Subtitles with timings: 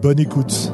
[0.00, 0.72] Bonne écoute.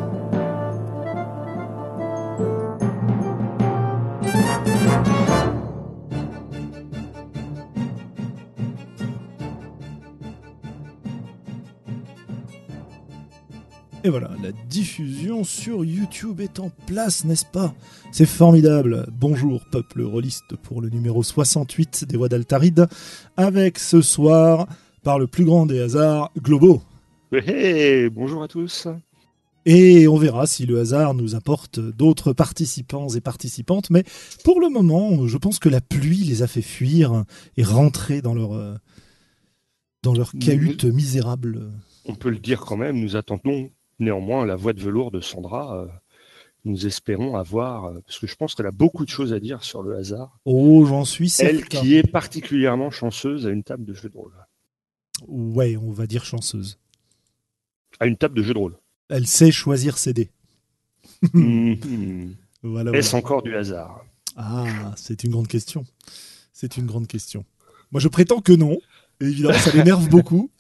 [14.07, 17.73] Et voilà, la diffusion sur YouTube est en place, n'est-ce pas?
[18.13, 19.07] C'est formidable.
[19.11, 22.87] Bonjour, peuple rôliste, pour le numéro 68 des Voix d'Altaride,
[23.39, 24.67] avec ce soir,
[25.03, 26.83] par le plus grand des hasards, Globo.
[28.13, 28.87] Bonjour à tous.
[29.67, 33.91] Et on verra si le hasard nous apporte d'autres participants et participantes.
[33.91, 34.05] Mais
[34.45, 37.25] pour le moment, je pense que la pluie les a fait fuir
[37.57, 38.75] et rentrer dans leur, euh,
[40.03, 41.71] dans leur cahute misérable.
[42.05, 45.79] On peut le dire quand même, nous attendons néanmoins la voix de velours de Sandra.
[45.79, 45.87] euh,
[46.65, 49.63] nous espérons avoir, euh, parce que je pense qu'elle a beaucoup de choses à dire
[49.63, 50.39] sur le hasard.
[50.45, 51.57] Oh, j'en suis certain.
[51.57, 54.33] Elle qui est particulièrement chanceuse à une table de jeu de rôle.
[55.29, 56.79] Ouais, on va dire chanceuse.
[58.01, 58.77] À une table de jeu de rôle.
[59.09, 60.31] Elle sait choisir ses dés.
[61.33, 62.35] Mhm.
[62.67, 63.27] Voilà, Est-ce voilà.
[63.27, 64.07] encore du hasard?
[64.37, 65.85] Ah, c'est une grande question.
[66.55, 67.45] C'est une grande question.
[67.93, 68.79] Moi, je prétends que non.
[69.21, 70.51] Et évidemment, ça l'énerve beaucoup.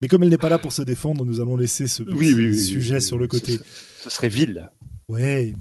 [0.00, 2.46] Mais comme elle n'est pas là pour se défendre, nous allons laisser ce Oui, oui,
[2.48, 3.60] oui, sujet sur le côté.
[4.02, 4.70] Ce serait vil.
[5.10, 5.54] Ouais.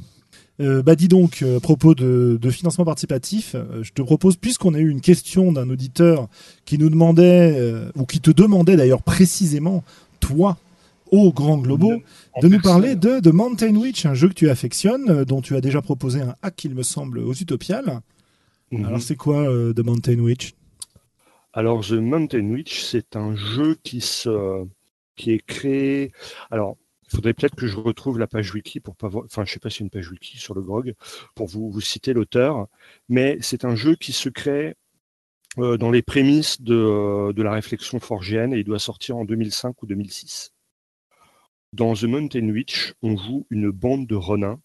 [0.62, 4.38] Euh, bah dis donc, euh, à propos de, de financement participatif, euh, je te propose,
[4.38, 6.30] puisqu'on a eu une question d'un auditeur
[6.64, 9.84] qui nous demandait, euh, ou qui te demandait d'ailleurs précisément,
[10.22, 10.58] toi,
[11.12, 12.02] au Grand Globo,
[12.34, 15.42] En de nous parler de, de Mountain Witch, un jeu que tu affectionnes, euh, dont
[15.42, 18.02] tu as déjà proposé un hack, il me semble, aux Utopiales.
[18.72, 18.86] Mhm.
[18.86, 20.54] Alors c'est quoi euh, The Mountain Witch?
[21.56, 24.66] Alors, The Mountain Witch, c'est un jeu qui, se,
[25.16, 26.12] qui est créé.
[26.52, 26.76] Alors,
[27.08, 29.24] il faudrait peut-être que je retrouve la page wiki pour pas voir.
[29.26, 30.96] Enfin, je sais pas si une page wiki sur le Grog
[31.34, 32.68] pour vous, vous citer l'auteur,
[33.08, 34.76] mais c'est un jeu qui se crée
[35.58, 39.24] euh, dans les prémices de, euh, de la réflexion forgienne et il doit sortir en
[39.24, 40.55] 2005 ou 2006.
[41.76, 44.62] Dans The Mountain Witch, on joue une bande de renins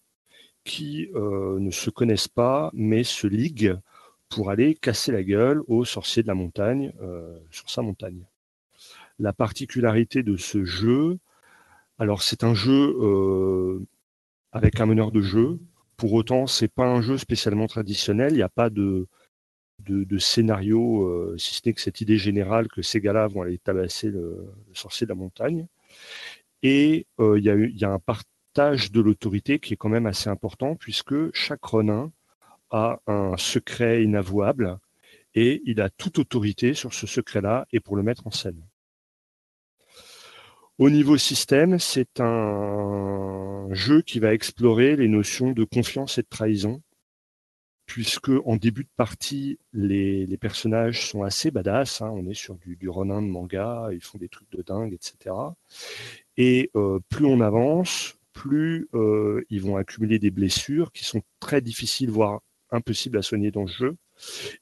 [0.63, 3.77] qui euh, ne se connaissent pas, mais se liguent
[4.29, 8.25] pour aller casser la gueule aux sorciers de la montagne euh, sur sa montagne.
[9.19, 11.17] La particularité de ce jeu,
[11.99, 13.85] alors c'est un jeu euh,
[14.53, 15.59] avec un meneur de jeu.
[15.97, 18.31] Pour autant, c'est pas un jeu spécialement traditionnel.
[18.31, 19.09] Il n'y a pas de,
[19.79, 24.07] de, scénario, si ce n'est que cette idée générale que ces gars-là vont aller tabasser
[24.07, 25.67] le sorcier de la montagne.
[26.63, 30.75] Et euh, il y, a un partage de l'autorité qui est quand même assez important
[30.75, 32.11] puisque chaque renin
[32.69, 34.77] a un secret inavouable
[35.33, 38.61] et il a toute autorité sur ce secret-là et pour le mettre en scène.
[40.77, 46.27] Au niveau système, c'est un jeu qui va explorer les notions de confiance et de
[46.27, 46.81] trahison,
[47.85, 52.01] puisque en début de partie, les, les personnages sont assez badass.
[52.01, 52.09] hein.
[52.11, 55.35] on est sur du, du Ronin de manga, ils font des trucs de dingue, etc.
[56.37, 61.61] Et euh, plus on avance, plus euh, ils vont accumuler des blessures qui sont très
[61.61, 63.97] difficiles, voire impossibles à soigner dans le jeu.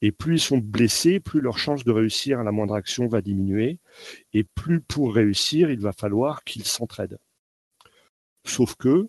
[0.02, 3.20] Et plus ils sont blessés, plus leur chance de réussir à la moindre action va
[3.20, 3.78] diminuer.
[4.32, 7.18] Et plus pour réussir, il va falloir qu'ils s'entraident.
[8.44, 9.08] Sauf que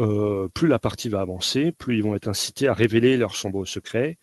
[0.00, 3.64] euh, plus la partie va avancer, plus ils vont être incités à révéler leurs sombres
[3.64, 4.18] secrets,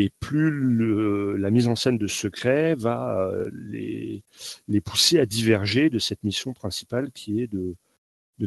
[0.00, 4.22] et plus la mise en scène de ce secret va euh, les,
[4.80, 7.74] pousser à diverger de cette mission principale qui est de,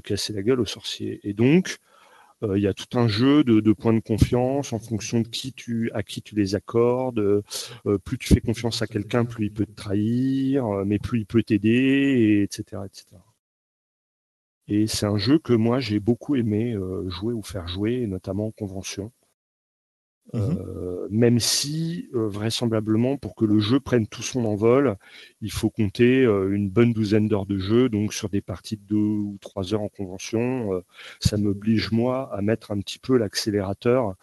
[0.01, 1.19] casser la gueule aux sorciers.
[1.24, 1.80] Et donc,
[2.44, 5.51] euh, il y a tout un jeu de, points de confiance en fonction de qui
[5.51, 7.19] tu, à qui tu les accordes.
[7.19, 11.25] Euh, plus tu fais confiance à quelqu'un, plus il peut te trahir, mais plus il
[11.25, 13.06] peut t'aider, et etc., etc.
[14.69, 16.77] Et c'est un jeu que moi j'ai beaucoup aimé
[17.07, 19.12] jouer ou faire jouer, notamment en convention.
[20.33, 24.95] Euh, même si euh, vraisemblablement pour que le jeu prenne tout son envol,
[25.42, 28.83] il faut compter euh, une bonne douzaine d'heures de jeu, donc sur des parties de
[28.83, 30.81] deux ou trois heures en convention, euh,
[31.19, 34.16] ça m'oblige moi à mettre un petit peu l'accélérateur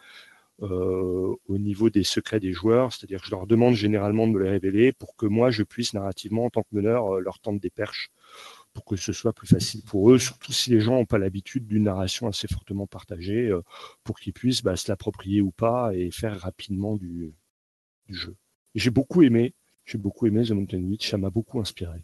[0.62, 4.42] euh, au niveau des secrets des joueurs, c'est-à-dire que je leur demande généralement de me
[4.42, 7.70] les révéler pour que moi je puisse narrativement en tant que meneur leur tendre des
[7.70, 8.10] perches
[8.72, 11.66] pour que ce soit plus facile pour eux, surtout si les gens n'ont pas l'habitude
[11.66, 13.62] d'une narration assez fortement partagée, euh,
[14.04, 17.32] pour qu'ils puissent bah, se l'approprier ou pas et faire rapidement du,
[18.06, 18.36] du jeu.
[18.74, 19.54] J'ai beaucoup aimé,
[19.84, 21.98] j'ai beaucoup aimé The Mountain Witch, ça m'a beaucoup inspiré.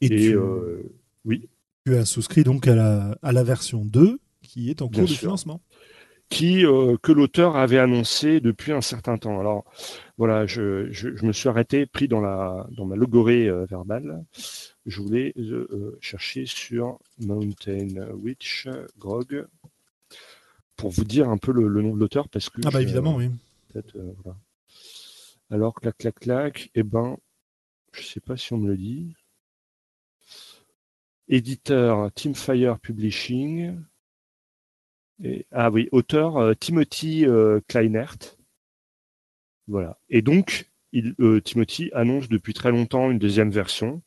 [0.00, 0.82] Et, Et, tu, euh,
[1.24, 1.48] oui,
[1.86, 5.08] tu as souscrit donc à la, à la version 2 qui est en Bien cours
[5.08, 5.20] de sûr.
[5.20, 5.62] financement.
[6.34, 9.38] Qui euh, que l'auteur avait annoncé depuis un certain temps.
[9.38, 9.64] Alors
[10.18, 14.24] voilà, je, je, je me suis arrêté, pris dans la dans ma logorée euh, verbale.
[14.84, 19.46] Je voulais euh, chercher sur Mountain Witch Grog
[20.76, 23.14] pour vous dire un peu le, le nom de l'auteur parce que Ah bah évidemment,
[23.14, 23.30] oui.
[23.94, 24.36] voilà.
[25.50, 27.16] Alors clac clac clac, eh ben
[27.92, 29.14] je sais pas si on me le dit.
[31.28, 33.76] Éditeur Teamfire Publishing.
[35.52, 38.36] Ah oui, auteur euh, Timothy euh, Kleinert.
[39.66, 39.98] Voilà.
[40.08, 40.70] Et donc,
[41.20, 44.02] euh, Timothy annonce depuis très longtemps une deuxième version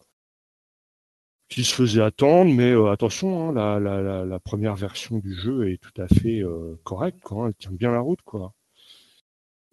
[1.50, 6.07] qui se faisait attendre, mais attention, hein, la, première version du jeu est tout à
[6.07, 6.44] fait
[6.83, 8.53] correcte, quoi, hein, elle tient bien la route, quoi.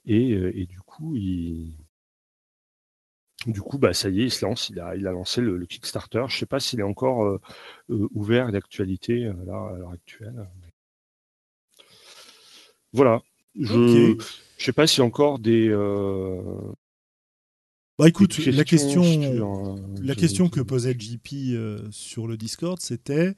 [0.07, 1.77] Et, du coup, il,
[3.47, 6.25] du coup, bah ça y est, il se lance, il a, lancé le, Kickstarter.
[6.29, 7.41] Je sais pas s'il est encore
[7.89, 10.47] ouvert d'actualité à l'heure actuelle.
[12.95, 13.23] Voilà.
[13.61, 14.17] Je,
[14.57, 15.69] je sais pas s'il y a encore des.
[15.69, 16.41] euh,
[17.99, 22.27] Bah écoute, des la question, sur, euh, la je- question que posait JP euh, sur
[22.27, 23.35] le Discord, c'était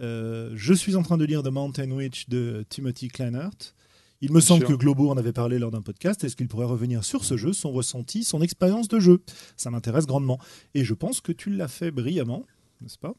[0.00, 3.74] euh, Je suis en train de lire The Mountain Witch de Timothy Kleinert.
[4.22, 4.68] Il me semble sûr.
[4.76, 6.24] que Globo en avait parlé lors d'un podcast.
[6.24, 9.22] Est-ce qu'il pourrait revenir sur ce jeu, son ressenti, son expérience de jeu?
[9.58, 10.38] Ça m'intéresse grandement.
[10.74, 12.46] Et je pense que tu l'as fait brillamment,
[12.80, 13.14] n'est-ce pas?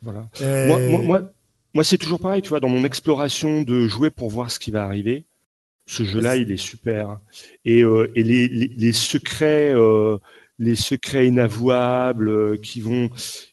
[0.00, 0.28] Voilà.
[0.40, 1.32] Moi, moi, moi,
[1.74, 4.70] moi, c'est toujours pareil, tu vois, dans mon exploration de jouer pour voir ce qui
[4.70, 5.24] va arriver,
[5.86, 7.18] ce jeu-là, il est super.
[7.64, 10.18] Et, euh, les, secrets, euh,
[10.58, 13.10] les secrets inavouables euh, qui vont,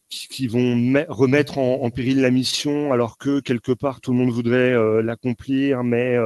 [0.09, 4.31] qui, vont me- remettre en, péril la mission, alors que quelque part tout le monde
[4.31, 4.73] voudrait
[5.03, 6.17] l'accomplir, mais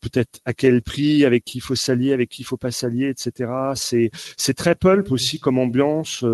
[0.00, 3.08] peut-être à quel prix, avec qui il faut s'allier, avec qui il faut pas s'allier,
[3.08, 3.50] etc.
[3.74, 6.24] C'est, c'est très pulp aussi comme ambiance.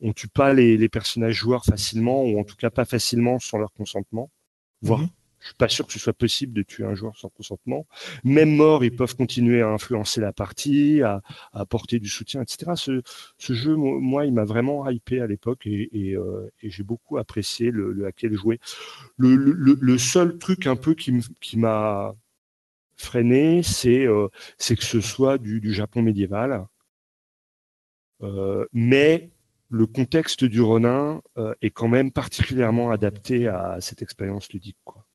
[0.00, 3.58] On tue pas les, les personnages joueurs facilement, ou en tout cas pas facilement sans
[3.58, 4.30] leur consentement.
[4.82, 5.08] Voire, Mhm.
[5.40, 7.86] je suis pas sûr que ce soit possible de tuer un joueur sans consentement.
[8.24, 11.22] Même morts, ils peuvent continuer à influencer la partie, à,
[11.52, 12.76] à apporter du soutien, etc.
[12.76, 13.02] Ce,
[13.38, 16.82] ce jeu, mo- moi, il m'a vraiment hypé à l'époque et, et, euh, et j'ai
[16.82, 18.60] beaucoup apprécié le, le à quel jouer.
[19.18, 21.12] Le, le, le- seul truc un peu qui
[21.58, 22.14] m'a
[22.96, 24.28] freiné, c'est euh,
[24.58, 26.66] que ce soit du, du Japon médiéval.
[28.22, 29.30] Euh, mais
[29.68, 34.78] le contexte du Ronin euh, est quand même particulièrement adapté à cette expérience ludique.
[34.84, 35.06] Quoi.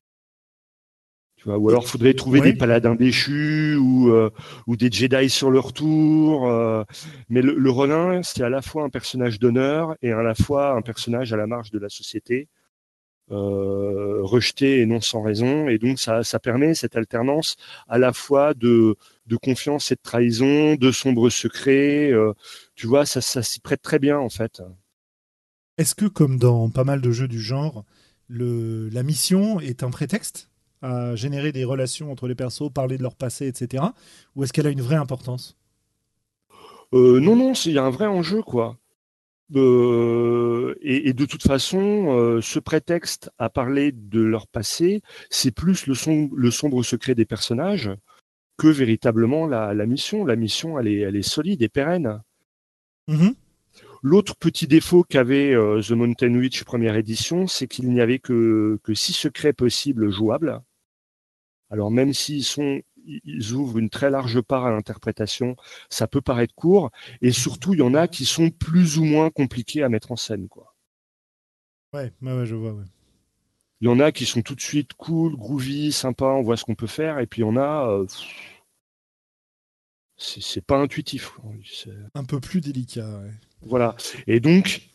[1.36, 4.30] Tu vois, ou alors, faudrait trouver des paladins déchus ou, euh,
[4.68, 6.48] ou des Jedi sur leur tour.
[6.48, 6.84] euh,
[7.28, 10.74] mais le, le Ronin, c'est à la fois un personnage d'honneur et à la fois
[10.76, 12.48] un personnage à la marge de la société,
[13.32, 15.66] euh, rejeté et non sans raison.
[15.66, 17.56] Et donc, ça, ça permet cette alternance
[17.88, 18.94] à la fois de,
[19.26, 22.12] de confiance et de trahison, de sombres secrets.
[22.82, 24.60] Tu vois, ça, ça s'y prête très bien, en fait.
[25.78, 27.84] Est-ce que, comme dans pas mal de jeux du genre,
[28.26, 30.50] le, la mission est un prétexte
[30.80, 33.84] à générer des relations entre les persos, parler de leur passé, etc.
[34.34, 35.56] Ou est-ce qu'elle a une vraie importance?
[36.92, 38.78] Euh, non, non, il y a un vrai enjeu, quoi.
[39.56, 45.52] Euh, et, et de toute façon, euh, ce prétexte à parler de leur passé, c'est
[45.52, 47.90] plus le, som- le sombre secret des personnages
[48.58, 50.24] que véritablement la, la mission.
[50.26, 52.22] La mission, elle est, elle est solide et pérenne.
[53.08, 53.34] Mhm.
[54.02, 58.78] L'autre petit défaut qu'avait euh, The Mountain Witch première édition, c'est qu'il n'y avait que,
[58.82, 60.60] que six secrets possibles jouables.
[61.70, 65.56] Alors même s'ils sont, ils ouvrent une très large part à l'interprétation,
[65.90, 66.90] ça peut paraître court.
[67.20, 70.16] Et surtout, il y en a qui sont plus ou moins compliqués à mettre en
[70.16, 70.74] scène, quoi.
[71.94, 72.72] Ouais, ouais, ouais, je vois.
[72.72, 72.84] ouais.
[73.80, 76.64] Il y en a qui sont tout de suite cool, groovy, sympa, on voit ce
[76.64, 77.18] qu'on peut faire.
[77.18, 78.61] Et puis il y en a, euh, pff,
[80.22, 81.32] c'est pas intuitif.
[82.14, 83.20] Un peu plus délicat.
[83.20, 83.30] ouais.
[83.62, 83.96] Voilà.
[84.26, 84.88] Et donc,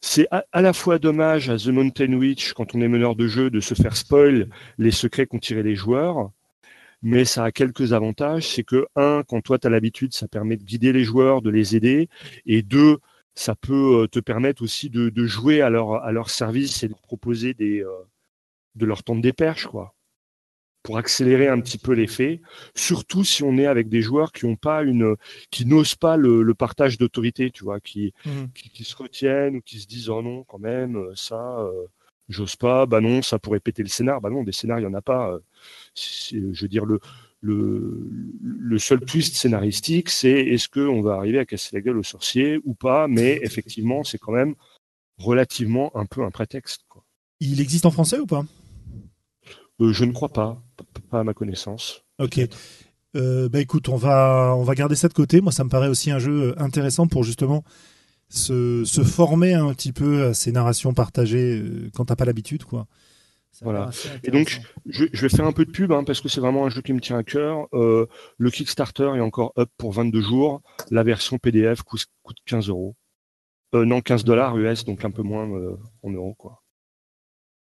[0.00, 3.26] c'est à, à la fois dommage à The Mountain Witch, quand on est meneur de
[3.26, 6.30] jeu, de se faire spoil les secrets qu'ont tirés les joueurs.
[7.02, 8.48] Mais ça a quelques avantages.
[8.48, 11.50] C'est que, un, quand toi, tu as l'habitude, ça permet de guider les joueurs, de
[11.50, 12.08] les aider.
[12.46, 12.98] Et deux,
[13.34, 16.86] ça peut euh, te permettre aussi de, de jouer à leur, à leur service et
[16.88, 17.90] de leur proposer des, euh,
[18.76, 19.95] de leur tendre des perches, quoi.
[20.86, 22.40] Pour accélérer un petit peu l'effet.
[22.74, 25.16] Surtout si on est avec des joueurs qui ont pas une,
[25.50, 28.48] qui n'osent pas le, le partage d'autorité, tu vois, qui, Mhm.
[28.54, 31.86] qui, qui se retiennent ou qui se disent oh non quand même euh, ça euh,
[32.28, 34.86] j'ose pas bah non ça pourrait péter le scénar bah non des scénars il y
[34.86, 35.38] en a pas euh,
[35.94, 37.00] je veux dire le
[37.40, 38.08] le,
[38.42, 42.02] le seul twist scénaristique c'est est-ce que on va arriver à casser la gueule au
[42.02, 44.54] sorcier ou pas mais effectivement c'est quand même
[45.18, 47.02] relativement un peu un prétexte quoi.
[47.40, 48.44] Il existe en français ou pas?
[49.80, 50.62] Euh, je ne crois pas
[51.10, 52.40] pas à ma connaissance Ok.
[53.14, 55.40] Euh, bah écoute, on va, on va garder ça de côté.
[55.40, 57.64] Moi, ça me paraît aussi un jeu intéressant pour justement
[58.28, 62.64] se, se former un petit peu à ces narrations partagées euh, quand t'as pas l'habitude,
[62.64, 62.86] quoi.
[63.52, 63.90] Ça Voilà.
[64.22, 66.66] Et donc, je, je vais faire un peu de pub hein, parce que c'est vraiment
[66.66, 67.68] un jeu qui me tient à cœur.
[67.72, 68.06] Euh,
[68.36, 70.60] le Kickstarter est encore up pour 22 jours.
[70.90, 72.96] La version PDF coûte, coûte 15 euros.
[73.74, 76.62] Euh, non, 15 dollars US, donc un peu moins euh, en euros, quoi.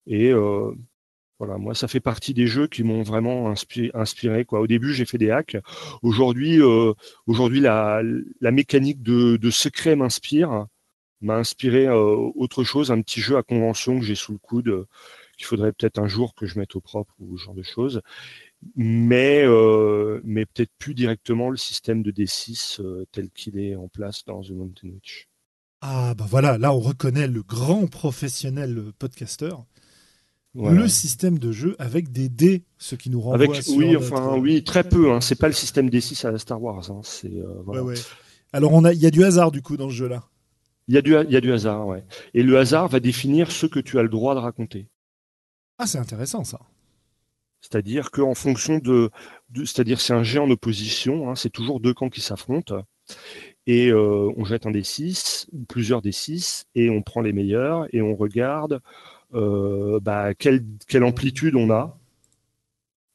[0.07, 0.73] Et euh,
[1.39, 4.61] voilà, moi, ça fait partie des jeux qui m'ont vraiment inspi- inspiré, quoi.
[4.61, 5.57] Au début, j'ai fait des hacks.
[6.03, 6.93] Aujourd'hui, euh,
[7.61, 10.67] la, mécanique de, de secret m'inspire,
[11.21, 14.87] m'a inspiré euh, autre chose, un petit jeu à convention que j'ai sous le coude,
[15.37, 18.01] qu'il faudrait peut-être un jour que je mette au propre ou ce genre de choses.
[18.77, 24.25] Mais, euh, peut-être plus directement le système de D6 euh, tel qu'il est en place
[24.25, 25.29] dans The Mountain Witch.
[25.81, 29.67] Ah bah voilà, là on reconnaît le grand professionnel podcasteur.
[30.55, 30.83] Voilà.
[30.83, 34.13] Le système de jeu avec des dés, ce qui nous renvoie Avec, sur oui, notre-
[34.13, 35.11] enfin, oui, très peu.
[35.11, 35.21] Hein.
[35.21, 36.91] C'est pas le système D6 à la Star Wars.
[36.93, 37.01] Hein.
[37.03, 37.83] C'est, euh, voilà.
[37.83, 38.01] Ouais, ouais.
[38.53, 40.23] Alors on a, il y a du hasard du coup dans ce jeu-là.
[40.87, 42.05] Il y a du, il y a du hasard, ouais.
[42.35, 44.87] Et le hasard va définir ce que tu as le droit de raconter.
[45.79, 46.61] Ah c'est intéressant ça.
[47.61, 49.11] C'est-à-dire qu'en fonction de,
[49.51, 52.83] de- c'est-à-dire c'est un jet en opposition, hein, c'est toujours deux camps qui s'affrontent,
[53.67, 57.33] et euh, on jette un des 6 ou plusieurs des 6 et on prend les
[57.33, 58.81] meilleurs et on regarde
[59.33, 61.99] bah, quelle, quelle amplitude on a.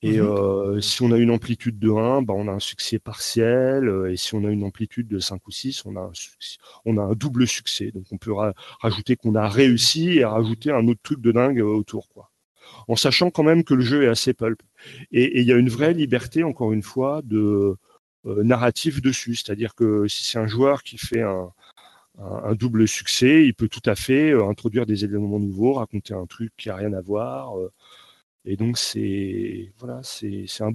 [0.02, 0.28] Et Mhm.
[0.28, 4.10] euh, si on a une amplitude de 1, bah, on a un succès partiel, euh,
[4.12, 6.98] et si on a une amplitude de 5 ou 6, on a un, succès- on
[6.98, 7.92] a un double succès.
[7.92, 11.60] Donc on peut ra- rajouter qu'on a réussi et rajouter un autre truc de dingue
[11.60, 12.08] euh, autour.
[12.10, 12.30] quoi
[12.90, 14.62] en sachant quand même que le jeu est assez pulp.
[15.12, 17.76] Et et il y a une vraie liberté, encore une fois, de
[18.28, 19.36] euh, narratif dessus.
[19.36, 21.52] C'est-à-dire que si c'est un joueur qui fait un,
[22.20, 26.14] un- un double succès, il peut tout à fait euh, introduire des éléments nouveaux, raconter
[26.14, 27.58] un truc qui a rien à voir.
[27.58, 27.72] euh,
[28.46, 30.72] et donc c'est voilà, c'est un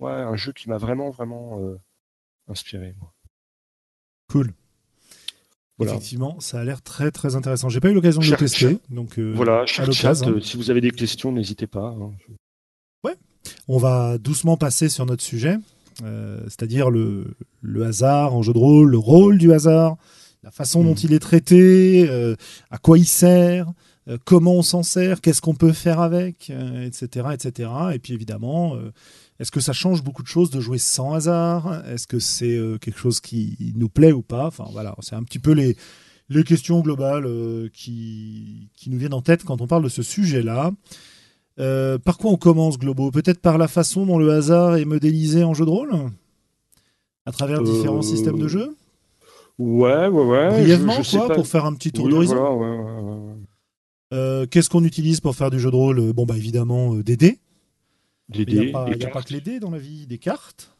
[0.00, 1.78] ouais, un jeu qui m'a vraiment vraiment euh,
[2.48, 2.94] inspiré.
[3.00, 3.12] Moi.
[4.30, 4.52] Cool.
[5.76, 5.92] Voilà.
[5.92, 7.68] Effectivement, ça a l'air très très intéressant.
[7.68, 10.70] J'ai pas eu l'occasion de le tester, donc euh, Voilà, à cher chat, si vous
[10.70, 11.88] avez des questions, n'hésitez pas.
[12.00, 12.12] hein.
[13.68, 15.56] On va doucement passer sur notre sujet,
[16.02, 19.96] euh, c'est-à-dire le, le hasard en jeu de rôle, le rôle du hasard,
[20.44, 21.00] la façon dont Mhm.
[21.04, 22.36] il est traité, euh,
[22.70, 23.72] à quoi il sert,
[24.08, 27.70] euh, comment on s'en sert, qu'est-ce qu'on peut faire avec, euh, etc., etc.
[27.94, 28.76] Et puis évidemment,
[29.40, 31.82] est-ce que ça change beaucoup de choses de jouer sans hasard?
[31.88, 34.46] Est-ce que c'est quelque chose qui nous plaît ou pas?
[34.46, 35.76] Enfin voilà, c'est un petit peu les,
[36.28, 37.26] les questions globales
[37.72, 40.72] qui, qui nous viennent en tête quand on parle de ce sujet-là.
[41.56, 43.10] Par quoi on commence, Globo?
[43.10, 45.90] Peut-être par la façon dont le hasard est modélisé en jeu de rôle?
[47.26, 48.76] À travers différents systèmes de jeu?
[49.58, 50.48] Ouais, ouais, ouais.
[50.50, 51.34] Brièvement, je quoi, pas.
[51.36, 53.34] pour faire un petit tour Oui, d'horizon voilà, ouais, ouais, ouais, ouais.
[54.12, 57.02] Euh, Qu'est-ce qu'on utilise pour faire du jeu de rôle Euh, Bon, bah évidemment, euh,
[57.02, 57.38] des dés.
[58.28, 60.76] Des Il n'y a, pas, que les dés dans la vie, des cartes.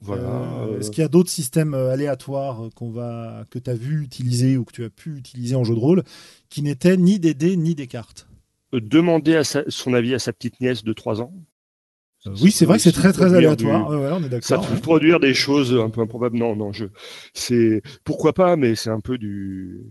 [0.00, 0.68] Voilà.
[0.78, 4.64] Est-ce qu'il y a d'autres systèmes aléatoires qu'on va, que tu as vu utiliser ou
[4.64, 6.02] que tu as pu utiliser en jeu de rôle
[6.50, 8.28] qui n'étaient ni des dés ni des cartes?
[8.72, 11.32] Demander à sa- son avis à sa petite nièce de 3 ans.
[12.26, 13.88] Euh, Oui, c'est vrai que c'est très très aléatoire.
[13.90, 14.80] du- Ouais, ouais, on est Ça peut ouais.
[14.80, 16.36] produire des choses un peu improbables.
[16.36, 16.86] Non, non, je.
[17.34, 19.84] C'est pourquoi pas, mais c'est un peu du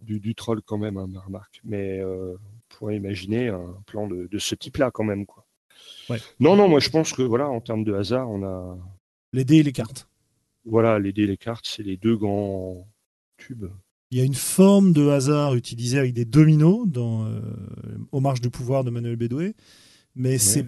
[0.00, 1.60] du, du troll quand même, hein, ma remarque.
[1.64, 5.46] Mais euh, on pourrait imaginer un plan de, de ce type-là quand même, quoi.
[6.08, 6.18] Ouais.
[6.40, 8.78] Non, non, moi je pense que voilà, en termes de hasard, on a
[9.32, 10.08] Les dés et les cartes.
[10.64, 12.88] voilà les dés, les cartes, c'est les deux grands
[13.36, 13.66] tubes.
[14.10, 17.40] Il y a une forme de hasard utilisée avec des dominos dans euh,
[18.10, 19.54] Aux marches du pouvoir de Manuel Bédoué,
[20.16, 20.66] mais c'est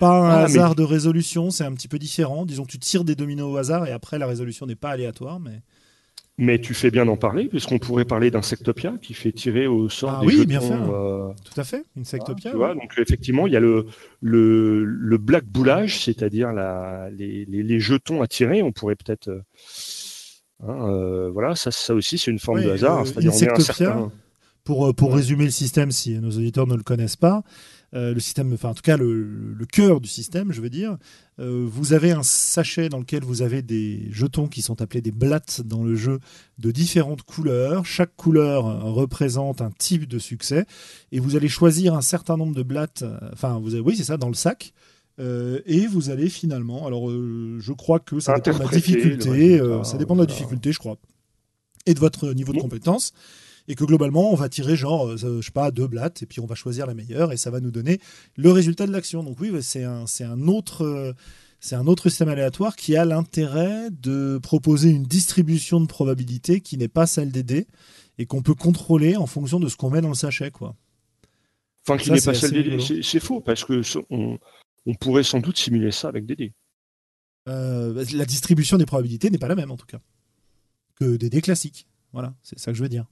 [0.00, 2.44] pas un Ah, mais- hasard de résolution, c'est un petit peu différent.
[2.46, 5.40] Disons que tu tires des dominos au hasard et après la résolution n'est pas aléatoire,
[5.40, 5.62] mais
[6.36, 10.16] Mais tu fais bien d'en parler, puisqu'on pourrait parler d'Insectopia qui fait tirer au sort
[10.16, 10.48] Ah des oui, jetons.
[10.48, 10.72] bien fait.
[10.74, 12.50] euh, tout à fait, Insectopia.
[12.50, 13.86] Tu vois, donc effectivement, il y a le,
[14.20, 16.50] le, le black boulage, c'est-à-dire
[17.16, 18.62] les, les, les jetons à tirer.
[18.62, 19.28] On pourrait peut-être.
[19.28, 19.42] euh,
[20.66, 23.00] hein, euh, voilà, ça, ça aussi, c'est une forme Ouais, de hasard.
[23.02, 24.12] euh, met un Insectopia, certain-
[24.64, 25.16] Pour, pour Ouais.
[25.16, 27.42] résumer le système, si nos auditeurs ne le connaissent pas,
[27.94, 29.22] le système, enfin en tout cas le,
[29.54, 30.96] le cœur du système, je veux dire,
[31.38, 35.12] euh, vous avez un sachet dans lequel vous avez des jetons qui sont appelés des
[35.12, 36.18] blattes dans le jeu
[36.58, 37.86] de différentes couleurs.
[37.86, 40.66] Chaque couleur euh, représente un type de succès
[41.12, 43.02] et vous allez choisir un certain nombre de blattes.
[43.02, 44.72] euh, Enfin, vous avez, oui, c'est ça, dans le sac.
[45.20, 49.30] Euh, et vous allez finalement, alors euh, je crois que ça dépend de la difficulté,
[49.30, 50.96] résultat, euh, ça dépend de la difficulté, je crois,
[51.86, 53.12] et de votre niveau de compétence
[53.68, 56.40] et que globalement on va tirer genre euh, je sais pas deux blattes et puis
[56.40, 58.00] on va choisir la meilleure et ça va nous donner
[58.36, 61.12] le résultat de l'action donc oui c'est un c'est un autre euh,
[61.60, 66.76] c'est un autre système aléatoire qui a l'intérêt de proposer une distribution de probabilité qui
[66.76, 67.66] n'est pas celle des dés
[68.18, 70.76] et qu'on peut contrôler en fonction de ce qu'on met dans le sachet quoi
[71.86, 73.02] Enfin, qui n'est pas celle des dés.
[73.02, 74.38] C'est- faux, parce que on,
[74.86, 76.52] on pourrait sans doute simuler ça avec des dés.
[77.46, 80.00] Euh, la distribution des probabilités n'est pas la même en tout cas
[80.96, 83.04] que des dés classiques Voilà, c'est ça que je veux dire.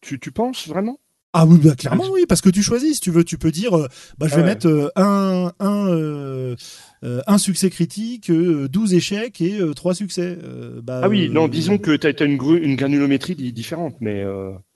[0.00, 0.98] Tu, tu penses vraiment?
[1.32, 3.78] Ah oui, bah, clairement oui, parce que tu choisis, si tu veux, tu peux dire,
[3.78, 3.86] euh,
[4.18, 4.48] bah, je vais Ouais.
[4.48, 6.56] mettre euh, un, un, euh,
[7.04, 10.36] un succès critique, euh, 12 échecs et 3 succès.
[10.82, 12.36] Bah, Ah oui, non, disons que tu as, une,
[12.76, 14.24] granulométrie di- différente, mais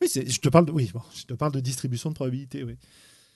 [0.00, 2.76] Oui, je te parle de, oui, bon, je te parle de distribution de probabilité, oui.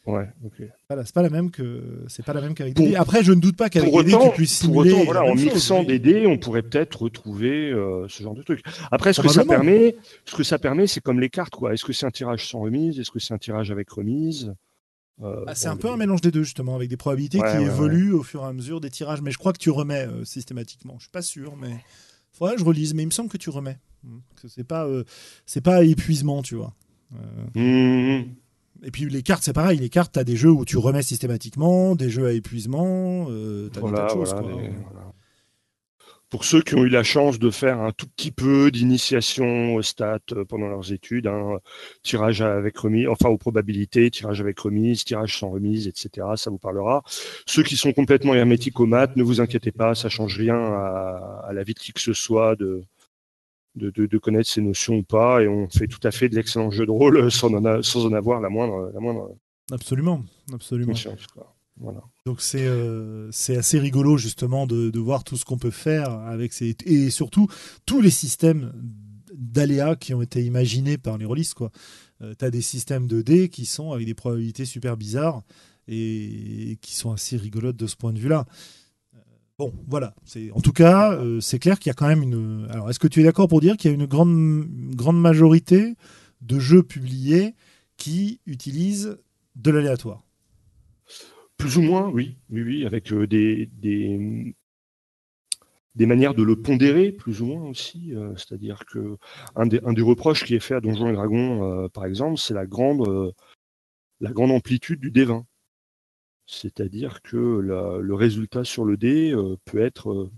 [0.07, 0.63] Ouais, ok.
[0.89, 2.97] Voilà, c'est pas la même que c'est pas la même qu'avec des dés.
[2.97, 5.45] Après, je ne doute pas qu'avec des dés, tu puisses pour autant, voilà, en chose,
[5.45, 8.63] mixant des dés, on pourrait peut-être retrouver euh, ce genre de truc.
[8.91, 11.75] Après, ce que ça permet, ce que ça permet, c'est comme les cartes, quoi.
[11.75, 12.99] Est-ce que c'est un tirage sans remise?
[12.99, 14.55] Est-ce que c'est un tirage avec remise?
[15.23, 17.51] Euh, Ah, c'est bon, un peu un mélange des deux justement, avec des probabilités Ouais,
[17.51, 19.21] qui ouais, évoluent au fur et à mesure des tirages.
[19.21, 20.95] Mais je crois que tu remets euh, systématiquement.
[20.99, 21.75] Je suis pas sûr, mais
[22.33, 22.95] faudrait que je relise.
[22.95, 23.79] Mais il me semble que tu remets.
[24.05, 24.19] Mm.
[24.41, 24.87] Que c'est pas
[25.45, 26.73] c'est pas épuisement, tu vois.
[27.15, 28.27] Euh, Mmh,
[28.85, 29.79] Et puis les cartes, c'est pareil.
[29.79, 33.27] Les cartes, t'as des jeux où tu remets systématiquement, des jeux à épuisement.
[33.31, 34.33] Euh, t'as des voilà, tas de choses.
[34.35, 34.63] voilà, quoi.
[34.63, 35.13] les- voilà.
[36.31, 39.81] Pour ceux qui ont eu la chance de faire un tout petit peu d'initiation aux
[39.83, 41.57] stats euh, pendant leurs études, hein,
[42.03, 46.27] tirage avec remise, enfin aux probabilités, tirage avec remise, tirage sans remise, etc.
[46.37, 47.03] Ça vous parlera.
[47.47, 51.45] Ceux qui sont complètement hermétiques aux maths, ne vous inquiétez pas, ça change rien à,
[51.49, 52.83] à la vie de qui que ce soit de,
[53.79, 56.35] de, de- de connaître ces notions ou pas, et on fait tout à fait de
[56.35, 59.35] l'excellent jeu de rôle sans en, a- sans en avoir la moindre, la moindre
[59.71, 60.93] Absolument, absolument.
[60.93, 61.27] conscience.
[61.29, 61.55] quoi.
[61.81, 62.01] Voilà.
[62.27, 66.53] Donc c'est euh, assez rigolo justement de, de voir tout ce qu'on peut faire avec
[66.53, 67.47] ces et surtout
[67.87, 68.73] tous les systèmes
[69.33, 71.71] d'aléas qui ont été imaginés par les rôlistes quoi.
[72.23, 75.43] Euh, T'as des systèmes de dés qui sont avec des probabilités super bizarres
[75.87, 78.45] et qui sont assez rigolotes de ce point de vue-là.
[79.59, 80.15] Bon, voilà.
[80.53, 82.69] En tout cas, euh, c'est clair qu'il y a quand même une.
[82.71, 85.97] Alors, est-ce que tu es d'accord pour dire qu'il y a une grande majorité
[86.43, 87.57] de jeux publiés
[87.97, 89.19] qui utilisent
[89.57, 90.23] de l'aléatoire?
[91.57, 94.55] Plus ou moins, oui, oui, oui, avec euh, des, des,
[96.07, 98.15] manières de le pondérer, plus ou moins aussi.
[98.15, 99.17] euh, C'est-à-dire que
[99.57, 103.35] un des, reproches qui est fait à Donjons et Dragons, par exemple, c'est la grande,
[104.21, 105.48] la grande amplitude du D20.
[106.49, 110.31] C'est-à-dire que la- le résultat sur le dé euh, peut être euh,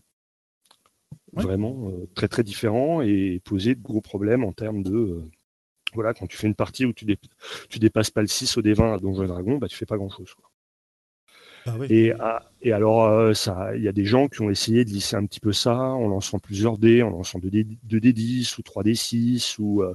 [1.33, 1.43] Ouais.
[1.45, 5.23] vraiment euh, très très différent et poser de gros problèmes en termes de
[5.95, 7.19] voilà quand tu fais une partie où tu, dé-
[7.71, 9.97] tu dépasses pas le 6 au D20 à Donjons et Dragons, bah tu fais pas
[9.99, 10.35] grand chose.
[11.67, 11.77] Ah.
[11.89, 13.33] Et, ah, et alors, euh,
[13.75, 16.09] il y a des gens qui ont essayé de lisser un petit peu ça en
[16.09, 19.95] lançant plusieurs dés, en lançant 2 dés, 2D10 ou 3D6 ou, euh,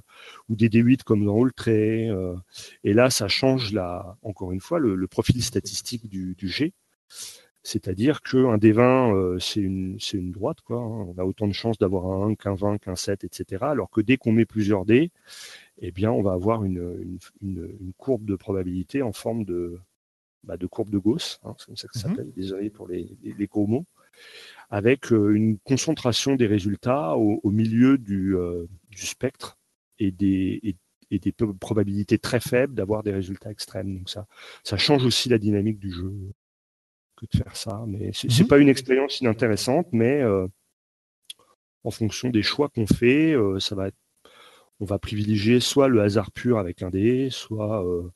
[0.50, 2.10] ou des D8 comme dans Roll Tray.
[2.10, 2.36] euh.
[2.84, 3.76] et là, ça change,
[4.24, 6.74] encore une fois, le, profil statistique du, G.
[7.64, 9.98] C'est-à-dire qu'un D20, euh, c'est une,
[10.32, 10.62] droite.
[10.62, 11.14] Quoi, hein.
[11.16, 13.64] On a autant de chances d'avoir un 1 qu'un 20, qu'un 7, etc.
[13.66, 15.12] Alors que dès qu'on met plusieurs dés,
[15.82, 17.20] eh on va avoir une
[17.98, 19.80] courbe de probabilité en forme de,
[20.46, 22.16] bah, de courbe de Gauss, hein, c'est comme ça que ça Mhm.
[22.16, 23.86] s'appelle, désolé pour les, les, les gros mots,
[24.70, 29.58] avec euh, une concentration des résultats au, au milieu du, euh, du spectre
[30.00, 30.76] et des, et,
[31.12, 33.98] et des probabilités très faibles d'avoir des résultats extrêmes.
[33.98, 34.28] Donc ça,
[34.64, 36.14] ça change aussi la dynamique du jeu
[37.16, 37.84] que de faire ça.
[37.88, 38.50] Mais c'est c'est Mhm.
[38.50, 40.48] pas une expérience inintéressante, mais euh,
[41.84, 43.90] en fonction des choix qu'on fait, euh, ça va
[44.82, 48.12] on va privilégier soit le hasard pur avec un dé, soit euh,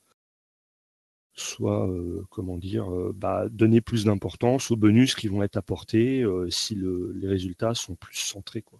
[1.40, 6.22] soit euh, comment dire euh, bah, donner plus d'importance aux bonus qui vont être apportés
[6.22, 8.80] euh, si le- les résultats sont plus centrés quoi.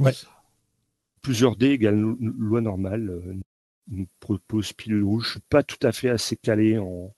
[0.00, 0.12] Ouais.
[1.22, 3.22] Plusieurs dés égale lo- loi normale
[3.88, 5.24] nous propose pilule rouge.
[5.26, 7.12] Je suis pas tout à fait assez calé en,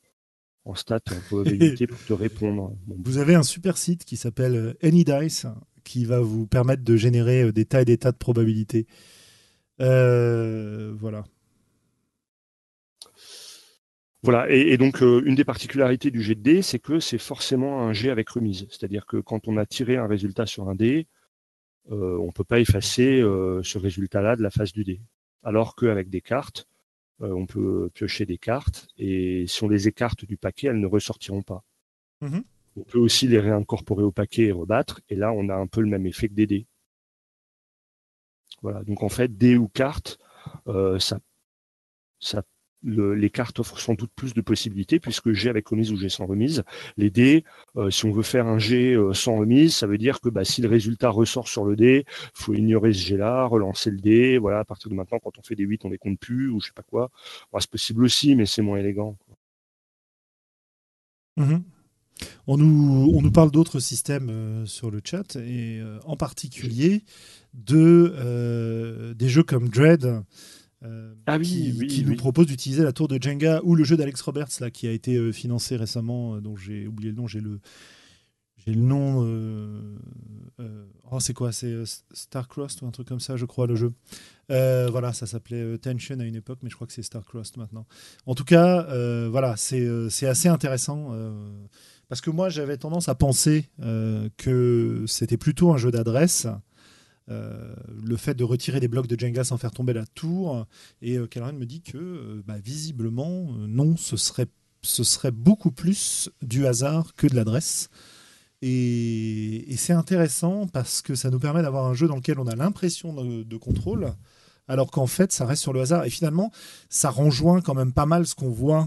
[0.64, 2.74] en stats en probabilité pour te répondre.
[2.86, 5.46] Bon, Vous avez un super site qui s'appelle AnyDice
[5.84, 8.86] qui va vous permettre de générer des tas et des tas de probabilités.
[9.78, 11.24] Voilà.
[14.22, 17.18] Voilà, et, et donc euh, une des particularités du jet de dés, c'est que c'est
[17.18, 18.66] forcément un jet avec remise.
[18.70, 21.06] C'est-à-dire que quand on a tiré un résultat sur un dé,
[21.90, 25.00] euh, on ne peut pas effacer euh, ce résultat-là de la face du dé.
[25.42, 26.68] Alors qu'avec des cartes,
[27.22, 30.86] euh, on peut piocher des cartes, et si on les écarte du paquet, elles ne
[30.86, 31.64] ressortiront pas.
[32.20, 32.42] Mhm.
[32.76, 35.80] On peut aussi les réincorporer au paquet et rebattre, et là on a un peu
[35.80, 36.66] le même effet que des dés.
[38.62, 40.18] Voilà, donc en fait, dés ou cartes,
[40.66, 41.18] euh, ça,
[42.20, 42.42] ça
[42.82, 46.08] le- les cartes offrent sans doute plus de possibilités puisque G avec remise ou G
[46.08, 46.62] sans remise.
[46.96, 47.44] Les dés,
[47.76, 50.44] euh, si on veut faire un G euh, sans remise, ça veut dire que bah,
[50.44, 54.38] si le résultat ressort sur le dé, faut ignorer ce G-là, relancer le dé.
[54.38, 56.60] Voilà, à partir de maintenant, quand on fait des 8, on les compte plus ou
[56.60, 57.10] je sais pas quoi.
[57.58, 59.16] C'est possible aussi, mais c'est moins élégant.
[61.36, 61.62] Mhm.
[62.46, 67.04] On nous, parle d'autres systèmes euh, sur le chat et euh, en particulier
[67.54, 70.22] de des jeux comme Dread
[70.84, 73.84] euh, Ah oui, qui, oui, qui nous propose d'utiliser la tour de Jenga ou le
[73.84, 77.16] jeu d'Alex Roberts là qui a été euh, financé récemment euh, dont j'ai oublié le
[77.16, 77.60] nom j'ai le
[78.64, 79.26] j'ai le nom.
[81.10, 81.74] oh, c'est quoi C'est
[82.12, 83.90] Starcrossed ou un truc comme ça, je crois, le jeu.
[84.48, 87.86] voilà, ça s'appelait Tension à une époque, mais je crois que c'est Starcrossed maintenant.
[88.26, 88.82] En tout cas,
[89.30, 91.10] voilà, c'est assez intéressant.
[92.10, 93.70] parce que moi, j'avais tendance à penser
[94.36, 96.46] que c'était plutôt un jeu d'adresse
[97.30, 100.66] euh, le fait de retirer des blocs de Jenga sans faire tomber la tour.
[101.02, 106.66] Et euh, me dit que euh, bah, visiblement, euh, non, ce serait, beaucoup plus du
[106.66, 107.90] hasard que de l'adresse.
[108.62, 112.56] Et, c'est intéressant parce que ça nous permet d'avoir un jeu dans lequel on a
[112.56, 114.12] l'impression de, contrôle,
[114.68, 116.04] alors qu'en fait, ça reste sur le hasard.
[116.04, 116.50] Et finalement,
[116.90, 118.86] ça rejoint quand même pas mal ce qu'on voit,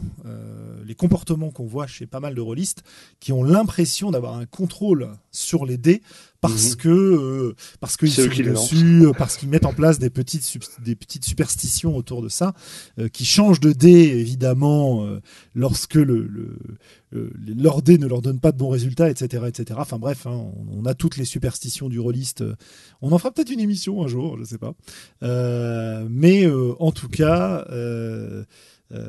[0.86, 2.84] les comportements qu'on voit chez pas mal de rôlistes
[3.20, 6.04] qui ont l'impression d'avoir un contrôle sur les dés,
[6.44, 6.76] parce mhm.
[6.76, 10.94] que euh, parce qu'ils sont dessus, euh, parce qu'ils mettent en place des petites des
[10.94, 12.54] petites superstitions autour de ça,
[13.00, 15.08] euh, qui changent de dé évidemment
[15.56, 16.58] lorsque le, le
[17.48, 19.80] leur dé ne leur donne pas de bons résultats, etc., etc.
[19.82, 22.44] Enfin bref, hein, on, a toutes les superstitions du rôliste.
[23.02, 24.74] On en fera peut-être une émission un jour, je sais pas.
[26.10, 26.46] mais
[26.80, 27.66] en tout cas.
[28.94, 29.08] Euh,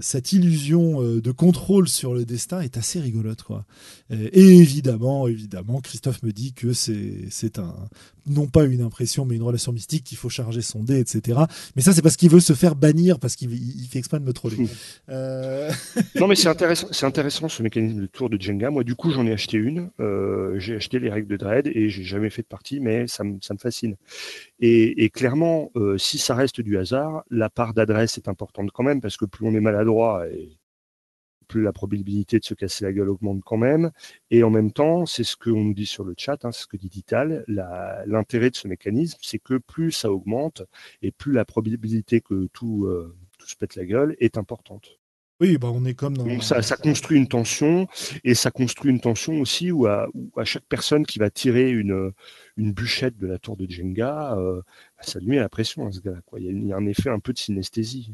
[0.00, 3.42] cette illusion euh, de contrôle sur le destin est assez rigolote.
[3.42, 3.64] Quoi.
[4.10, 7.74] Et évidemment, évidemment, Christophe me dit que c'est un,
[8.26, 11.40] non pas une impression, mais une relation mystique, qu'il faut charger son dé, etc.
[11.74, 13.50] Mais ça, c'est parce qu'il veut se faire bannir, parce qu'il
[13.90, 14.56] fait exprès de me troller.
[15.10, 15.70] Euh,
[16.16, 18.70] non, mais c'est intéressant, c'est intéressant ce mécanisme de tour de Jenga.
[18.70, 19.90] Moi, du coup, j'en ai acheté une.
[20.56, 23.38] j'ai acheté les règles de Dread et j'ai jamais fait de partie, mais ça me
[23.58, 23.96] fascine.
[24.60, 29.16] Et, clairement, si ça reste du hasard, la part d'adresse est importante quand même, parce
[29.16, 30.58] que plus on est maladroit et
[31.48, 33.90] plus la probabilité de se casser la gueule augmente quand même.
[34.30, 36.66] Et en même temps, c'est ce qu'on nous dit sur le chat, hein, c'est ce
[36.66, 40.62] que dit Dital, l'intérêt de ce mécanisme, c'est que plus ça augmente
[41.02, 44.97] et plus la probabilité que tout, euh, tout se pète la gueule est importante.
[45.40, 46.24] Oui, bah on est comme dans...
[46.24, 47.86] Donc ça, ça, construit une tension
[48.24, 52.12] et ça construit une tension aussi où à, à chaque personne qui va tirer une,
[52.56, 54.60] une bûchette de la tour de Jenga, euh,
[55.00, 56.20] ça lui met la pression à ce gars-là.
[56.38, 58.12] Il, y a un effet un peu de synesthésie.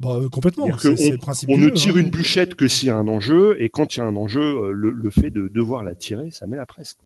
[0.00, 0.66] Bah, euh, complètement.
[0.78, 1.18] C'est,
[1.48, 4.00] on, on ne tire une bûchette que s'il y a un enjeu, et quand il
[4.00, 6.96] y a un enjeu, euh, le, fait de devoir la tirer, ça met la presse.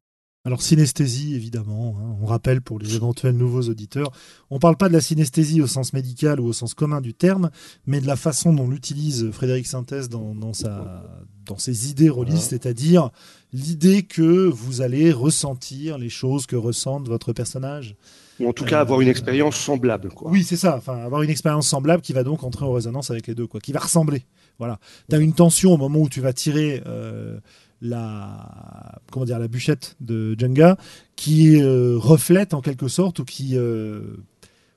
[0.46, 2.16] Alors synesthésie, évidemment, hein.
[2.20, 4.12] on rappelle pour les éventuels nouveaux auditeurs,
[4.50, 7.14] on ne parle pas de la synesthésie au sens médical ou au sens commun du
[7.14, 7.50] terme,
[7.87, 11.02] mais de la façon dont l'utilise Frédéric Sintès dans, dans, sa,
[11.46, 13.09] dans ses idées rôlistes, c'est-à-dire
[13.54, 17.96] l'idée que vous allez ressentir les choses que ressentent votre personnage.
[18.38, 20.11] Ou en tout cas avoir une expérience semblable.
[20.11, 20.30] Quoi.
[20.30, 23.28] Oui, c'est ça, enfin avoir une expérience semblable qui va donc entrer en résonance avec
[23.28, 24.26] les deux, quoi, qui va ressembler.
[24.59, 24.78] Voilà.
[25.09, 26.83] Tu as une tension au moment où tu vas tirer...
[26.85, 27.38] Euh,
[27.85, 30.77] la comment dire la bûchette de Jenga
[31.14, 34.16] qui euh, reflète en quelque sorte ou qui euh,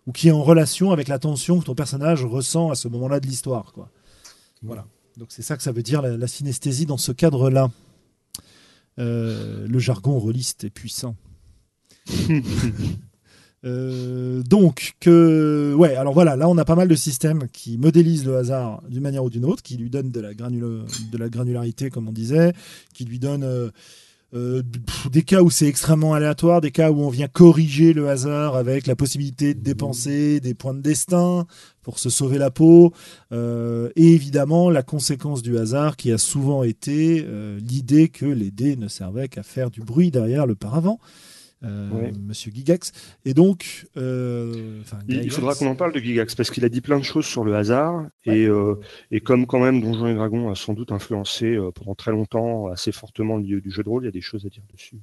[0.06, 3.20] ou qui est en relation avec la tension que ton personnage ressent à ce moment-là
[3.20, 3.89] de l'histoire quoi.
[4.62, 4.86] Voilà.
[5.17, 7.72] Donc c'est ça que ça veut dire la, synesthésie dans ce cadre-là.
[9.00, 11.15] Euh, le jargon rôliste est puissant.
[13.65, 18.26] Euh, donc, que, ouais, alors voilà, là on a pas mal de systèmes qui modélisent
[18.26, 21.89] le hasard d'une manière ou d'une autre, qui lui donnent de la, de la granularité,
[21.89, 22.54] comme on disait,
[22.93, 23.70] qui lui donnent euh,
[24.36, 24.62] euh,
[25.10, 28.86] des cas où c'est extrêmement aléatoire, des cas où on vient corriger le hasard avec
[28.86, 31.48] la possibilité de dépenser des points de destin
[31.82, 32.91] pour se sauver la peau,
[33.32, 37.26] et évidemment la conséquence du hasard qui a souvent été
[37.62, 41.00] l'idée que les dés ne servaient qu'à faire du bruit derrière le paravent.
[41.63, 42.91] Euh, Monsieur Gigax.
[43.26, 47.00] Et donc, euh, il, faudra qu'on en parle de Gigax parce qu'il a dit plein
[47.00, 48.76] de choses sur le hasard et, euh,
[49.10, 52.91] et, comme quand même Donjons et Dragons a sans doute influencé pendant très longtemps assez
[52.91, 54.98] fortement le lieu du jeu de rôle, il y a des choses à dire dessus.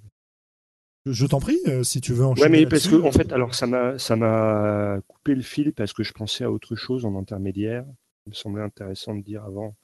[1.06, 2.46] Je t'en prie, si tu veux enchaîner.
[2.46, 5.92] Ouais, mais parce que en fait, alors ça m'a ça m'a coupé le fil parce
[5.92, 7.84] que je pensais à autre chose en intermédiaire.
[8.26, 9.74] Il me semblait intéressant de dire avant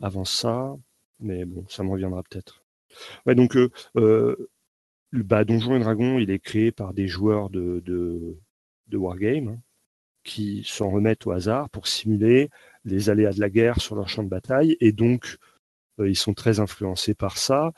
[0.00, 0.74] avant ça,
[1.20, 2.64] mais bon, ça me reviendra peut-être.
[3.26, 3.56] Ouais, donc
[5.12, 9.58] bah, Donjon et Dragon, il est créé par des joueurs de, de, Wargame hein,
[10.24, 12.50] qui s'en remettent au hasard pour simuler
[12.84, 14.76] les aléas de la guerre sur leur champ de bataille.
[14.80, 15.38] Et donc,
[16.00, 17.72] euh, ils sont très influencés par ça.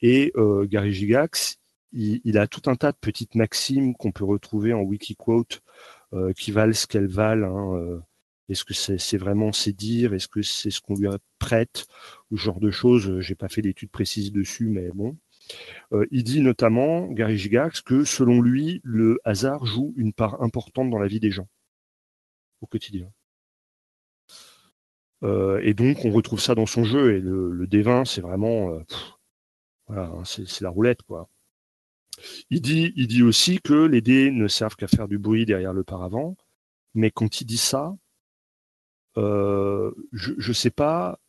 [0.00, 1.58] Et euh, Gary Gigax,
[1.92, 5.62] il, a tout un tas de petites maximes qu'on peut retrouver en Wikiquote
[6.12, 7.56] euh, qui valent ce qu'elles valent.
[7.56, 8.02] Hein,
[8.48, 11.86] Est-ce que c'est vraiment ses dires Est-ce que c'est ce qu'on lui prête
[12.30, 13.20] Ou ce genre de choses.
[13.20, 15.16] J'ai pas fait d'études précises dessus, mais bon.
[15.92, 20.90] Euh, il dit notamment, Gary Gigax, que selon lui, le hasard joue une part importante
[20.90, 21.48] dans la vie des gens
[22.60, 23.10] au quotidien.
[25.22, 27.16] Euh, et donc, on retrouve ça dans son jeu.
[27.16, 28.80] Et le, le D20, c'est vraiment, euh,
[29.86, 31.28] voilà, hein, c'est la roulette, quoi.
[32.50, 35.72] Il dit, il dit aussi que les dés ne servent qu'à faire du bruit derrière
[35.72, 36.36] le paravent.
[36.94, 37.96] Mais quand il dit ça,
[39.16, 39.92] je
[40.48, 41.20] ne sais pas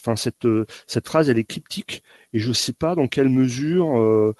[0.00, 0.46] Enfin, cette,
[0.86, 4.34] cette phrase, elle est cryptique et je ne sais pas dans quelle mesure,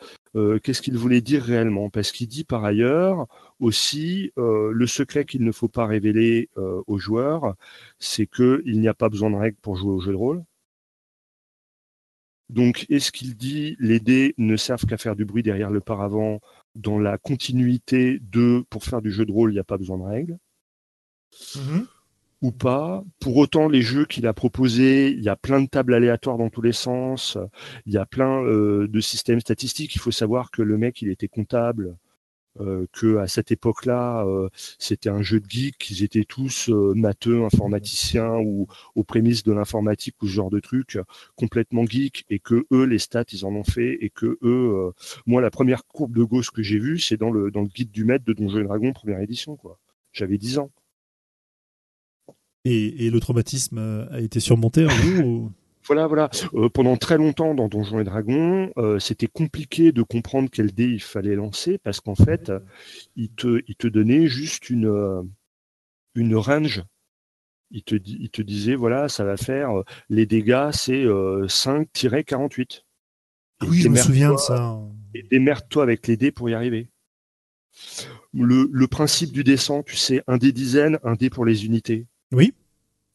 [0.62, 1.90] qu'est-ce qu'il voulait dire réellement.
[1.90, 3.27] Parce qu'il dit par ailleurs
[3.59, 7.55] aussi, le secret qu'il ne faut pas révéler aux joueurs,
[7.99, 10.44] c'est qu'il n'y a pas besoin de règles pour jouer au jeu de rôle.
[12.51, 16.40] Donc, est-ce qu'il dit les dés ne servent qu'à faire du bruit derrière le paravent
[16.75, 19.99] dans la continuité de pour faire du jeu de rôle, il n'y a pas besoin
[19.99, 20.38] de règles?
[21.33, 21.87] Mm-hmm.
[22.42, 25.94] Ou pas Pour autant, les jeux qu'il a proposés, il y a plein de tables
[25.94, 27.37] aléatoires dans tous les sens,
[27.87, 29.94] il y a plein euh, de systèmes statistiques.
[29.96, 31.96] Il faut savoir que le mec, il était comptable
[32.61, 34.48] euh, que à cette époque-là, euh,
[34.79, 39.53] c'était un jeu de geek, qu'ils étaient tous euh, matheux, informaticiens ou aux prémices de
[39.53, 40.98] l'informatique ou ce genre de trucs,
[41.37, 44.92] complètement geek, et que eux, les stats, ils en ont fait, et que eux,
[45.27, 47.90] moi, la première courbe de gauche que j'ai vue, c'est dans le dans le guide
[47.92, 49.79] du maître de Donjons et Dragons première édition, quoi.
[50.12, 50.70] J'avais 10 ans.
[52.71, 55.53] Et, et, le traumatisme a été surmonté en vous
[55.89, 56.29] Voilà, voilà.
[56.53, 60.85] Euh, pendant très longtemps dans Donjons et Dragons, euh, c'était compliqué de comprendre quel dé
[60.85, 62.53] il fallait lancer parce qu'en fait,
[63.17, 65.23] il te, il te donnait juste une, euh,
[66.15, 66.85] une range.
[67.71, 72.83] Il te, il te disait, voilà, ça va faire, les dégâts, c'est 5-48.
[73.63, 74.79] oui, je me souviens de ça.
[75.15, 76.91] Et démerde-toi avec les dés pour y arriver.
[78.33, 82.07] Le, le principe du descent, tu sais, un dé dizaine, un dé pour les unités.
[82.33, 82.53] Oui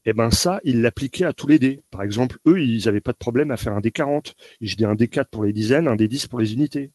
[0.05, 1.81] et eh ben ça, ils l'appliquaient à tous les dés.
[1.89, 4.33] Par exemple, eux, ils n'avaient pas de problème à faire un D40.
[4.59, 6.91] Je dis un D4 pour les dizaines, un D10 pour les unités.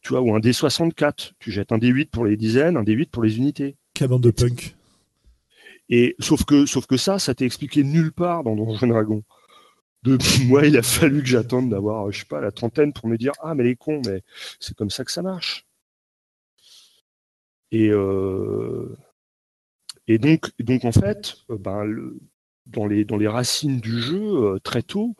[0.00, 1.32] Tu vois, ou un D64.
[1.38, 3.76] Tu jettes un D8 pour les dizaines, un D8 pour les unités.
[3.92, 4.74] Quelle de punk.
[5.90, 9.22] Et sauf que, sauf que ça, ça t'est expliqué nulle part dans Donjon Dragon.
[10.02, 13.18] De moi, il a fallu que j'attende d'avoir, je sais pas, la trentaine pour me
[13.18, 14.22] dire ah mais les cons, mais
[14.60, 15.66] c'est comme ça que ça marche.
[17.70, 18.96] Et euh,
[20.08, 21.84] et donc, donc en fait, euh, ben,
[22.66, 25.14] dans, les, dans les racines du jeu, euh, très tôt,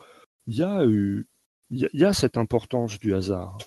[0.47, 1.25] il y, a, il
[1.69, 3.57] y, a cette importance du hasard.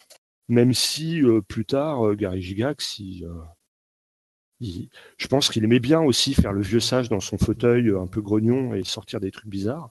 [0.49, 3.01] Même si euh, plus tard, Gary Gigax,
[4.61, 8.21] je pense qu'il aimait bien aussi faire le vieux sage dans son fauteuil un peu
[8.21, 9.91] grognon et sortir des trucs bizarres.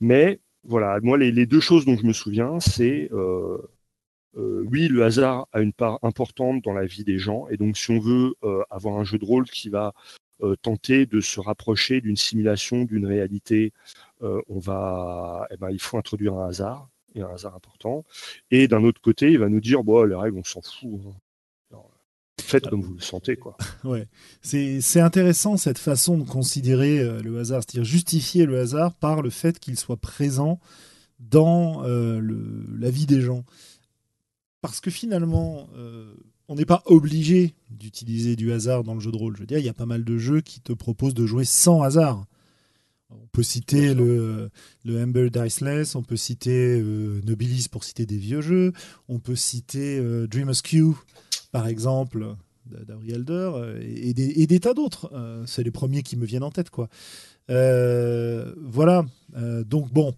[0.00, 3.10] Mais voilà, moi, les, deux choses dont je me souviens, c'est
[4.36, 7.90] oui, le hasard a une part importante dans la vie des gens, et donc si
[7.90, 8.34] on veut
[8.70, 9.94] avoir un jeu de rôle qui va
[10.62, 13.72] tenter de se rapprocher d'une simulation, d'une réalité,
[14.22, 18.04] euh, on va, eh ben, il faut introduire un hasard, et un hasard important.
[18.50, 21.00] Et d'un autre côté, il va nous dire, bon, les règles, on s'en fout.
[21.72, 21.78] Hein.
[22.40, 23.56] faites comme vous le sentez, quoi.
[23.84, 24.08] Ouais,
[24.42, 29.30] c'est intéressant cette façon de considérer euh, le hasard, c'est-à-dire justifier le hasard par le
[29.30, 30.58] fait qu'il soit présent
[31.18, 33.44] dans la vie des gens.
[34.60, 35.68] Parce que finalement,
[36.48, 39.34] on n'est pas obligé d'utiliser du hasard dans le jeu de rôle.
[39.36, 41.44] Je veux dire, il y a pas mal de jeux qui te proposent de jouer
[41.44, 42.26] sans hasard.
[43.10, 44.50] On peut citer le,
[44.84, 48.72] le Amber Diceless, on peut citer euh, Nobilis pour citer des vieux jeux,
[49.08, 50.94] on peut citer euh, Dream Askew,
[51.52, 52.34] par exemple,
[52.66, 55.10] d'Auri Elder, euh, et, des, tas d'autres.
[55.46, 56.88] c'est les premiers qui me viennent en tête, quoi.
[57.48, 59.04] voilà.
[59.66, 60.14] donc bon,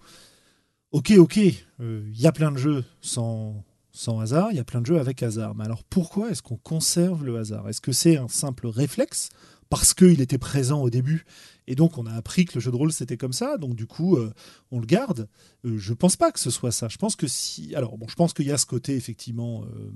[0.92, 3.64] ok, ok, il y a plein de jeux sans,
[3.96, 5.54] sans hasard, il y a plein de jeux avec hasard.
[5.54, 7.66] Mais alors pourquoi est-ce qu'on conserve le hasard?
[7.68, 9.30] Est-ce que c'est un simple réflexe?
[9.70, 11.24] Parce qu'il était présent au début
[11.66, 13.86] et donc on a appris que le jeu de rôle c'était comme ça, donc du
[13.86, 14.32] coup euh,
[14.70, 15.28] on le garde.
[15.64, 16.88] Euh, je pense pas que ce soit ça.
[16.88, 19.90] Je pense que si, alors bon, je pense qu'il y a ce côté effectivement, euh,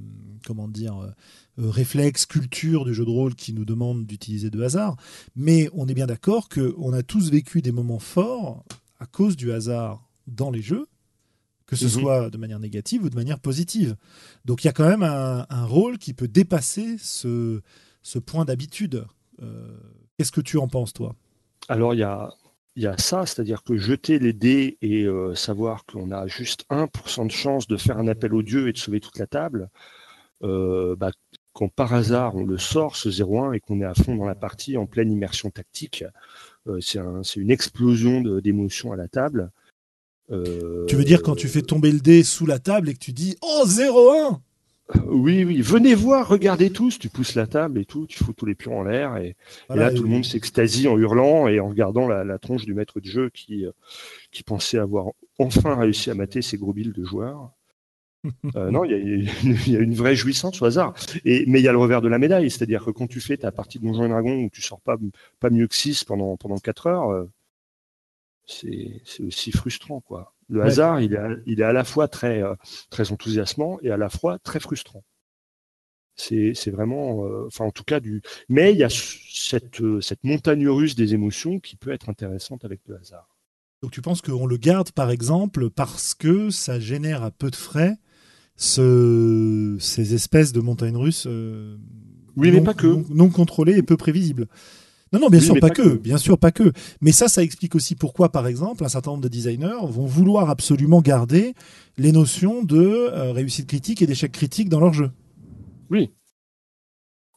[0.47, 1.15] comment dire,
[1.59, 4.97] réflexe, culture du jeu de rôle qui nous demande d'utiliser de hasard,
[5.37, 8.65] mais on est bien d'accord que on a tous vécu des moments forts
[8.99, 10.87] à cause du hasard dans les jeux
[11.71, 11.91] que ce mhm.
[11.91, 13.95] soit de manière négative ou de manière positive.
[14.45, 17.61] Donc il y a quand même un, rôle qui peut dépasser ce,
[18.03, 19.07] ce point d'habitude.
[19.41, 19.79] Euh,
[20.19, 21.15] qu'est-ce que tu en penses, toi?
[21.69, 22.31] Alors il y a,
[22.75, 27.29] y a ça, c'est-à-dire que jeter les dés et euh, savoir qu'on a juste 1%
[27.29, 29.71] de chance de faire un appel au dieu et de sauver toute la table,
[30.43, 31.13] euh, bah,
[31.53, 34.35] quand par hasard on le sort, ce 0-1, et qu'on est à fond dans la
[34.35, 36.05] partie en pleine immersion tactique,
[36.81, 37.01] c'est
[37.37, 39.51] une explosion d'émotions à la table.
[40.31, 42.99] Euh, tu veux dire quand tu fais tomber le dé sous la table et que
[42.99, 44.39] tu dis Oh 0-1
[45.07, 48.47] oui, oui, venez voir, regardez tous, tu pousses la table et tout, tu fous tous
[48.47, 49.37] les pions en l'air, et,
[49.69, 53.07] là tout le monde s'extasie en hurlant et en regardant la, tronche du maître de
[53.07, 53.71] jeu qui, euh,
[54.33, 57.51] qui pensait avoir enfin réussi à mater ses gros billes de joueurs.
[58.55, 59.31] Euh, non, il
[59.67, 60.93] y, a une vraie jouissance au hasard.
[61.25, 63.39] Et, mais il y a le revers de la médaille, c'est-à-dire que quand tu fais
[63.39, 64.99] ta partie de Donjons et Dragons où tu sors pas,
[65.39, 67.27] pas mieux que 6 pendant, pendant 4 heures,
[68.51, 70.01] c'est aussi frustrant.
[70.01, 70.35] quoi.
[70.49, 72.55] Le hasard, il est, à, il est à la fois très, euh,
[72.91, 75.05] très enthousiasmant et à la fois très frustrant.
[76.17, 78.21] C'est vraiment, euh, enfin en tout cas du.
[78.49, 82.65] Mais il y a cette, euh, cette montagne russe des émotions qui peut être intéressante
[82.65, 83.39] avec le hasard.
[83.83, 87.57] Donc tu penses qu'on le garde par exemple parce que ça génère à peu de
[87.57, 87.97] frais
[88.57, 91.79] ce, ces espèces de montagnes russes euh,
[92.37, 92.87] oui, non, mais pas que.
[92.87, 94.47] non, non contrôlées et peu prévisibles.
[95.13, 95.89] Non, non, bien Oui, sûr, pas, pas que, que.
[95.97, 96.73] bien sûr, pas que.
[97.01, 100.51] Mais ça, ça explique aussi pourquoi, par exemple, un certain nombre de designers vont vouloir
[100.51, 101.55] absolument garder
[101.99, 105.11] les notions de euh, réussite critique et d'échec critique dans leur jeu.
[105.91, 106.13] Oui.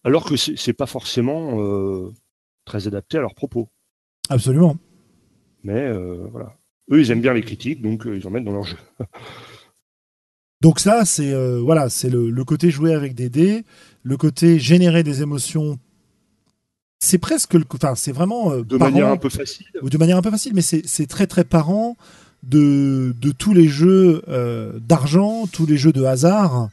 [0.04, 2.12] Alors que c'est pas forcément euh,
[2.66, 3.70] très adapté à leurs propos.
[4.30, 4.78] Absolument.
[5.64, 6.58] Mais euh, voilà.
[6.92, 8.78] Eux, ils aiment bien les critiques, donc ils en mettent dans leur jeu.
[10.62, 13.66] Donc ça, c'est euh, voilà, c'est le, le côté jouer avec des dés,
[14.02, 15.78] le côté générer des émotions.
[17.04, 19.66] C'est presque, le, enfin, c'est vraiment euh, De parent- manière un peu facile.
[19.82, 21.98] ou de manière un peu facile, mais c'est très très parent
[22.44, 26.70] de, de tous les jeux euh, d'argent, tous les jeux de hasard.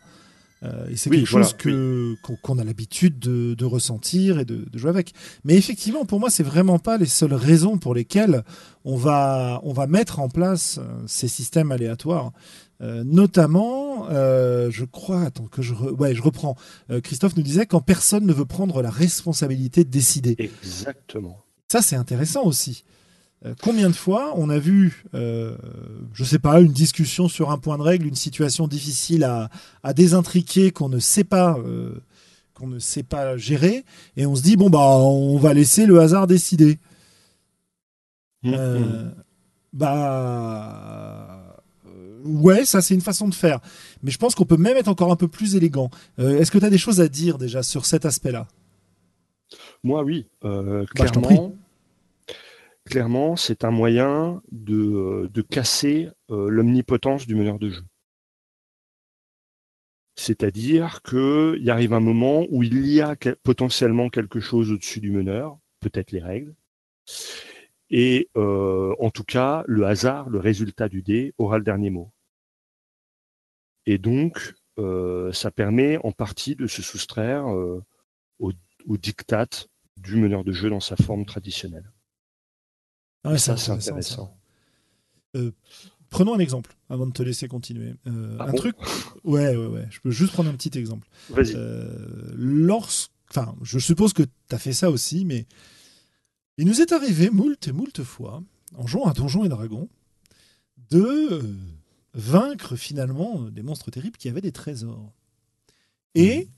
[0.63, 4.39] Euh, et c'est Oui, quelque voilà, chose que qu'on qu'on a l'habitude de, de ressentir
[4.39, 5.15] et de, de jouer avec.
[5.45, 8.45] Mais effectivement, pour moi, c'est vraiment pas les seules raisons pour lesquelles
[8.85, 12.33] on va on va mettre en place ces systèmes aléatoires.
[12.83, 16.57] Euh, notamment, euh, je crois, attends que je, re- ouais, je reprends.
[16.91, 20.35] Euh, Christophe nous disait quand personne ne veut prendre la responsabilité de décider.
[20.39, 21.43] Exactement.
[21.71, 22.85] Ça, c'est intéressant aussi.
[23.63, 25.57] Combien de fois on a vu, euh,
[26.13, 29.49] je sais pas, une discussion sur un point de règle, une situation difficile à,
[29.83, 31.59] à désintriquer qu'on ne sait pas,
[32.53, 33.87] qu'on ne sait pas gérer,
[34.19, 36.79] et on se dit bon bah on va laisser le hasard décider.
[38.43, 39.15] Mmh, mmh.
[39.73, 41.40] Bah
[42.25, 43.61] ouais, ça c'est une façon de faire.
[44.03, 45.91] Mais je pense qu'on peut même être encore un peu plus élégant.
[46.19, 48.49] Euh, Est-ce que tu as des choses à dire déjà sur cet aspect-là?
[49.83, 50.27] Moi, oui.
[50.45, 51.07] Euh, Bah,
[52.85, 57.83] clairement, c'est un moyen de, euh, de casser euh, l'omnipotence du meneur de jeu.
[60.17, 65.57] C'est-à-dire qu'il arrive un moment où il y a potentiellement quelque chose au-dessus du meneur,
[65.81, 66.55] peut-être les règles,
[67.91, 72.13] et euh, en tout cas, le hasard, le résultat du dé, aura le dernier mot.
[73.87, 77.83] Et donc, euh, ça permet en partie de se soustraire euh,
[78.39, 78.53] au,
[78.87, 79.49] au diktat
[79.97, 81.91] du meneur de jeu dans sa forme traditionnelle.
[83.25, 83.75] Ah ouais, ça, c'est ça.
[83.75, 84.37] intéressant.
[86.09, 87.95] Prenons un exemple avant de te laisser continuer.
[88.07, 88.11] Ah
[88.45, 88.77] un bon truc.
[89.25, 89.87] Ouais, ouais, ouais.
[89.91, 91.09] Je peux juste prendre un petit exemple.
[91.29, 91.55] Vas-y.
[92.35, 93.13] Lorsque.
[93.31, 95.47] Enfin, je suppose que tu as fait ça aussi, mais
[96.59, 98.43] il nous est arrivé moult et moult fois,
[98.77, 99.89] en jouant à Donjons et Dragons,
[100.91, 101.57] de euh,
[102.15, 105.13] vaincre finalement des monstres terribles qui avaient des trésors.
[106.15, 106.49] Et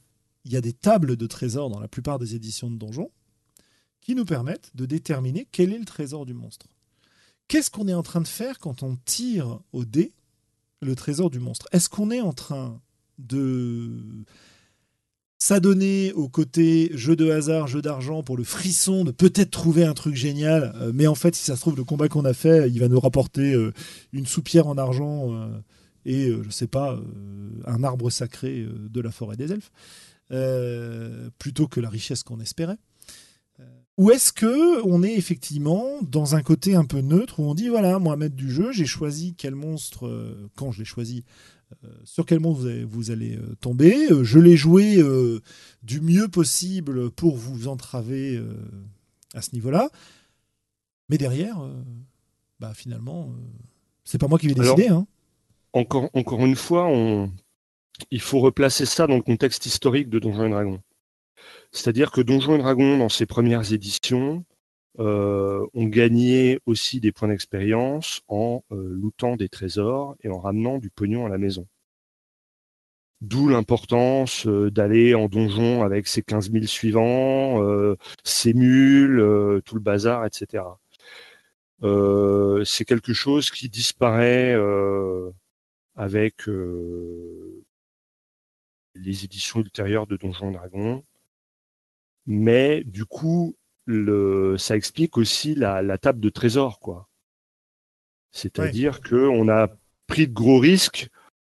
[0.44, 3.11] il y a des tables de trésors dans la plupart des éditions de Donjons
[4.00, 6.66] qui nous permettent de déterminer quel est le trésor du monstre.
[7.48, 10.12] Qu'est-ce qu'on est en train de faire quand on tire au dé
[10.81, 11.68] le trésor du monstre?
[11.72, 12.81] Est-ce qu'on est en train
[13.18, 14.24] de
[15.42, 19.92] s'adonner au côté jeu de hasard, jeu d'argent pour le frisson de peut-être trouver un
[19.92, 22.70] truc génial, euh, mais en fait, si ça se trouve, le combat qu'on a fait,
[22.70, 23.72] il va nous rapporter euh,
[24.12, 25.48] une soupière en argent euh,
[26.07, 26.96] et, je sais pas,
[27.66, 29.72] un arbre sacré de la forêt des elfes,
[31.38, 32.78] plutôt que la richesse qu'on espérait.
[33.98, 37.68] Ou est-ce que on est effectivement dans un côté un peu neutre où on dit
[37.68, 41.24] voilà, moi maître du jeu, j'ai choisi quel monstre quand je l'ai choisi,
[42.04, 45.40] sur quel monstre vous allez, vous allez, euh, tomber, euh, je l'ai joué euh,
[45.82, 48.54] du mieux possible pour vous entraver euh,
[49.35, 49.90] à ce niveau-là,
[51.08, 51.72] mais derrière, euh,
[52.61, 53.40] bah finalement, euh,
[54.04, 54.92] c'est pas moi qui vais Alors- décider.
[54.94, 55.06] hein.
[55.74, 57.32] Encore, encore une fois, on...
[58.11, 60.80] il faut replacer ça dans le contexte historique de Donjons et Dragons.
[61.72, 64.44] C'est-à-dire que Donjons et Dragons, dans ses premières éditions,
[64.98, 70.78] euh, ont gagné aussi des points d'expérience en euh, lootant des trésors et en ramenant
[70.78, 71.66] du pognon à la maison.
[73.22, 79.61] D'où l'importance euh, d'aller en donjon avec ses 15 000 suivants, euh, ses mules, euh,
[79.64, 80.64] tout le bazar, etc.
[81.85, 84.57] Euh, c'est quelque chose qui disparaît
[85.96, 86.46] avec
[88.94, 91.04] les éditions ultérieures de Donjons Dragons.
[92.27, 97.08] Mais du coup, le, ça explique aussi la, la table de trésor, quoi.
[98.30, 99.68] C'est-à-dire que on a
[100.06, 101.08] pris de gros risques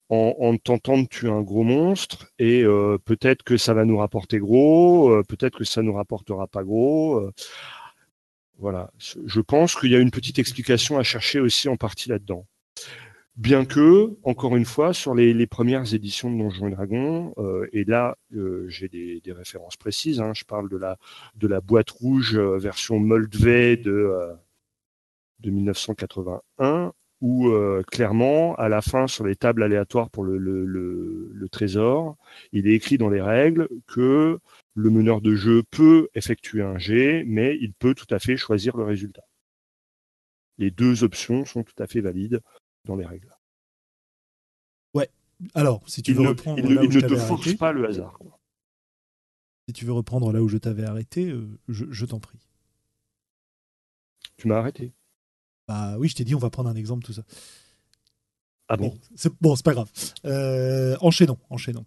[0.09, 3.97] en, en tentant de tuer un gros monstre et euh, peut-être que ça va nous
[3.97, 7.17] rapporter gros, euh, peut-être que ça nous rapportera pas gros.
[7.17, 7.32] euh.
[8.57, 8.91] voilà.
[9.26, 12.45] Je pense qu'il y a une petite explication à chercher aussi en partie là-dedans.
[13.38, 17.67] Bien que, encore une fois, sur les, les premières éditions de Donjons et Dragons, euh,
[17.73, 20.97] et là euh, j'ai des, des références précises, hein, je parle de la,
[21.36, 24.33] de la boîte rouge euh, version Moldvay de, euh,
[25.39, 30.65] de 1981, où euh, clairement, à la fin, sur les tables aléatoires pour le, le,
[30.65, 32.15] le, le trésor,
[32.53, 34.39] il est écrit dans les règles que
[34.75, 38.77] le meneur de jeu peut effectuer un jet, mais il peut tout à fait choisir
[38.77, 39.23] le résultat.
[40.57, 42.41] Les deux options sont tout à fait valides
[42.86, 43.29] dans les règles.
[44.93, 45.09] Ouais.
[45.53, 47.57] Alors, si tu veux reprendre il, là il où ne je te t'avais force arrêté,
[47.57, 48.13] pas le hasard.
[48.13, 48.39] quoi.
[49.67, 52.39] si tu veux reprendre là où je t'avais arrêté, euh, je, je t'en prie.
[54.38, 54.93] Tu m'as arrêté.
[55.67, 57.23] Bah oui, je t'ai dit, on va prendre un exemple, tout ça.
[58.67, 58.89] Ah bon?
[58.89, 59.91] Bon, c'est bon, c'est pas grave.
[60.25, 61.86] Euh, enchaînons, enchaînons.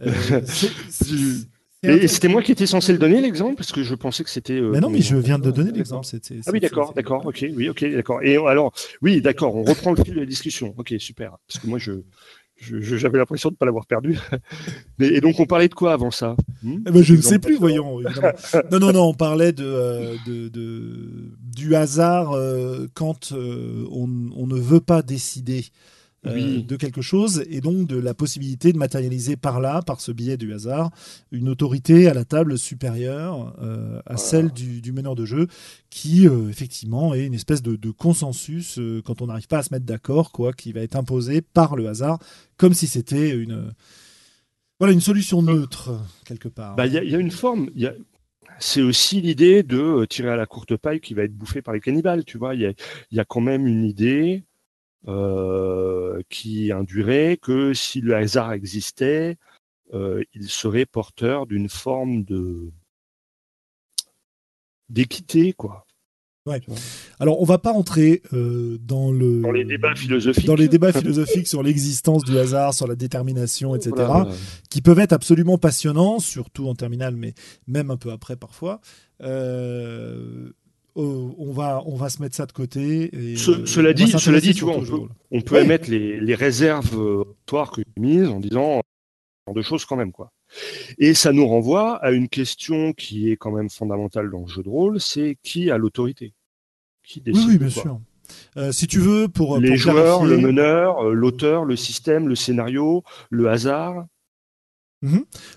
[0.00, 0.42] Euh,
[1.84, 4.54] Et, c'était moi qui étais censé le donner l'exemple parce que je pensais que c'était.
[4.54, 6.02] euh, Mais non, mais je viens de donner D'accord.
[6.02, 6.42] l'exemple.
[6.46, 8.22] Ah oui, d'accord, d'accord, ok, oui, ok, d'accord.
[8.22, 10.74] Et alors, oui, d'accord, on reprend le fil de la discussion.
[10.76, 11.36] Ok, super.
[11.46, 11.92] Parce que moi, je,
[12.56, 14.18] j'avais l'impression de ne pas l'avoir perdu.
[14.98, 16.34] Mais, et donc, on parlait de quoi avant ça?
[16.64, 16.78] Hmm?
[16.84, 18.00] Eh ben, je ne sais plus, voyons.
[18.00, 18.32] évidemment.
[18.72, 24.08] Non, non, non, on parlait de, euh, de, de- du hasard euh, quand euh, on,
[24.36, 26.64] on ne veut pas décider euh, Oui.
[26.64, 30.36] de quelque chose et donc de la possibilité de matérialiser par là, par ce biais
[30.36, 30.90] du hasard,
[31.30, 34.18] une autorité à la table supérieure euh, à Voilà.
[34.18, 35.46] celle du, du meneur de jeu
[35.90, 39.62] qui, euh, effectivement, est une espèce de, de consensus euh, quand on n'arrive pas à
[39.62, 42.18] se mettre d'accord, quoi, qui va être imposé par le hasard,
[42.56, 43.72] comme si c'était une.
[44.80, 45.90] Voilà, une solution neutre,
[46.24, 46.76] quelque part.
[46.76, 47.70] Bah, Il y, a- il y a une forme.
[47.74, 47.94] Y a...
[48.60, 51.74] C'est aussi l'idée de euh, tirer à la courte paille qui va être bouffé par
[51.74, 52.24] les cannibales.
[52.24, 52.72] Tu vois, il y a,
[53.12, 54.47] y a quand même une idée euh,
[55.06, 59.36] qui induirait que si le hasard existait,
[59.94, 62.70] euh, il serait porteur d'une forme de
[64.88, 65.84] d'équité, quoi.
[67.20, 70.46] Alors, on va pas entrer euh, dans le Dans les débats philosophiques.
[70.46, 74.28] dans les débats philosophiques sur l'existence du hasard, sur la détermination, etc., Voilà.
[74.70, 77.34] qui peuvent être absolument passionnants, surtout en terminale, mais
[77.66, 78.80] même un peu après parfois.
[79.20, 80.50] Euh,
[80.98, 83.10] oh, on va on va se mettre ça de côté.
[83.32, 84.76] Et, Ce- euh, cela dit- cela tu vois.
[85.30, 85.64] On peut Ouais.
[85.64, 89.84] émettre les, les réserves euh, auditoires que j'ai mises en disant ce genre de choses
[89.84, 90.30] quand même, quoi.
[90.98, 94.62] Et ça nous renvoie à une question qui est quand même fondamentale dans le jeu
[94.62, 96.32] de rôle, c'est qui a l'autorité?
[97.02, 98.00] Qui décide Oui, oui, bien quoi sûr.
[98.58, 102.28] Euh, si tu veux, pour Les pour joueurs, clarifier- le meneur, euh, l'auteur, le système,
[102.28, 104.04] le scénario, le hasard.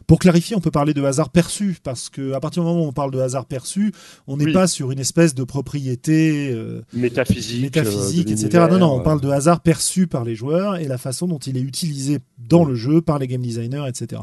[0.05, 2.87] Pour clarifier, on peut parler de hasard perçu, parce que à partir du moment où
[2.87, 3.91] on parle de hasard perçu,
[4.27, 4.53] on n'est Oui.
[4.53, 8.67] pas sur une espèce de propriété euh, Métaphysique, métaphysique, euh, etc.
[8.69, 11.57] Non, non, on parle de hasard perçu par les joueurs et la façon dont il
[11.57, 14.21] est utilisé dans le jeu par les game designers, etc.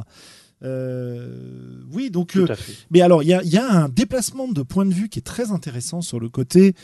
[0.62, 2.32] Euh, oui, donc.
[2.32, 2.72] Tout euh, à fait.
[2.90, 5.50] mais alors, il y y a un déplacement de point de vue qui est très
[5.50, 6.74] intéressant sur le côté.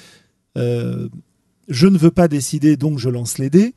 [0.58, 1.08] euh,
[1.68, 3.74] je ne veux pas décider, donc je lance les dés.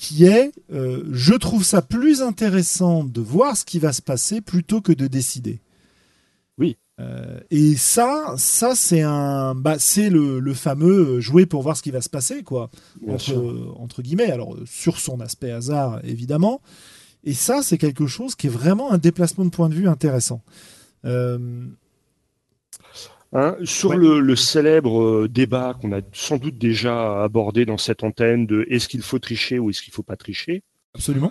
[0.00, 4.40] Qui est, euh, je trouve ça plus intéressant de voir ce qui va se passer
[4.40, 5.60] plutôt que de décider.
[6.56, 6.78] Oui.
[7.00, 11.82] Euh, et ça, ça c'est un, bah, c'est le, le fameux jouer pour voir ce
[11.82, 12.70] qui va se passer, quoi
[13.08, 16.62] entre, guillemets, alors sur son aspect hasard évidemment.
[17.22, 20.40] Et ça, c'est quelque chose qui est vraiment un déplacement de point de vue intéressant.
[21.04, 21.66] Euh,
[23.32, 23.96] Hein, sur Ouais.
[23.96, 28.66] le, le célèbre euh, débat qu'on a sans doute déjà abordé dans cette antenne de
[28.68, 30.64] est-ce qu'il faut tricher ou est-ce qu'il faut pas tricher,
[30.94, 31.30] absolument.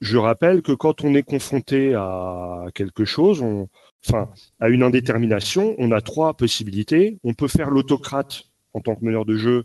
[0.00, 3.68] je rappelle que quand on est confronté à quelque chose, on,
[4.06, 7.18] enfin, à une indétermination, on a trois possibilités.
[7.24, 9.64] On peut faire l'autocrate en tant que meneur de jeu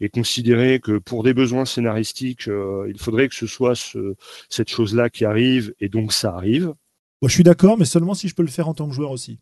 [0.00, 4.16] et considérer que pour des besoins scénaristiques, euh, il faudrait que ce soit ce-
[4.50, 6.74] cette chose-là qui arrive et donc ça arrive.
[7.22, 9.12] Moi, je suis d'accord, mais seulement si je peux le faire en tant que joueur
[9.12, 9.38] aussi.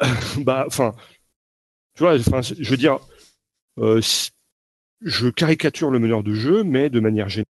[0.38, 0.94] bah, enfin,
[1.94, 2.98] tu vois, enfin, je veux dire,
[3.78, 4.00] euh,
[5.00, 7.46] je caricature le meneur de jeu, mais de manière générale,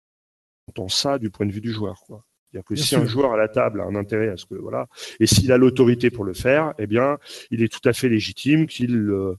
[0.67, 2.25] on entend ça du point de vue du joueur, quoi.
[2.51, 2.99] C'est-à-dire que Bien si sûr.
[3.01, 4.89] un joueur à la table a un intérêt à ce que, voilà,
[5.21, 7.19] et s'il a l'autorité pour le faire, eh bien,
[7.51, 9.37] il est tout à fait légitime qu'il euh,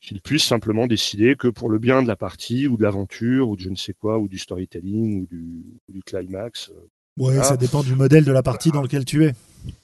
[0.00, 3.56] qu'il puisse simplement décider que pour le bien de la partie ou de l'aventure ou
[3.56, 6.88] de je ne sais quoi ou du storytelling ou du, ou du climax, euh,
[7.20, 7.42] Ah.
[7.42, 9.34] ça dépend du modèle de la partie dans lequel tu es.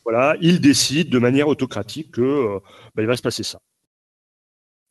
[0.05, 2.59] voilà, il décide de manière autocratique que euh,
[2.95, 3.61] bah, il va se passer ça.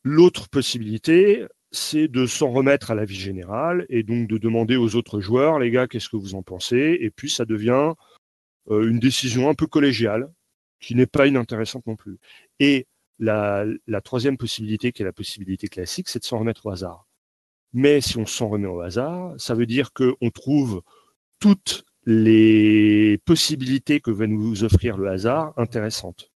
[0.02, 4.94] L'autre possibilité, c'est de s'en remettre à la vie générale et donc de demander aux
[4.96, 6.98] autres joueurs, les gars, qu'est-ce que vous en pensez?
[7.00, 7.94] Et puis ça devient
[8.70, 10.30] euh, une décision un peu collégiale,
[10.80, 12.18] qui n'est pas inintéressante non plus.
[12.60, 12.86] Et
[13.18, 17.06] la, la troisième possibilité, qui est la possibilité classique, c'est de s'en remettre au hasard.
[17.72, 20.82] Mais si on s'en remet au hasard, ça veut dire qu'on trouve
[21.40, 26.30] toutes les possibilités que va nous offrir le hasard intéressantes.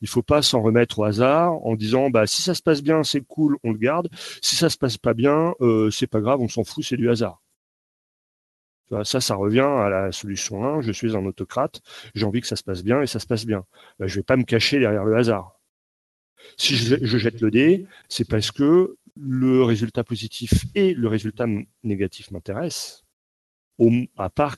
[0.00, 3.02] Il faut pas s'en remettre au hasard en disant bah si ça se passe bien
[3.02, 4.08] c'est cool on le garde
[4.42, 7.08] si ça se passe pas bien euh, c'est pas grave on s'en fout c'est du
[7.08, 7.42] hasard.
[9.04, 11.80] Ça ça revient à la solution 1 je suis un autocrate
[12.14, 13.64] j'ai envie que ça se passe bien et ça se passe bien.
[13.98, 15.60] Bah, je vais pas me cacher derrière le hasard.
[16.56, 21.46] Si je, je jette le dé c'est parce que le résultat positif et le résultat
[21.84, 23.04] négatif m'intéressent.
[24.18, 24.56] À part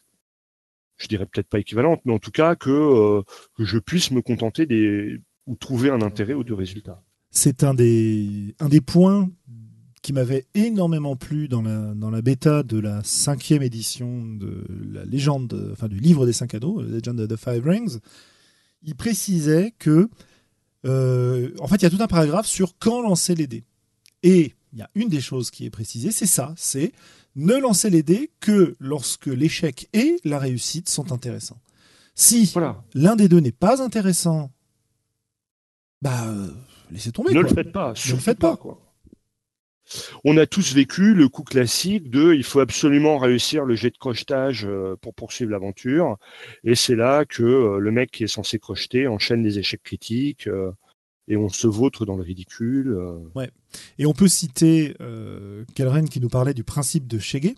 [1.02, 3.22] je dirais peut-être pas équivalente, mais en tout cas que, euh,
[3.58, 7.02] je puisse me contenter des ou trouver un intérêt aux deux résultats.
[7.30, 9.28] C'est un des, un des points
[10.02, 15.04] qui m'avait énormément plu dans la, dans la bêta de la cinquième édition de la
[15.04, 17.98] légende, enfin du livre des cinq anneaux, Legend of the Five Rings,
[18.82, 20.08] il précisait que,
[20.86, 23.64] euh, en fait, il y a tout un paragraphe sur quand lancer les dés.
[24.22, 26.92] Et il y a une des choses qui est précisée, c'est ça, c'est
[27.36, 31.60] ne lancer les dés que lorsque l'échec et la réussite sont intéressants.
[32.14, 32.52] Si
[32.94, 34.50] l'un des deux n'est pas intéressant,
[36.02, 36.48] bah euh,
[36.90, 37.32] laissez tomber.
[37.32, 37.94] Ne le faites pas.
[38.06, 38.56] Ne le faites pas.
[38.56, 38.78] Quoi.
[40.24, 43.98] On a tous vécu le coup classique de il faut absolument réussir le jet de
[43.98, 46.18] crochetage euh, pour poursuivre l'aventure.
[46.64, 50.48] Et c'est là que euh, le mec qui est censé crocheter enchaîne les échecs critiques
[51.28, 52.96] et on se vautre dans le ridicule.
[53.34, 53.50] Ouais.
[53.98, 55.64] Et on peut citer euh,
[56.10, 57.54] qui nous parlait du principe de Cheguet,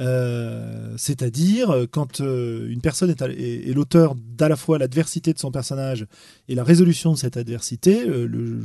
[0.00, 5.52] euh, c'est-à-dire euh, quand euh, une personne est, l'auteur d'à la fois l'adversité de son
[5.52, 6.06] personnage
[6.48, 8.60] et la résolution de cette adversité, le,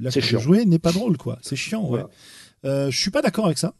[0.00, 1.38] l'acte de jouer n'est pas drôle, quoi.
[1.42, 2.04] C'est chiant, ouais.
[2.64, 3.74] je suis pas d'accord avec ça.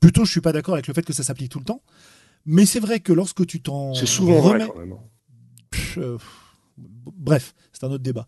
[0.00, 1.82] plutôt, je suis pas d'accord avec le fait que ça s'applique tout le temps.
[2.44, 6.18] Mais c'est vrai que lorsque tu t'en c'est souvent vrai quand même.
[7.16, 8.26] Bref, c'est un autre débat.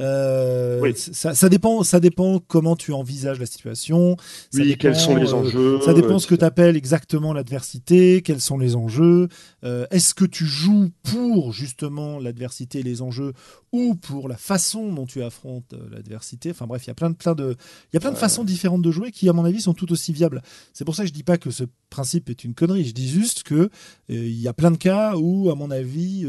[0.00, 4.16] Euh, ça, dépend, ça dépend comment tu envisages la situation.
[4.54, 5.80] oui, quels sont les euh, enjeux.
[5.82, 9.28] ça dépend ce que tu appelles exactement l'adversité, quels sont les enjeux.
[9.64, 13.34] Euh, est-ce que tu joues pour justement l'adversité et les enjeux
[13.72, 16.50] ou pour la façon dont tu affrontes l'adversité?
[16.50, 17.56] Enfin bref, il y a plein de, plein de,
[17.92, 19.92] il y a plein de façons différentes de jouer qui, à mon avis, sont tout
[19.92, 20.40] aussi viables.
[20.72, 22.84] C'est pour ça que je dis pas que ce principe est une connerie.
[22.84, 23.68] Je dis juste que
[24.08, 26.24] il y a plein de cas où, à mon avis,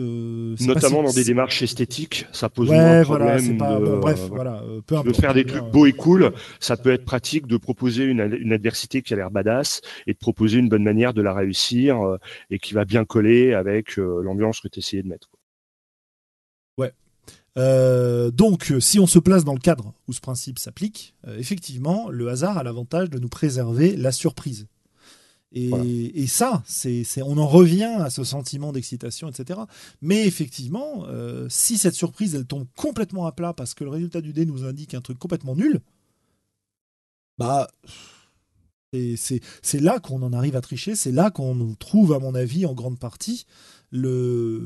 [0.60, 1.91] notamment dans des démarches esthétiques,
[2.32, 5.20] ça pose un problème bref, voilà, euh, peu importe.
[5.20, 8.22] faire des trucs beaux et cool, ça peut être pratique de proposer une,
[8.52, 12.18] adversité qui a l'air badass et de proposer une bonne manière de la réussir euh,
[12.50, 15.30] et qui va bien coller avec euh, l'ambiance que tu essayais de mettre.
[16.78, 16.94] Ouais.
[18.32, 22.58] donc, si on se place dans le cadre où ce principe s'applique, effectivement, le hasard
[22.58, 24.68] a l'avantage de nous préserver la surprise.
[25.54, 29.60] Et, ça, c'est, on en revient à ce sentiment d'excitation, etc.
[30.02, 34.22] Mais effectivement, euh, si cette surprise, elle tombe complètement à plat parce que le résultat
[34.22, 35.82] du dé nous indique un truc complètement nul,
[37.38, 37.68] bah,
[38.93, 42.74] c'est là qu'on en arrive à tricher, c'est là qu'on trouve, à mon avis, en
[42.74, 43.45] grande partie,
[43.92, 44.62] le,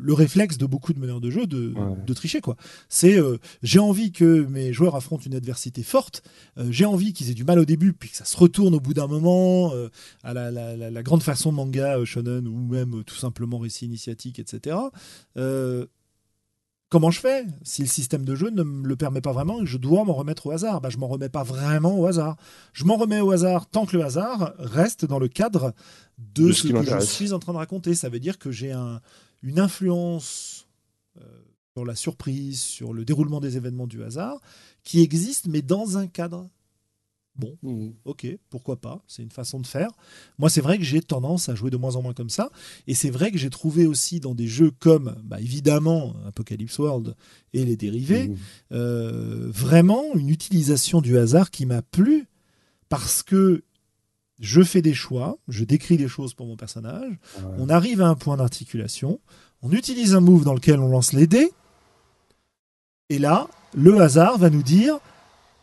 [0.00, 1.74] le réflexe de beaucoup de meneurs de jeu de,
[2.06, 2.40] de tricher.
[2.40, 2.56] quoi.
[2.88, 6.22] C'est euh, j'ai envie que mes joueurs affrontent une adversité forte,
[6.58, 8.80] euh, j'ai envie qu'ils aient du mal au début, puis que ça se retourne au
[8.80, 9.88] bout d'un moment, euh,
[10.22, 14.76] à la, la, la, grande façon manga shonen ou même tout simplement récit initiatique, etc.
[16.90, 19.64] Comment je fais si le système de jeu ne me le permet pas vraiment et
[19.64, 20.80] que je dois m'en remettre au hasard?
[20.80, 22.36] Bah, Je m'en remets pas vraiment au hasard.
[22.72, 25.74] Je m'en remets au hasard tant que le hasard reste dans le cadre
[26.16, 27.94] de, ce, que je suis en train de raconter.
[27.94, 29.02] Ça veut dire que j'ai un,
[29.42, 30.66] une influence
[31.18, 31.24] euh,
[31.74, 34.40] sur la surprise, sur le déroulement des événements du hasard,
[34.82, 36.48] qui existe, mais dans un cadre
[37.38, 37.90] Bon, mmh.
[38.04, 39.90] ok, pourquoi pas, c'est une façon de faire.
[40.38, 42.50] Moi, c'est vrai que j'ai tendance à jouer de moins en moins comme ça,
[42.88, 47.14] et c'est vrai que j'ai trouvé aussi dans des jeux comme, bah, évidemment, Apocalypse World
[47.52, 48.36] et les dérivés, mmh.
[48.72, 52.26] euh, vraiment une utilisation du hasard qui m'a plu,
[52.88, 53.62] parce que
[54.40, 57.18] je fais des choix, je décris des choses pour mon personnage,
[57.56, 59.20] on arrive à un point d'articulation,
[59.62, 61.52] on utilise un move dans lequel on lance les dés,
[63.10, 64.98] et là, le hasard va nous dire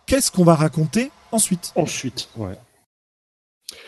[0.05, 1.71] qu'est-ce qu'on va raconter ensuite?
[1.75, 2.57] Ensuite, ouais.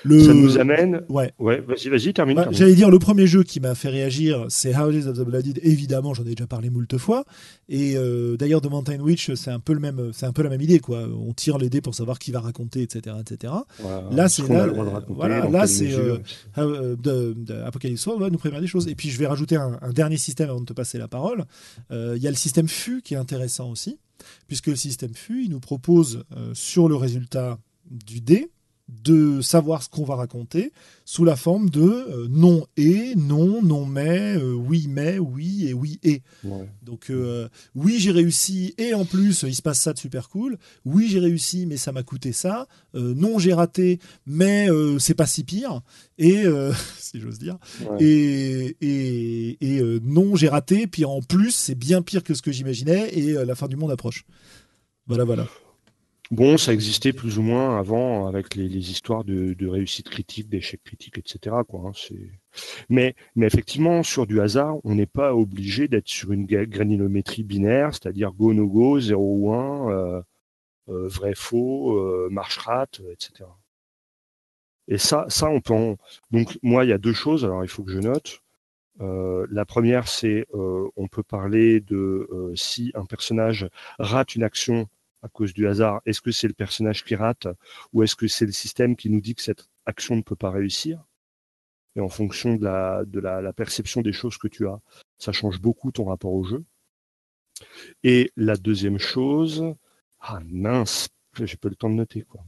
[0.04, 1.02] Ça nous amène.
[1.10, 1.34] Ouais.
[1.40, 2.36] Ouais, vas-y, vas-y, termine.
[2.36, 5.60] Bah, j'allais dire, le premier jeu qui m'a fait réagir, c'est Houses of the Blooded.
[5.64, 7.26] Évidemment, j'en ai déjà parlé moult fois.
[7.70, 10.50] Et euh, d'ailleurs, The Mountain Witch, c'est un peu le même, c'est un peu la
[10.50, 11.08] même idée, quoi.
[11.08, 13.54] On tire les dés pour savoir qui va raconter, etc., etc.
[14.12, 14.68] là, c'est là,
[15.10, 16.18] voilà, là, c'est euh,
[16.58, 16.96] euh
[17.66, 18.88] Apocalypse World va nous préparer des choses.
[18.88, 21.46] Et puis, je vais rajouter un, un dernier système avant de te passer la parole.
[21.92, 24.00] Il y a le système FU qui est intéressant aussi
[24.48, 26.24] puisque le système FU, il nous propose
[26.54, 27.60] sur le résultat
[27.90, 28.50] du dé
[28.88, 30.72] de savoir ce qu'on va raconter
[31.04, 35.74] sous la forme de euh, non et, non, non mais, euh, oui mais, oui et
[35.74, 36.22] oui et.
[36.84, 37.12] Donc
[37.76, 40.58] oui j'ai réussi et en plus il se passe ça de super cool.
[40.86, 42.68] Oui j'ai réussi mais ça m'a coûté ça.
[42.94, 44.68] non j'ai raté mais
[45.00, 45.82] c'est pas si pire.
[46.18, 46.44] Et
[47.00, 47.58] si j'ose dire.
[48.00, 52.52] Et, et, et non j'ai raté puis en plus c'est bien pire que ce que
[52.52, 54.26] j'imaginais et la fin du monde approche.
[55.08, 55.48] Voilà, voilà.
[56.32, 61.18] Bon, ça existait plus ou moins avant avec les, histoires de, réussite critique, d'échec critique,
[61.18, 61.56] etc.
[61.68, 62.16] Quoi, hein,
[62.90, 67.94] mais, mais effectivement, sur du hasard, on n'est pas obligé d'être sur une granulométrie binaire,
[67.94, 70.22] c'est-à-dire go, no go, 0 ou 1, euh,
[70.90, 73.50] euh, vrai, faux, euh, marche, rate, etc.
[74.90, 75.96] Et ça, ça, on peut.
[76.32, 77.46] Donc, moi, il y a deux choses.
[77.46, 78.42] Alors, il faut que je note.
[79.00, 83.68] la première, c'est on peut parler de si un personnage
[84.00, 84.88] rate une action
[85.22, 87.48] à cause du hasard Est-ce que c'est le personnage qui rate
[87.94, 90.52] ou est-ce que c'est le système qui nous dit que cette action ne peut pas
[90.52, 91.04] réussir?
[91.96, 94.80] Et en fonction de la, de la, perception des choses que tu as,
[95.18, 96.64] ça change beaucoup ton rapport au jeu.
[98.04, 99.64] Et la deuxième chose,
[100.20, 102.44] ah mince, j'ai pas le temps de noter quoi.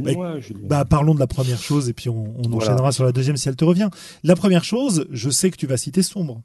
[0.00, 3.48] Bah, bah, parlons de la première chose et puis on, enchaînera sur la deuxième si
[3.48, 3.90] elle te revient.
[4.22, 6.42] La première chose, je sais que tu vas citer Sombre.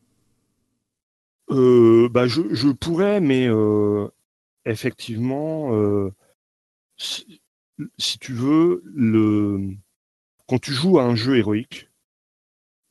[1.49, 4.07] Euh, bah je, pourrais, mais euh,
[4.65, 6.13] effectivement, euh,
[6.97, 9.75] si, tu veux, le,
[10.47, 11.89] quand tu joues à un jeu héroïque,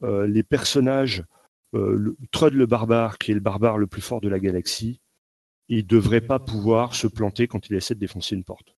[0.03, 1.25] les personnages,
[1.73, 5.01] le, Trud le barbare, qui est le barbare le plus fort de la galaxie,
[5.69, 8.77] il ne devrait pas pouvoir se planter quand il essaie de défoncer une porte.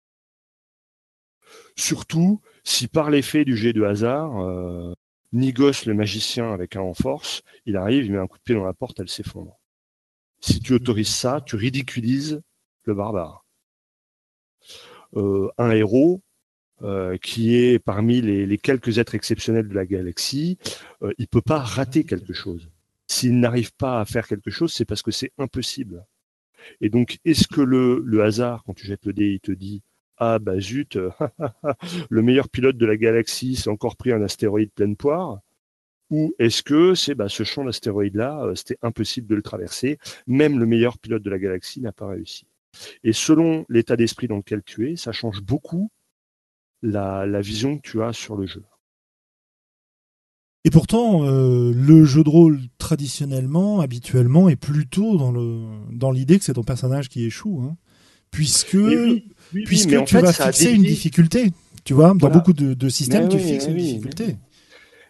[1.75, 4.93] Surtout si par l'effet du jet de hasard, euh,
[5.31, 8.55] Nigos le magicien avec un en force, il arrive, il met un coup de pied
[8.55, 9.56] dans la porte, elle s'effondre.
[10.39, 12.41] Si tu autorises ça, tu ridiculises
[12.85, 13.45] le barbare.
[15.15, 16.21] Euh, un héros
[16.83, 20.57] euh, qui est parmi les, quelques êtres exceptionnels de la galaxie,
[21.01, 22.69] euh, il peut pas rater quelque chose.
[23.07, 26.05] S'il n'arrive pas à faire quelque chose, c'est parce que c'est impossible.
[26.81, 29.81] Et donc, est-ce que le, le hasard, quand tu jettes le dé, il te dit
[30.17, 30.97] ah bah zut,
[32.09, 35.39] le meilleur pilote de la galaxie s'est encore pris un astéroïde pleine poire
[36.09, 40.59] Ou est-ce que c'est bah, ce champ d'astéroïdes-là, euh, c'était impossible de le traverser, même
[40.59, 42.47] le meilleur pilote de la galaxie n'a pas réussi
[43.03, 45.91] Et selon l'état d'esprit dans lequel tu es, ça change beaucoup
[46.81, 48.63] la, vision que tu as sur le jeu.
[50.63, 56.45] Et pourtant, euh, le jeu de rôle traditionnellement, habituellement, est plutôt dans l'idée dans que
[56.45, 57.61] c'est ton personnage qui échoue.
[57.63, 57.77] Hein
[58.31, 58.77] puisque,
[59.65, 61.51] puisque tu vas fixer une difficulté.
[61.83, 64.37] Tu vois, dans beaucoup de, systèmes, tu fixes une difficulté.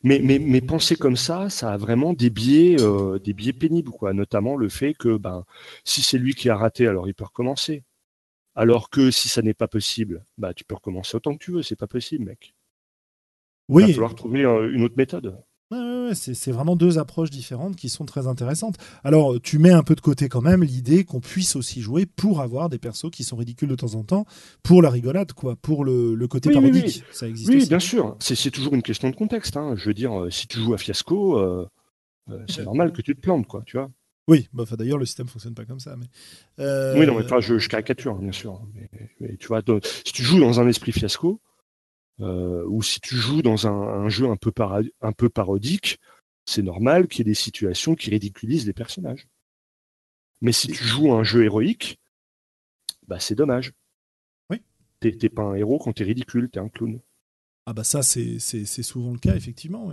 [0.04, 3.92] Mais, mais, mais penser comme ça, ça a vraiment des biais, euh, des biais pénibles,
[3.92, 4.14] quoi.
[4.14, 5.46] Notamment le fait que, ben,
[5.84, 7.84] si c'est lui qui a raté, alors il peut recommencer.
[8.56, 11.62] Alors que si ça n'est pas possible, bah, tu peux recommencer autant que tu veux.
[11.64, 12.56] C'est pas possible, mec.
[13.70, 13.84] Oui.
[13.84, 15.38] Il va falloir trouver euh, une autre méthode
[16.14, 18.76] c'est vraiment deux approches différentes qui sont très intéressantes.
[19.04, 22.42] Alors, tu mets un peu de côté quand même l'idée qu'on puisse aussi jouer pour
[22.42, 24.26] avoir des persos qui sont ridicules de temps en temps,
[24.64, 26.84] pour la rigolade, quoi, pour le, côté parodique.
[26.86, 28.16] Oui, Ça existe oui bien sûr.
[28.20, 29.58] C'est toujours une question de contexte.
[29.58, 29.76] Hein.
[29.76, 31.68] Je veux dire, euh, si tu joues à Fiasco, euh,
[32.30, 33.90] euh, c'est normal que tu te plantes, quoi, tu vois.
[34.28, 35.96] Oui, bah, d'ailleurs, le système fonctionne pas comme ça.
[35.96, 36.08] Mais,
[37.00, 38.62] Oui, non, mais je, je, caricature, bien sûr.
[39.22, 39.62] Mais, tu vois,
[40.06, 41.40] si tu joues dans un esprit Fiasco, euh,
[42.20, 44.52] ou si tu joues dans un, jeu un peu,
[45.02, 46.00] un peu parodique,
[46.46, 49.28] c'est normal qu'il y ait des situations qui ridiculisent les personnages.
[50.42, 52.00] Mais si tu joues un jeu héroïque,
[53.08, 53.74] bah c'est dommage.
[54.50, 54.62] Oui.
[55.00, 57.00] T'es pas un héros quand t'es ridicule, t'es un clown.
[57.70, 58.40] Ah bah ça c'est
[58.82, 59.92] souvent le cas effectivement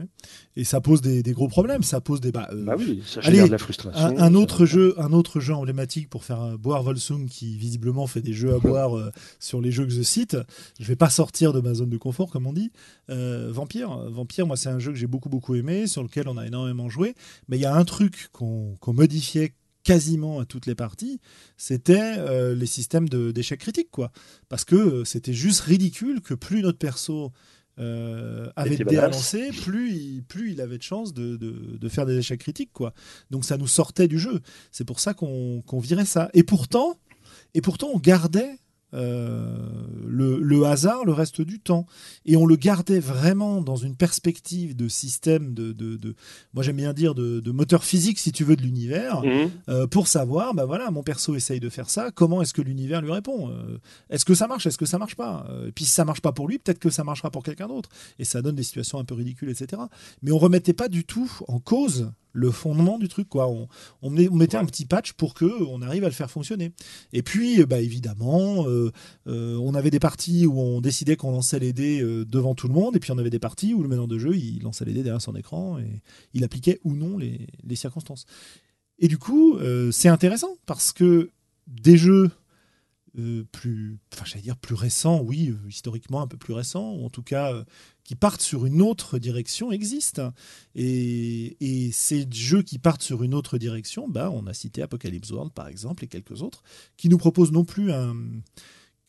[0.55, 3.47] et ça pose des, gros problèmes ça pose des bah, euh, bah oui ça génère
[3.47, 7.57] de la frustration un, autre jeu un autre jeu emblématique pour faire boire Volsung qui
[7.57, 9.11] visiblement fait des jeux à boire euh,
[9.41, 10.37] sur les jeux que je cite.
[10.79, 12.70] Je vais pas sortir de ma zone de confort comme on dit.
[13.11, 16.37] Euh, Vampire Vampire moi c'est un jeu que j'ai beaucoup beaucoup aimé sur lequel on
[16.37, 17.16] a énormément joué.
[17.49, 19.53] Mais il y a un truc qu'on modifiait
[19.83, 21.20] quasiment à toutes les parties,
[21.59, 24.12] c'était les systèmes d'échecs critiques, quoi.
[24.49, 27.33] Parce que c'était juste ridicule que plus notre perso
[27.79, 29.11] euh, avait à
[29.62, 32.72] plus il, plus il avait de chances de, de, faire des échecs critiques.
[32.72, 32.95] Quoi.
[33.31, 34.41] Donc ça nous sortait du jeu.
[34.70, 36.31] C'est pour ça qu'on virait ça.
[36.35, 36.97] Et pourtant,
[37.55, 38.59] et pourtant, on gardait
[38.95, 39.57] euh,
[40.07, 41.86] le, hasard le reste du temps.
[42.24, 46.14] Et on le gardait vraiment dans une perspective de système, de, de,
[46.55, 49.51] moi j'aime bien dire de, moteur physique, si tu veux, de l'univers, mhm.
[49.68, 53.01] euh, pour savoir, bah voilà, mon perso essaye de faire ça, comment est-ce que l'univers
[53.01, 53.78] lui répond euh,
[54.11, 56.32] Est-ce que ça marche Est-ce que ça marche pas Et puis si ça marche pas
[56.32, 57.88] pour lui, peut-être que ça marchera pour quelqu'un d'autre.
[58.18, 59.82] Et ça donne des situations un peu ridicules, etc.
[60.22, 63.28] Mais on remettait pas du tout en cause le fondement du truc.
[63.28, 63.49] Quoi.
[64.03, 66.72] On, mettait un petit patch pour que on arrive à le faire fonctionner.
[67.14, 68.91] Et puis, bah, évidemment, euh,
[69.28, 71.72] euh, on avait des parties où on décidait qu'on lançait les
[72.03, 74.18] euh, devant tout le monde, et puis on avait des parties où le meneur de
[74.18, 76.03] jeu, il lançait les dés derrière son écran et
[76.35, 78.26] il appliquait ou non les, les circonstances.
[78.99, 79.59] Et du coup,
[79.91, 81.30] c'est intéressant parce que
[81.66, 82.30] des jeux
[83.17, 87.07] euh, plus, enfin, j'allais dire plus récents, oui, euh, historiquement un peu plus récents, ou
[87.07, 87.62] en tout cas euh,
[88.03, 90.33] qui partent sur une autre direction existent.
[90.75, 95.31] Et, et, ces jeux qui partent sur une autre direction, bah, on a cité Apocalypse
[95.31, 96.65] World par exemple et quelques autres,
[96.97, 98.17] qui nous proposent non plus un,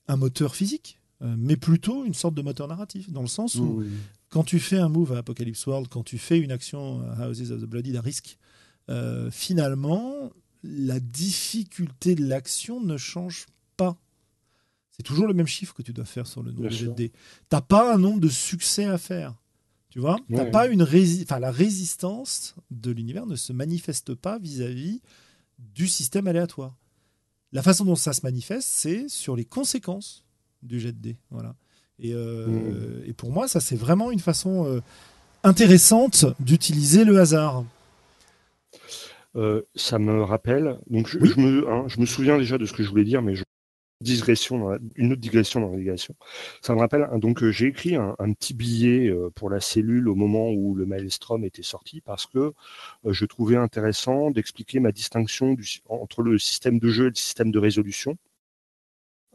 [0.08, 3.84] un moteur physique, mais plutôt une sorte de moteur narratif, dans le sens où
[4.30, 7.52] quand tu fais un move à Apocalypse World, quand tu fais une action à Houses
[7.52, 8.38] of the Bloody à risque,
[9.32, 10.32] finalement,
[10.62, 13.55] la difficulté de l'action ne change pas.
[14.96, 17.10] C'est toujours le même chiffre que tu dois faire sur le nombre de dés.
[17.10, 17.20] Tu
[17.52, 19.36] n'as pas un nombre de succès à faire.
[19.90, 20.18] Tu vois?
[20.54, 25.02] Pas une enfin, La résistance de l'univers ne se manifeste pas vis-à-vis
[25.60, 26.78] du système aléatoire.
[27.52, 30.24] la façon dont ça se manifeste, c'est sur les conséquences
[30.64, 31.18] du jet de dés.
[31.30, 31.56] Voilà.
[32.00, 33.04] Et, euh, mmh.
[33.08, 34.82] et pour moi, ça, c'est vraiment une façon euh,
[35.44, 37.66] intéressante d'utiliser le hasard.
[39.36, 42.84] Euh, ça me rappelle, donc je, me, hein, je, me, souviens déjà de ce que
[42.84, 43.44] je voulais dire, mais je,
[44.02, 46.16] une autre digression dans la digression.
[46.62, 50.52] Ça me rappelle, hein, donc j'ai écrit un, petit billet pour la cellule au moment
[50.52, 52.54] où le Maelstrom était sorti parce que
[53.06, 55.56] je trouvais intéressant d'expliquer ma distinction
[55.90, 58.18] entre le système de jeu et le système de résolution.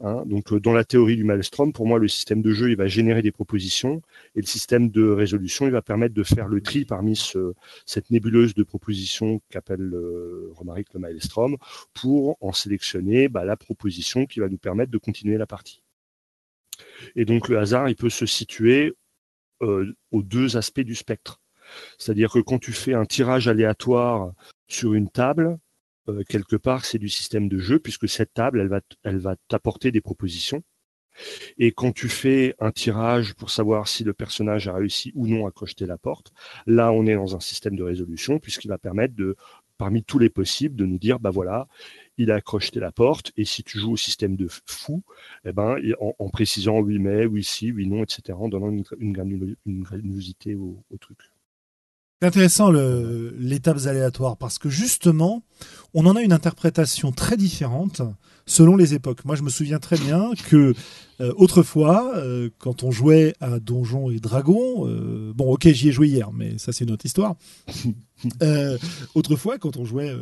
[0.03, 0.23] Hein.
[0.25, 2.87] donc, euh, dans la théorie du maelstrom, pour moi, le système de jeu, il va
[2.87, 4.01] générer des propositions
[4.35, 7.21] et le système de résolution, il va permettre de faire le tri parmi
[7.87, 11.57] cette nébuleuse de propositions qu'appelle euh, Romaric le maelstrom
[11.93, 15.83] pour en sélectionner bah, la proposition qui va nous permettre de continuer la partie.
[17.15, 18.95] Et donc, le hasard, il peut se situer
[19.63, 21.41] euh, aux deux aspects du spectre.
[21.99, 24.33] C'est-à-dire que quand tu fais un tirage aléatoire
[24.69, 25.59] sur une table,
[26.09, 29.37] euh, quelque part, c'est du système de jeu, puisque cette table, elle va, elle va
[29.49, 30.63] t'apporter des propositions.
[31.59, 35.47] Et quand tu fais un tirage pour savoir si le personnage a réussi ou non
[35.47, 36.33] à crocheter la porte,
[36.67, 39.37] là, on est dans un système de résolution, puisqu'il va permettre de,
[39.77, 41.67] parmi tous les possibles, de nous dire, bah voilà,
[42.19, 45.03] il a crocheté la porte, et si tu joues au système de fou,
[45.45, 49.85] eh ben, en, précisant oui mais, oui si, oui non, etc., en donnant une, une,
[50.91, 51.19] au truc.
[52.23, 55.43] C'est intéressant le, les tables aléatoires parce que justement,
[55.95, 58.03] on en a une interprétation très différente
[58.45, 59.25] selon les époques.
[59.25, 60.75] Moi, je me souviens très bien que
[61.23, 65.93] euh, autrefois, euh, quand on jouait à Donjons et Dragons, euh, bon, ok, j'y ai
[65.93, 67.37] joué hier, mais ça c'est une autre histoire.
[69.15, 70.15] autrefois, quand on jouait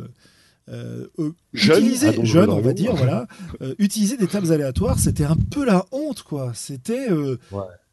[1.53, 3.27] jeune, utiliser, jeune on va dire, voilà,
[3.77, 6.53] utiliser des tables aléatoires, c'était un peu la honte, quoi.
[6.53, 7.35] C'était ouais.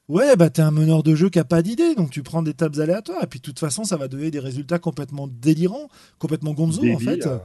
[0.08, 2.54] Ouais, bah t'es un meneur de jeu qui a pas d'idée, donc tu prends des
[2.54, 5.88] tables aléatoires, et puis de toute façon, ça va donner des résultats complètement délirants,
[6.20, 7.38] complètement gonzo en fait, euh,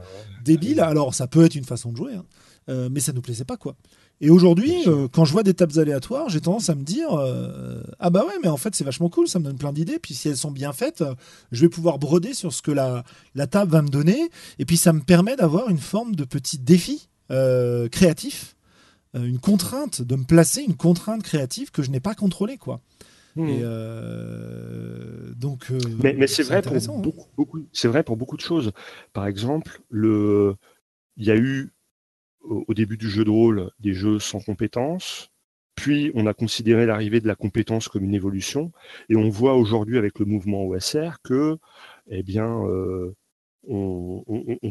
[0.44, 0.78] débiles.
[0.78, 2.24] Alors ça peut être une façon de jouer, hein.
[2.68, 3.74] euh, mais ça nous plaisait pas quoi.
[4.20, 7.08] Et aujourd'hui, euh, quand je vois des tables aléatoires, j'ai tendance à me dire
[7.98, 9.98] ah bah ouais, mais en fait c'est vachement cool, ça me donne plein d'idées.
[9.98, 11.02] Puis si elles sont bien faites,
[11.50, 13.02] je vais pouvoir broder sur ce que la,
[13.34, 16.58] la table va me donner, et puis ça me permet d'avoir une forme de petit
[16.58, 17.08] défi
[17.90, 18.61] créatif euh,
[19.14, 22.80] une contrainte, de me placer une contrainte créative que je n'ai pas contrôlée, quoi.
[23.36, 23.48] Hmm.
[23.48, 27.02] Et euh, donc, euh, mais, c'est vrai pour hein.
[27.34, 28.72] beaucoup, c'est vrai pour beaucoup de choses.
[29.12, 30.54] Par exemple, le,
[31.16, 31.72] il y a eu
[32.42, 35.30] au, début du jeu de rôle des jeux sans compétences.
[35.74, 38.72] Puis on a considéré l'arrivée de la compétence comme une évolution,
[39.08, 41.56] et on voit aujourd'hui avec le mouvement OSR que,
[42.08, 42.60] eh bien,
[43.68, 44.24] on,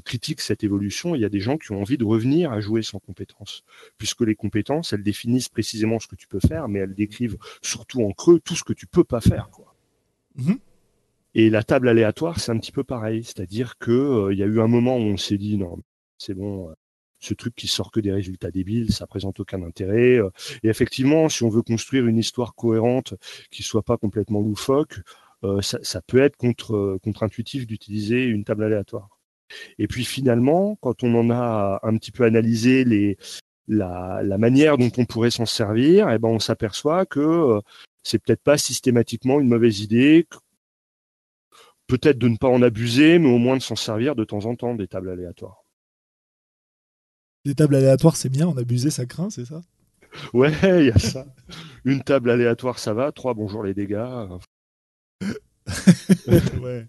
[0.04, 1.16] critique cette évolution.
[1.16, 3.64] Il y a des gens qui ont envie de revenir à jouer sans compétences,
[3.98, 8.04] puisque les compétences, elles définissent précisément ce que tu peux faire, mais elles décrivent surtout
[8.04, 9.50] en creux tout ce que tu peux pas faire.
[9.50, 9.74] Quoi.
[10.36, 10.60] Mhm.
[11.34, 14.48] Et la table aléatoire, c'est un petit peu pareil, c'est-à-dire que euh, il y a
[14.48, 15.80] eu un moment où on s'est dit non,
[16.18, 16.70] c'est bon.
[16.70, 16.74] Euh,
[17.24, 20.18] ce truc qui sort que des résultats débiles, ça présente aucun intérêt.
[20.18, 20.32] Euh.
[20.64, 23.14] Et effectivement, si on veut construire une histoire cohérente
[23.52, 25.00] qui soit pas complètement loufoque,
[25.44, 29.20] euh, ça, peut être contre, euh, contre-intuitif d'utiliser une table aléatoire.
[29.80, 33.18] Et puis finalement, quand on en a un petit peu analysé les,
[33.68, 37.60] la, la manière dont on pourrait s'en servir, eh ben on s'aperçoit que euh,
[38.04, 40.28] c'est peut-être pas systématiquement une mauvaise idée,
[41.88, 44.56] peut-être de ne pas en abuser, mais au moins de s'en servir de temps en
[44.56, 45.66] temps des tables aléatoires.
[47.44, 49.62] Des tables aléatoires, c'est bien, en abuser, ça craint, c'est ça?
[50.34, 51.26] Ouais, il y a ça.
[51.86, 53.12] Une table aléatoire, ça va.
[53.12, 54.28] Trois, bonjour les dégâts.
[56.62, 56.86] ouais.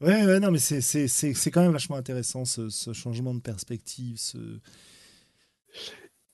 [0.00, 4.16] Ouais, non, mais c'est quand même vachement intéressant ce, changement de perspective.
[4.18, 4.38] Ce...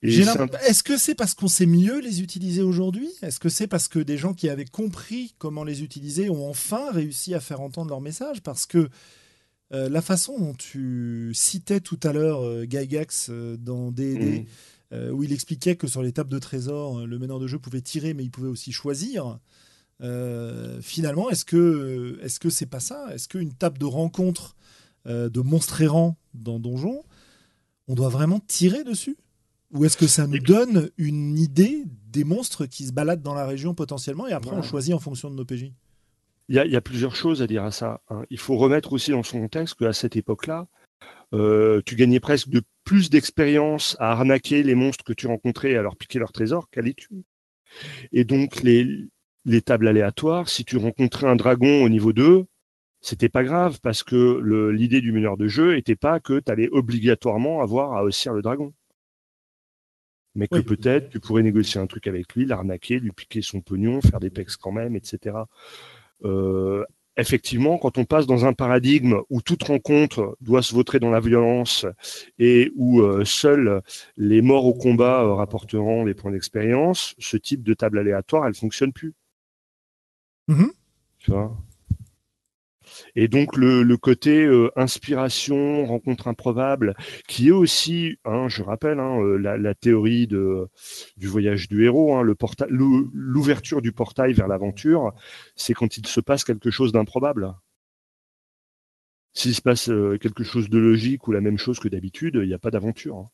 [0.03, 3.09] Est-ce que c'est parce qu'on sait mieux les utiliser aujourd'hui?
[3.23, 6.91] Est-ce que c'est parce que des gens qui avaient compris comment les utiliser ont enfin
[6.91, 8.43] réussi à faire entendre leur message?
[8.43, 8.89] Parce que
[9.73, 14.47] euh, la façon dont tu citais tout à l'heure euh, Gygax euh, dans D&D,
[14.91, 15.11] mmh.
[15.13, 18.13] où il expliquait que sur les tables de trésor, le meneur de jeu pouvait tirer,
[18.13, 19.39] mais il pouvait aussi choisir.
[20.01, 23.07] Euh, finalement, est-ce que est-ce que c'est pas ça?
[23.15, 24.57] Est-ce qu'une table de rencontre
[25.07, 27.05] euh, de monstres errants dans Donjon,
[27.89, 29.17] on doit vraiment tirer dessus?
[29.73, 33.47] Ou est-ce que ça nous donne une idée des monstres qui se baladent dans la
[33.47, 35.73] région potentiellement et après on choisit en fonction de nos PJ
[36.49, 38.03] il y, a, plusieurs choses à dire à ça.
[38.11, 38.25] Hein.
[38.29, 40.67] Il faut remettre aussi dans son contexte qu'à cette époque-là,
[41.33, 45.77] euh, tu gagnais presque de plus d'expérience à arnaquer les monstres que tu rencontrais et
[45.77, 47.25] à leur piquer leur trésor qu'à les tuer.
[48.13, 49.09] Et donc les,
[49.45, 52.47] les tables aléatoires, si tu rencontrais un dragon au niveau 2,
[53.01, 56.69] c'était pas grave parce que l'idée du meneur de jeu était pas que tu allais
[56.71, 58.73] obligatoirement avoir à haussir le dragon.
[60.35, 64.01] Mais que peut-être tu pourrais négocier un truc avec lui, l'arnaquer, lui piquer son pognon,
[64.01, 65.37] faire des pecs quand même, etc.
[66.25, 66.85] Euh,
[67.17, 71.21] effectivement, quand on passe dans un paradigme où toute rencontre doit se vautrer dans la
[71.21, 71.87] violence
[72.39, 73.83] et où euh, seuls
[74.17, 78.55] les morts au combat euh, rapporteront les points d'expérience, ce type de table aléatoire, elle
[78.55, 79.15] fonctionne plus.
[80.53, 80.71] Mhm.
[83.17, 86.95] Et donc le, côté euh, inspiration, rencontre improbable,
[87.29, 92.23] qui est aussi, hein, je rappelle, hein, euh, la, théorie du voyage du héros, hein,
[92.69, 95.13] l'ouverture du portail vers l'aventure,
[95.57, 97.55] c'est quand il se passe quelque chose d'improbable.
[99.35, 102.49] S'il se passe euh, quelque chose de logique ou la même chose que d'habitude, il
[102.49, 103.31] n'y a pas d'aventure.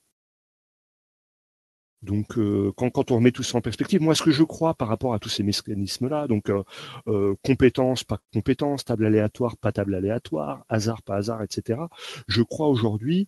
[2.02, 4.88] Donc, euh, quand, on remet tout ça en perspective, moi, ce que je crois par
[4.88, 6.62] rapport à tous ces mécanismes-là, donc euh,
[7.08, 11.80] euh, compétence, pas compétence, table aléatoire, pas table aléatoire, hasard, pas hasard, etc.
[12.28, 13.26] Je crois aujourd'hui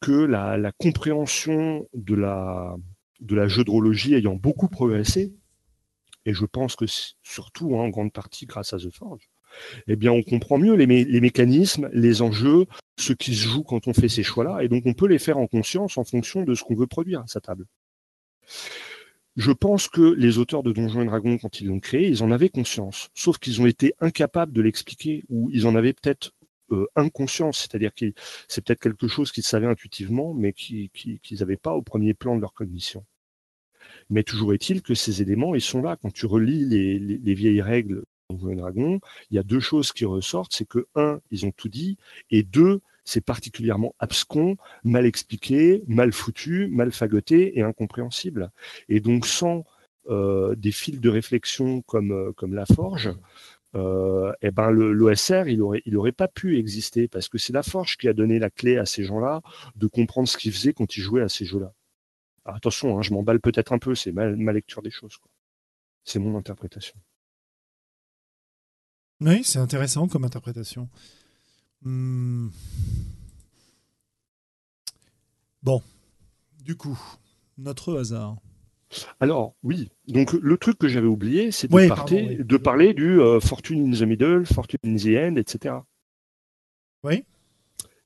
[0.00, 2.76] que la, compréhension de la,
[3.20, 5.32] de la ayant beaucoup progressé,
[6.26, 6.86] et je pense que
[7.22, 9.28] surtout hein, en grande partie grâce à The Forge,
[9.86, 10.86] eh bien, on comprend mieux les,
[11.20, 12.66] mécanismes, les enjeux,
[12.98, 15.38] ce qui se joue quand on fait ces choix-là, et donc on peut les faire
[15.38, 17.66] en conscience en fonction de ce qu'on veut produire à sa table.
[19.36, 22.30] Je pense que les auteurs de Donjons et Dragons, quand ils l'ont créé, ils en
[22.30, 26.32] avaient conscience, sauf qu'ils ont été incapables de l'expliquer, ou ils en avaient peut-être
[26.70, 28.12] euh, inconscience, c'est-à-dire que
[28.48, 30.88] c'est peut-être quelque chose qu'ils savaient intuitivement, mais qu'ils
[31.40, 33.04] n'avaient pas au premier plan de leur cognition.
[34.08, 35.96] Mais toujours est-il que ces éléments, ils sont là.
[36.00, 39.00] Quand tu relis les, les vieilles règles il
[39.30, 41.98] y a deux choses qui ressortent, c'est que, un, ils ont tout dit,
[42.30, 48.50] et deux, c'est particulièrement abscon, mal expliqué, mal foutu, mal fagoté et incompréhensible.
[48.88, 49.64] Et donc sans
[50.08, 53.12] euh, des fils de réflexion comme, euh, comme la forge,
[53.74, 57.96] euh, eh ben l'OSR il aurait il pas pu exister parce que c'est la forge
[57.96, 59.42] qui a donné la clé à ces gens-là
[59.74, 61.72] de comprendre ce qu'ils faisaient quand ils jouaient à ces jeux-là.
[62.44, 65.18] Attention, hein, je m'emballe peut-être un peu, c'est ma, lecture des choses.
[66.04, 66.94] C'est mon interprétation.
[69.20, 70.88] Oui, c'est intéressant comme interprétation.
[71.82, 72.48] Hmm.
[75.62, 75.82] Bon,
[76.62, 76.98] du coup,
[77.58, 78.36] notre hasard.
[79.18, 83.96] Alors oui, donc le truc que j'avais oublié, c'est de, parler du euh, Fortune in
[83.96, 85.76] the Middle, Fortune in the End, etc.
[87.02, 87.24] Oui.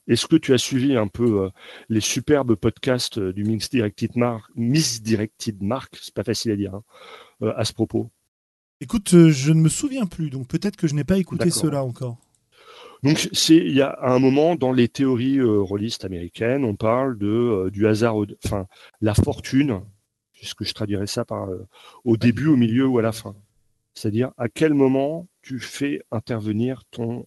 [0.07, 1.51] Est-ce que tu as suivi un peu euh,
[1.91, 7.53] les superbes podcasts euh, du Misdirected Mark, Misdirected Mark, c'est pas facile à dire, hein,
[7.57, 8.11] à ce propos
[8.81, 12.19] Écoute, je ne me souviens plus, donc peut-être que je n'ai pas écouté cela encore.
[13.03, 17.17] Donc c'est il y a un moment dans les théories euh, rôlistes américaines, on parle
[17.17, 18.67] de euh, du hasard, enfin
[19.01, 19.83] la fortune,
[20.33, 21.67] puisque je traduirais ça par euh,
[22.05, 23.35] au début, au milieu ou à la fin.
[23.95, 27.27] C'est-à-dire à quel moment tu fais intervenir ton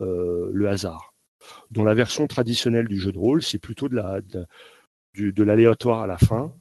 [0.00, 1.14] le hasard?
[1.70, 6.02] Dans la version traditionnelle du jeu de rôle, c'est plutôt de la de, de l'aléatoire
[6.02, 6.52] à la fin.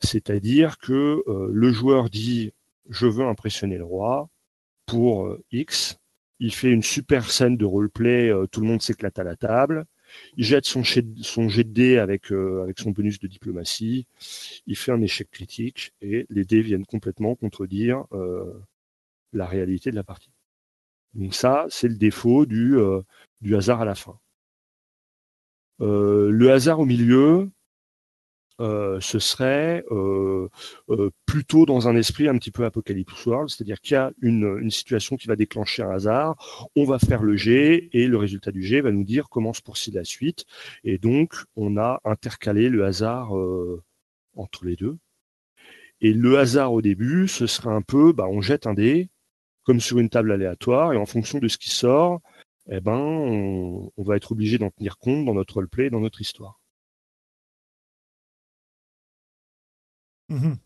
[0.00, 2.52] C'est-à-dire que le joueur dit
[2.90, 4.28] je veux impressionner le roi
[4.86, 5.98] pour X,
[6.38, 9.86] il fait une super scène de roleplay, euh, tout le monde s'éclate à la table.
[10.36, 14.06] Il jette son, son jet de dés avec, euh, avec son bonus de diplomatie.
[14.66, 18.52] Il fait un échec critique et les dés viennent complètement contredire euh,
[19.32, 20.30] la réalité de la partie.
[21.14, 22.76] Donc ça, c'est le défaut du,
[23.40, 24.18] du hasard à la fin.
[25.80, 27.50] le hasard au milieu,
[28.60, 30.48] euh, ce serait euh,
[30.88, 34.70] euh, plutôt dans un esprit un petit peu apocalypse world, c'est-à-dire qu'il y a une,
[34.70, 38.62] situation qui va déclencher un hasard, on va faire le jet et le résultat du
[38.62, 40.46] jet va nous dire comment se poursuit la suite.
[40.84, 43.32] Et donc on a intercalé le hasard
[44.36, 44.96] entre les deux.
[46.00, 49.08] Et le hasard au début, ce serait un peu, bah, on jette un dé
[49.64, 52.20] comme sur une table aléatoire et en fonction de ce qui sort,
[52.70, 56.20] eh ben, on, on va être obligé d'en tenir compte dans notre roleplay, dans notre
[56.20, 56.60] histoire.
[60.28, 60.58] Mhm.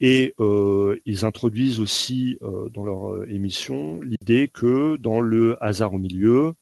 [0.00, 5.94] Et euh, ils introduisent aussi euh, dans leur euh, émission l'idée que dans le hasard
[5.94, 6.54] au milieu,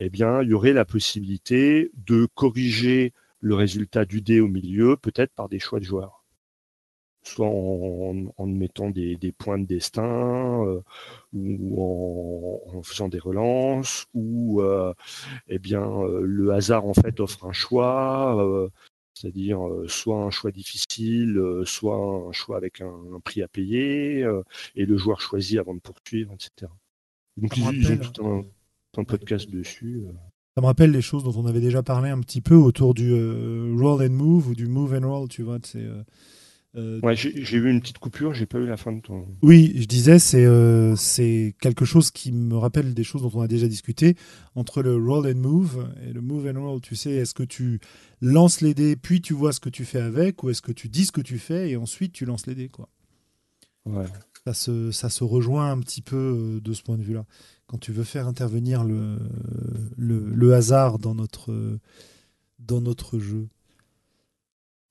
[0.00, 4.96] eh bien, il y aurait la possibilité de corriger le résultat du dé au milieu,
[4.96, 6.24] peut-être par des choix de joueurs.
[7.24, 10.82] Soit en, mettant des, points de destin,
[11.32, 14.62] ou en, en, faisant des relances, ou
[15.48, 15.86] eh bien
[16.20, 18.70] le hasard en fait offre un choix
[19.14, 24.24] c'est-à-dire euh, soit un choix difficile, euh, soit un choix avec un, prix à payer,
[24.24, 24.42] euh,
[24.74, 26.70] et le joueur choisit avant de poursuivre, etc.
[27.36, 28.44] Donc ils, ont
[28.92, 30.04] tout un, podcast dessus.
[30.56, 33.12] Ça me rappelle les choses dont on avait déjà parlé un petit peu autour du
[33.12, 35.58] roll and move ou du move and roll, tu vois.
[35.62, 36.02] C'est euh,
[36.74, 39.26] ouais, j'ai eu une petite coupure, j'ai pas eu la fin de ton.
[39.42, 43.42] Oui, je disais, c'est euh, c'est quelque chose qui me rappelle des choses dont on
[43.42, 44.16] a déjà discuté
[44.56, 46.80] entre le roll and move et le move and roll.
[46.80, 47.80] Tu sais, est-ce que tu
[48.20, 50.88] lances les dés puis tu vois ce que tu fais avec, ou est-ce que tu
[50.88, 52.88] dis ce que tu fais et ensuite tu lances les dés, quoi.
[53.86, 54.06] Ouais.
[54.46, 57.24] Ça se, ça se rejoint un petit peu de ce point de vue-là.
[57.66, 59.18] Quand tu veux faire intervenir le,
[59.96, 61.78] le, hasard dans notre,
[62.58, 63.48] dans notre jeu.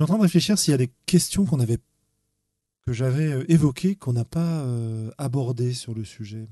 [0.03, 1.77] Suis en train de réfléchir s'il y a des questions qu'on avait
[2.85, 4.65] que j'avais évoquées qu'on n'a pas
[5.17, 6.49] abordées sur le sujet.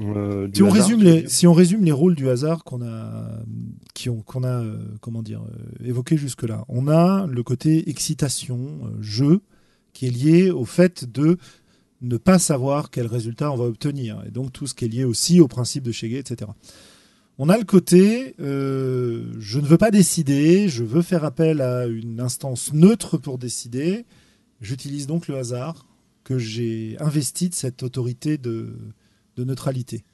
[0.00, 3.40] Euh, si, on résume les, si on résume les rôles du hasard qu'on a,
[3.94, 8.80] qui ont, qu'on a euh, comment dire, euh, évoqué jusque-là, on a le côté excitation,
[9.00, 9.42] jeu,
[9.92, 11.38] qui est lié au fait de
[12.02, 15.04] ne pas savoir quel résultat on va obtenir, et donc tout ce qui est lié
[15.04, 16.50] aussi au principe de Shege, etc.
[17.38, 22.20] On a le côté, je ne veux pas décider, je veux faire appel à une
[22.20, 24.06] instance neutre pour décider,
[24.60, 25.86] j'utilise donc le hasard
[26.24, 28.74] que j'ai investi de cette autorité de,
[29.36, 30.04] de neutralité.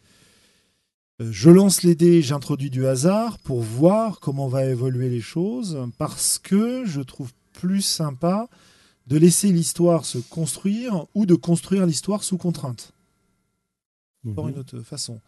[1.20, 5.78] Euh, je lance les dés, j'introduis du hasard pour voir comment va évoluer les choses,
[5.98, 8.48] parce que je trouve plus sympa
[9.06, 12.92] de laisser l'histoire se construire ou de construire l'histoire sous contrainte.
[14.24, 14.58] Une mhm.
[14.58, 15.20] autre façon.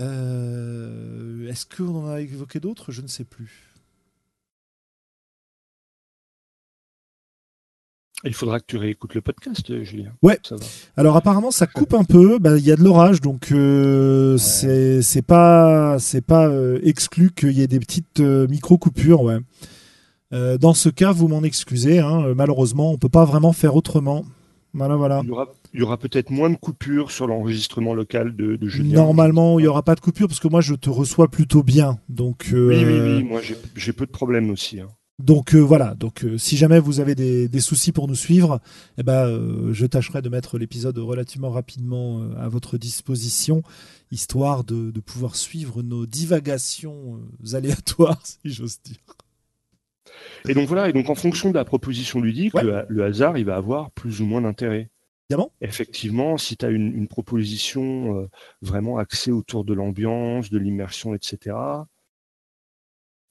[0.00, 2.92] Euh, est-ce qu'on en a évoqué d'autres?
[2.92, 3.74] Je ne sais plus.
[8.26, 10.12] Il faudra que tu réécoutes le podcast, euh, Julien.
[10.22, 10.38] Ouais.
[10.96, 12.38] Alors apparemment, ça coupe un peu.
[12.38, 17.52] Bah, il y a de l'orage, donc euh, c'est pas c'est pas euh, exclu qu'il
[17.52, 19.22] y ait des petites micro coupures.
[19.22, 19.38] Ouais.
[20.30, 21.98] dans ce cas, vous m'en excusez.
[21.98, 24.24] Hein, malheureusement, on peut pas vraiment faire autrement.
[24.74, 25.22] Voilà, voilà.
[25.72, 29.02] Il y aura, peut-être moins de coupures sur l'enregistrement local de, de, Julien.
[29.02, 31.98] Normalement, il n'y aura pas de coupures parce que moi, je te reçois plutôt bien.
[32.08, 33.22] Donc, oui, oui, oui.
[33.22, 33.40] Moi,
[33.76, 34.80] j'ai peu de problèmes aussi.
[34.80, 34.88] Hein.
[35.20, 38.60] Donc euh, voilà, donc euh, si jamais vous avez des, soucis pour nous suivre,
[38.98, 43.62] eh ben, euh, je tâcherai de mettre l'épisode relativement rapidement à votre disposition,
[44.10, 47.20] histoire de, pouvoir suivre nos divagations
[47.52, 48.98] aléatoires, si j'ose dire.
[50.48, 53.56] Et donc voilà, et donc en fonction de la proposition ludique, le, hasard, il va
[53.56, 54.90] avoir plus ou moins d'intérêt.
[55.60, 58.28] Effectivement, si tu as une, une proposition
[58.60, 61.56] vraiment axée autour de l'ambiance, de l'immersion, etc.,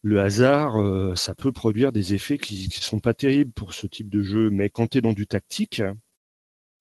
[0.04, 3.88] le hasard, euh, ça peut produire des effets qui ne sont pas terribles pour ce
[3.88, 4.50] type de jeu.
[4.50, 5.82] Mais quand tu es dans du tactique,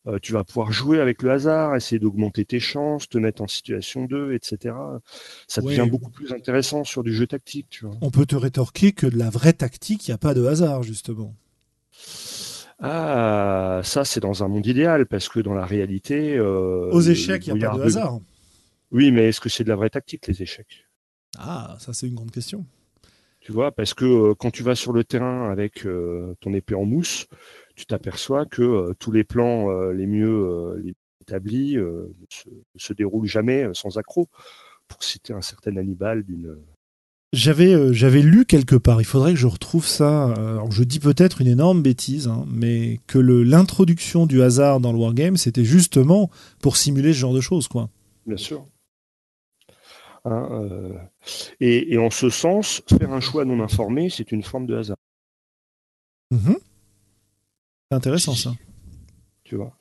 [0.09, 3.46] euh, tu vas pouvoir jouer avec le hasard, essayer d'augmenter tes chances, te mettre en
[3.46, 4.74] situation 2, etc.
[5.46, 7.68] Ça devient beaucoup plus intéressant sur du jeu tactique.
[7.70, 7.96] Tu vois.
[8.00, 10.82] On peut te rétorquer que de la vraie tactique, il n'y a pas de hasard,
[10.82, 11.36] justement.
[12.80, 16.36] Ah, ça, c'est dans un monde idéal, parce que dans la réalité.
[16.36, 18.18] Euh, Aux échecs, il n'y a pas de hasard.
[18.90, 20.88] Oui, mais est-ce que c'est de la vraie tactique, les échecs?
[21.38, 22.66] Ah, ça, c'est une grande question.
[23.38, 25.86] Tu vois, parce que euh, quand tu vas sur le terrain avec
[26.40, 27.28] ton épée en mousse,
[27.75, 30.83] tu t'aperçois que euh, tous les plans les mieux
[31.20, 32.09] établis ne
[32.77, 34.29] se, déroulent jamais sans accroc.
[34.89, 36.57] Pour citer un certain Hannibal d'une.
[37.33, 40.35] J'avais j'avais lu quelque part, il faudrait que je retrouve ça.
[40.35, 44.99] Alors je dis peut-être une énorme bêtise, hein, mais que l'introduction du hasard dans le
[44.99, 47.89] wargame, c'était justement pour simuler ce genre de choses, quoi.
[48.27, 48.66] Bien sûr.
[50.25, 50.99] Hein, euh,
[51.61, 54.97] et, en ce sens, faire un choix non informé, c'est une forme de hasard.
[56.31, 56.57] Mhm.
[57.93, 58.55] C'est intéressant ça.
[59.45, 59.76] Tu vois,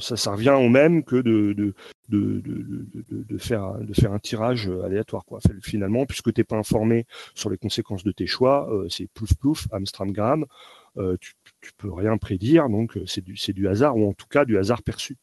[0.00, 1.72] ça, ça revient au même que de, de,
[2.08, 5.24] de, faire, de faire un tirage aléatoire.
[5.24, 5.38] Quoi.
[5.62, 9.34] Finalement, puisque tu n'es pas informé sur les conséquences de tes choix, euh, c'est plouf
[9.34, 10.46] plouf, Amstramgram,
[10.96, 14.44] euh, tu, tu peux rien prédire, donc c'est du, du hasard, ou en tout cas
[14.44, 15.16] du hasard perçu.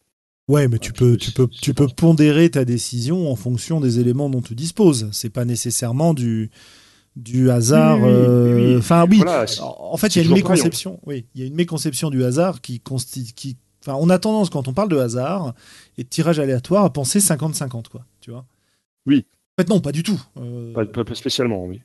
[0.47, 4.29] Ouais, mais tu peux, tu peux, tu peux pondérer ta décision en fonction des éléments
[4.29, 5.09] dont tu disposes.
[5.11, 6.49] C'est pas nécessairement du
[7.16, 7.99] du hasard.
[8.03, 9.22] Euh, enfin oui.
[9.59, 10.99] en fait, il y a une méconception.
[11.05, 13.55] Oui, il y a une méconception du hasard qui constitue.
[13.82, 15.53] Enfin, on a tendance quand on parle de hasard
[15.97, 18.05] et de tirage aléatoire à penser 50-50, quoi.
[18.20, 18.45] Tu vois.
[19.05, 19.26] Oui.
[19.57, 20.22] En fait, non, pas du tout.
[20.38, 21.82] Euh, pas, pas, spécialement, oui.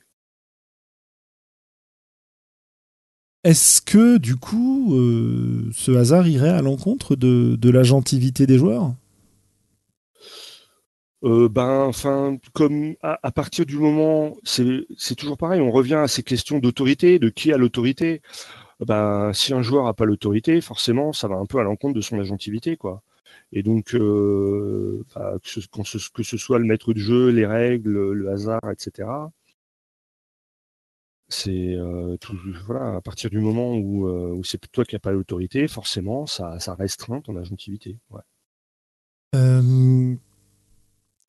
[3.43, 8.93] Est-ce que du coup, euh, ce hasard irait à l'encontre de, de l'agentivité des joueurs?
[11.23, 16.23] Euh, ben, enfin, comme à, partir du moment, c'est toujours pareil, on revient à ces
[16.23, 18.21] questions d'autorité, de qui a l'autorité.
[18.79, 22.01] Ben, si un joueur n'a pas l'autorité, forcément, ça va un peu à l'encontre de
[22.01, 23.03] son agentivité, quoi.
[23.51, 28.61] Et donc, euh, bah, que, ce, soit le maître de jeu, les règles, le hasard,
[28.71, 29.07] etc
[31.29, 32.15] c'est euh,
[32.65, 37.21] voilà à partir du moment où, c'est toi qui n'as pas l'autorité, forcément ça, restreint
[37.21, 37.97] ton agentivité.
[39.35, 40.15] Euh,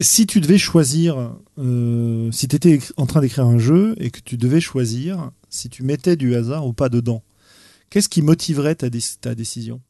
[0.01, 4.37] si tu devais choisir, si tu étais en train d'écrire un jeu et que tu
[4.37, 7.23] devais choisir si tu mettais du hasard ou pas dedans,
[7.91, 8.89] qu'est-ce qui motiverait ta,
[9.21, 9.81] ta décision?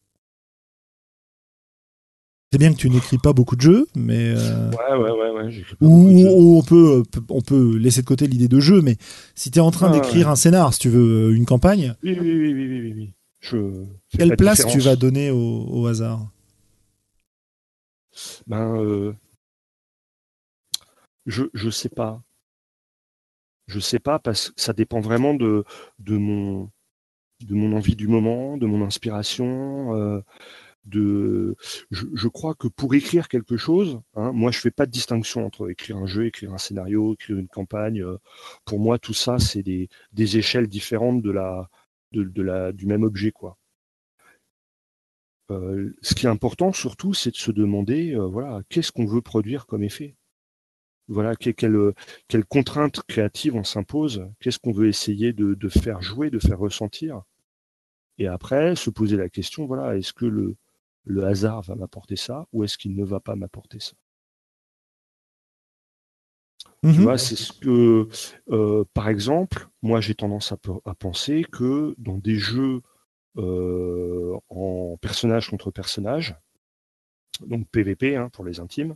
[2.50, 4.32] C'est bien que tu n'écris pas beaucoup de jeux, mais.
[4.34, 5.30] Euh, ouais, ouais, ouais.
[5.44, 8.96] ouais ou, on, peut, on peut laisser de côté l'idée de jeu, mais
[9.34, 11.94] si tu es en train d'écrire un scénar, si tu veux, une campagne.
[12.02, 13.12] Oui, oui, oui, oui, oui.
[13.40, 13.84] Je
[14.16, 16.26] Quelle place tu vas donner au, hasard?
[18.46, 19.12] Ben, euh,
[21.28, 22.22] je je sais pas.
[23.68, 25.64] Je sais pas parce que ça dépend vraiment de
[26.08, 26.70] mon
[27.72, 29.94] envie du moment, de mon inspiration.
[30.94, 31.54] Euh,
[31.90, 35.70] je, crois que pour écrire quelque chose, hein, moi je fais pas de distinction entre
[35.70, 38.02] écrire un jeu, écrire un scénario, écrire une campagne.
[38.02, 38.18] Euh,
[38.64, 39.88] pour moi, tout ça, c'est des,
[40.36, 41.70] échelles différentes de la,
[42.72, 43.58] du même objet, quoi.
[45.50, 49.66] Euh, ce qui est important surtout, c'est de se demander, voilà, qu'est-ce qu'on veut produire
[49.66, 50.17] comme effet?
[51.08, 51.92] Voilà, quelle,
[52.28, 56.58] quelle contrainte créative on s'impose, qu'est-ce qu'on veut essayer de, de faire jouer, de faire
[56.58, 57.22] ressentir?
[58.18, 60.56] Et après, se poser la question, voilà, est-ce que le,
[61.04, 63.94] le hasard va m'apporter ça ou est-ce qu'il ne va pas m'apporter ça?
[66.82, 67.02] Tu mhm.
[67.02, 68.08] vois, c'est ce que,
[68.50, 72.82] euh, par exemple, moi j'ai tendance à, penser que dans des jeux
[73.36, 76.36] euh, en personnage contre personnage,
[77.44, 78.94] donc PVP hein, pour les intimes,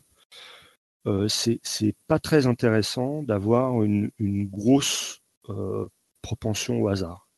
[1.07, 4.11] euh, c'est pas très intéressant d'avoir une,
[4.49, 5.21] grosse
[6.23, 7.29] propension au hasard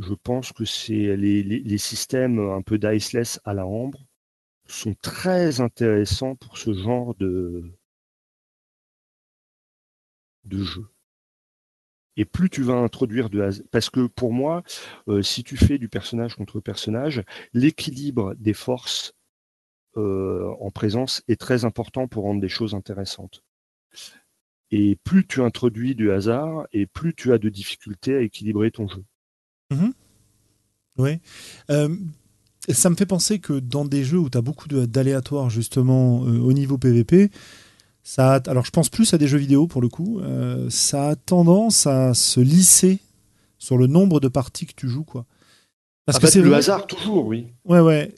[0.00, 4.06] je pense que c'est les, systèmes un peu diceless à la ambre
[4.66, 7.72] sont très intéressants pour ce genre de,
[10.44, 10.86] de jeu.
[12.16, 14.62] Et plus tu vas introduire de parce que pour moi,
[15.08, 19.14] euh, si tu fais du personnage contre personnage, l'équilibre des forces
[19.96, 23.42] euh, en présence est très important pour rendre des choses intéressantes.
[24.70, 28.86] Et plus tu introduis du hasard, et plus tu as de difficultés à équilibrer ton
[28.86, 29.04] jeu.
[29.70, 29.92] Mhm.
[30.98, 31.18] Oui.
[31.70, 31.96] Euh,
[32.68, 36.38] ça me fait penser que dans des jeux où tu as beaucoup d'aléatoires, justement, euh,
[36.38, 37.30] au niveau PVP,
[38.02, 40.20] ça alors je pense plus à des jeux vidéo pour le coup,
[40.70, 43.00] ça a tendance à se lisser
[43.58, 45.04] sur le nombre de parties que tu joues.
[45.04, 45.26] quoi.
[46.06, 47.48] Parce que c'est le hasard toujours, oui.
[47.64, 48.12] Ouais, ouais.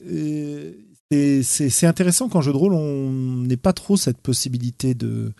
[1.43, 5.31] C'est intéressant qu'en jeu de rôle, on n'ait pas trop cette possibilité de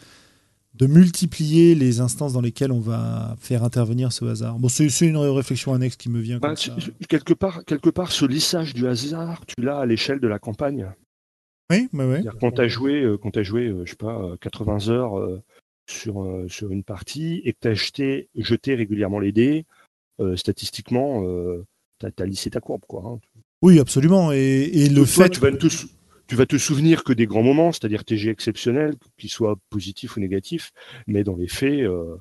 [0.76, 4.58] de multiplier les instances dans lesquelles on va faire intervenir ce hasard.
[4.58, 6.40] Bon, c'est une réflexion annexe qui me vient.
[6.40, 6.56] Bah,
[7.08, 10.92] quelque part, quelque part, ce lissage du hasard, tu l'as à l'échelle de la campagne.
[11.70, 12.28] Oui, bah oui.
[12.40, 15.42] Quand tu as joué, euh, quand as joué, euh, je sais pas, 80 euh, heures
[15.88, 19.66] sur sur une partie et que tu as jeté, jeté régulièrement les dés,
[20.36, 21.24] statistiquement,
[22.00, 23.04] tu as, lissé ta courbe, quoi.
[23.06, 23.20] Hein.
[23.64, 24.34] Oui, absolument.
[24.34, 25.30] Et, le fait.
[25.30, 25.88] tu vas tous
[26.28, 30.22] tu vas te souvenir que des grands moments, c'est-à-dire TG exceptionnels, qu'ils soient positifs ou
[30.22, 30.72] négatifs,
[31.06, 32.16] mais dans les faits, euh,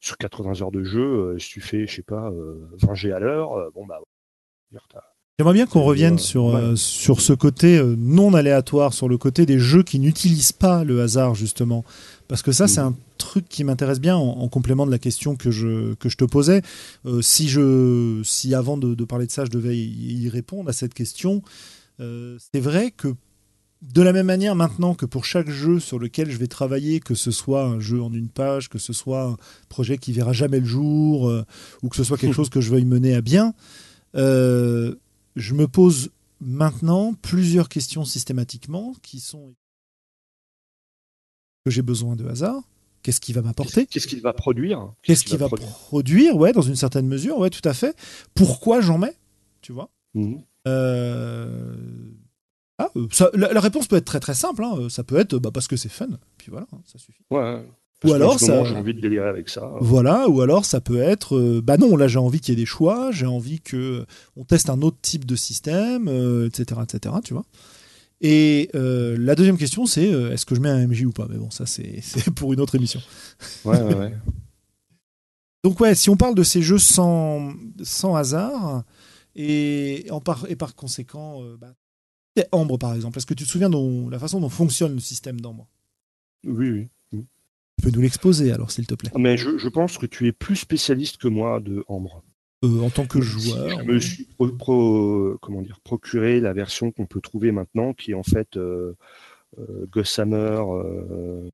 [0.00, 3.12] sur 80 heures de jeu, euh, si tu fais, je sais pas, 20 euh, G
[3.12, 4.00] à l'heure, bon bah.
[5.38, 9.84] J'aimerais bien qu'on revienne sur, sur ce côté non aléatoire, sur le côté des jeux
[9.84, 11.84] qui n'utilisent pas le hasard, justement.
[12.28, 15.50] Parce que ça, c'est un truc qui m'intéresse bien en, complément de la question que
[15.50, 16.62] je, que je te posais.
[17.22, 20.92] si, je, si avant de, de, parler de ça, je devais y répondre à cette
[20.92, 21.42] question,
[21.98, 23.14] c'est vrai que
[23.82, 27.14] de la même manière maintenant que pour chaque jeu sur lequel je vais travailler, que
[27.14, 29.36] ce soit un jeu en une page, que ce soit un
[29.68, 31.44] projet qui verra jamais le jour, euh,
[31.82, 33.54] ou que ce soit quelque chose que je veuille mener à bien,
[34.16, 34.94] euh,
[35.36, 36.10] je me pose
[36.40, 39.54] maintenant plusieurs questions systématiquement qui sont
[41.68, 42.62] que j'ai besoin de hasard.
[43.02, 46.76] Qu'est-ce qui va m'apporter Qu'est-ce qu'il va produire Qu'est-ce qu'il va, produire, Ouais, dans une
[46.76, 47.96] certaine mesure, ouais, tout à fait.
[48.34, 49.14] Pourquoi j'en mets
[49.62, 50.34] Tu vois mmh.
[50.66, 51.76] euh,
[52.78, 54.62] ah, euh, la, réponse peut être très très simple.
[54.62, 54.88] Hein.
[54.88, 56.08] Ça peut être bah, parce que c'est fun.
[56.38, 57.22] Puis voilà, hein, ça suffit.
[57.30, 57.64] Ouais.
[58.04, 58.62] ou alors ça.
[58.64, 59.72] J'ai envie de délirer avec ça.
[59.80, 61.36] Voilà, ou alors ça peut être.
[61.36, 63.10] Euh, bah non, là j'ai envie qu'il y ait des choix.
[63.10, 64.06] J'ai envie que
[64.36, 66.04] on teste un autre type de système,
[66.46, 67.14] etc., euh, etc.
[67.24, 67.44] Tu vois.
[68.20, 71.26] Et la deuxième question, c'est est-ce que je mets un MJ ou pas?
[71.28, 72.02] Mais bon, ça c'est
[72.34, 73.00] pour une autre émission.
[73.64, 74.14] Ouais, ouais, ouais.
[75.64, 78.84] Donc ouais, si on parle de ces jeux sans, sans hasard,
[79.34, 81.74] et, en par, et par conséquent, bah,
[82.52, 85.40] Ambre, par exemple Est-ce que tu te souviens de la façon dont fonctionne le système
[85.40, 85.68] d'Ambre?
[86.44, 86.88] Oui, oui.
[87.12, 89.10] Tu peux nous l'exposer alors, s'il te plaît.
[89.16, 92.22] Mais je, pense que tu es plus spécialiste que moi de Ambre.
[92.64, 93.80] Euh, en tant que joueur.
[93.80, 98.22] Je me suis comment dire, procuré la version qu'on peut trouver maintenant, qui est en
[98.22, 98.96] fait euh,
[99.58, 100.60] euh Gossamer.
[100.72, 101.48] Euh,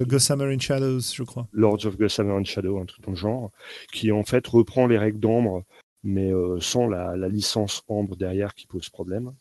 [0.00, 1.48] Gossamer in Shadows, je crois.
[1.52, 3.50] Lords of Gossamer in Shadow, un truc dans le genre,
[3.92, 5.64] qui en fait reprend les règles d'Ambre
[6.02, 9.32] mais euh, sans la, licence Ambre derrière qui pose problème.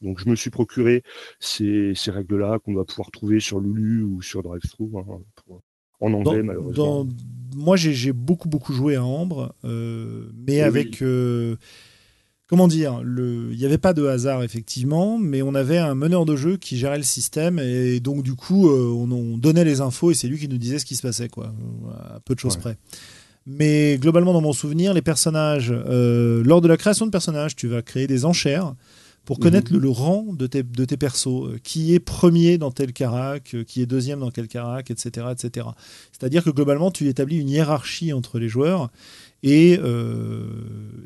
[0.00, 1.02] Donc je me suis procuré
[1.40, 5.20] ces, règles-là qu'on va pouvoir trouver sur Lulu ou sur DriveThru hein,
[6.00, 7.06] en anglais malheureusement.
[7.54, 11.56] Moi j'ai beaucoup beaucoup joué à Ambre, euh, mais avec euh,
[12.46, 16.36] comment dire, il n'y avait pas de hasard effectivement, mais on avait un meneur de
[16.36, 20.28] jeu qui gérait le système et donc du coup on, donnait les infos et c'est
[20.28, 21.52] lui qui nous disait ce qui se passait quoi,
[22.14, 22.76] à peu de choses près.
[23.50, 27.66] Mais globalement, dans mon souvenir, les personnages, euh, lors de la création de personnages, tu
[27.66, 28.74] vas créer des enchères
[29.28, 29.76] pour connaître Mhm.
[29.76, 33.52] le, le rang de tes, de tes persos, euh, qui est premier dans tel carac,
[33.52, 35.26] euh, qui est deuxième dans quel carac, etc.
[35.30, 35.66] etc.
[36.12, 38.90] C'est-à-dire que globalement, tu établis une hiérarchie entre les joueurs,
[39.42, 40.46] et euh,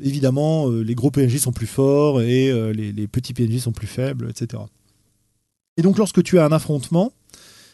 [0.01, 3.87] évidemment, les gros PNJ sont plus forts, et euh, les, les petits PNJ sont plus
[3.87, 4.63] faibles, etc.
[5.75, 7.11] Et donc, lorsque tu as un affrontement,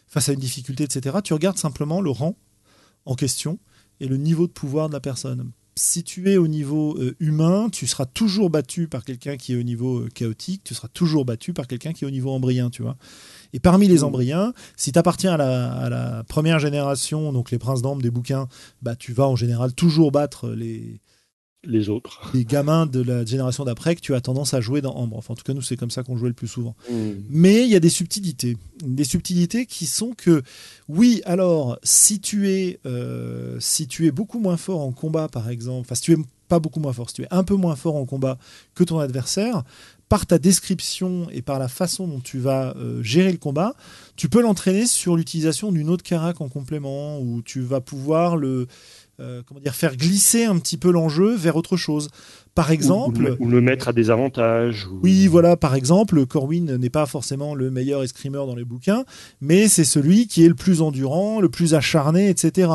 [0.07, 2.35] face à une difficulté, etc., tu regardes simplement le rang
[3.05, 3.59] en question
[3.99, 5.51] et le niveau de pouvoir de la personne.
[5.75, 9.55] Si tu es au niveau euh, humain, tu seras toujours battu par quelqu'un qui est
[9.55, 12.69] au niveau euh, chaotique, tu seras toujours battu par quelqu'un qui est au niveau embryen,
[12.69, 12.97] tu vois.
[13.53, 14.03] Et parmi les Mhm.
[14.03, 18.11] embryens, si tu appartiens à la, à la première génération, donc les princes d'ambre des
[18.11, 18.47] bouquins,
[18.81, 20.99] bah, tu vas en général toujours battre les,
[21.65, 22.22] Les autres.
[22.34, 25.18] les gamins de la génération d'après que tu as tendance à jouer dans Ambre.
[25.18, 26.76] Enfin, en tout cas, nous, c'est comme ça qu'on jouait le plus souvent.
[26.90, 27.11] Mm.
[27.30, 28.57] Mais il y a des subtilités.
[28.81, 30.41] Des subtilités qui sont que,
[30.88, 35.49] oui, alors, si tu es, euh, si tu es beaucoup moins fort en combat, par
[35.49, 36.18] exemple, enfin, si tu es
[36.48, 38.38] pas beaucoup moins fort, si tu es un peu moins fort en combat
[38.73, 39.64] que ton adversaire,
[40.10, 43.76] par ta description et par la façon dont tu vas euh, gérer le combat,
[44.15, 48.68] tu peux l'entraîner sur l'utilisation d'une autre carac en complément, où tu vas pouvoir le,
[49.19, 52.09] euh, comment dire, faire glisser un petit peu l'enjeu vers autre chose.
[52.55, 54.87] Par exemple, Ou, ou le- mettre à des avantages.
[54.87, 59.05] ou- oui, voilà, par exemple, Corwin n'est pas forcément le meilleur escrimeur dans les bouquins,
[59.39, 62.69] mais c'est celui qui est le plus endurant, le plus acharné, etc.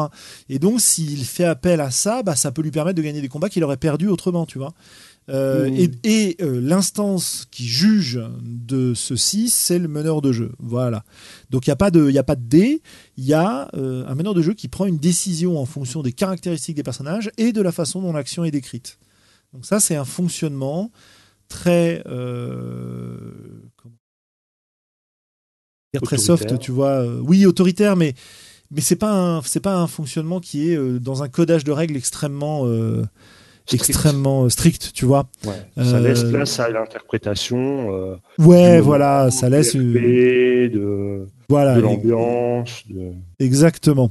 [0.49, 3.29] Et donc, s'il fait appel à ça, bah, ça peut lui permettre de gagner des
[3.29, 4.73] combats qu'il aurait perdus autrement, tu vois.
[5.31, 5.75] Euh, Mmh.
[5.77, 10.53] Et, et, euh, l'instance qui juge de ceci, c'est le meneur de jeu.
[10.59, 11.05] Voilà.
[11.51, 12.83] Donc il n'y a pas de, il a pas de dé,
[13.17, 16.13] il y a euh, un meneur de jeu qui prend une décision en fonction des
[16.13, 18.99] caractéristiques des personnages et de la façon dont l'action est décrite.
[19.53, 20.91] Donc ça, c'est un fonctionnement
[21.49, 22.03] très
[26.03, 27.07] très soft, tu vois.
[27.23, 28.15] oui, autoritaire, mais
[28.71, 31.97] mais c'est pas un c'est pas un fonctionnement qui est dans un codage de règles
[31.97, 32.67] extrêmement.
[33.73, 35.27] Extrêmement euh, strict, tu vois.
[35.45, 35.53] Ouais.
[35.77, 37.93] Ça Euh, laisse place à l'interprétation.
[37.95, 42.83] euh, Ouais, voilà, ça laisse de, voilà de l'ambiance.
[42.89, 43.13] De...
[43.39, 44.11] exactement.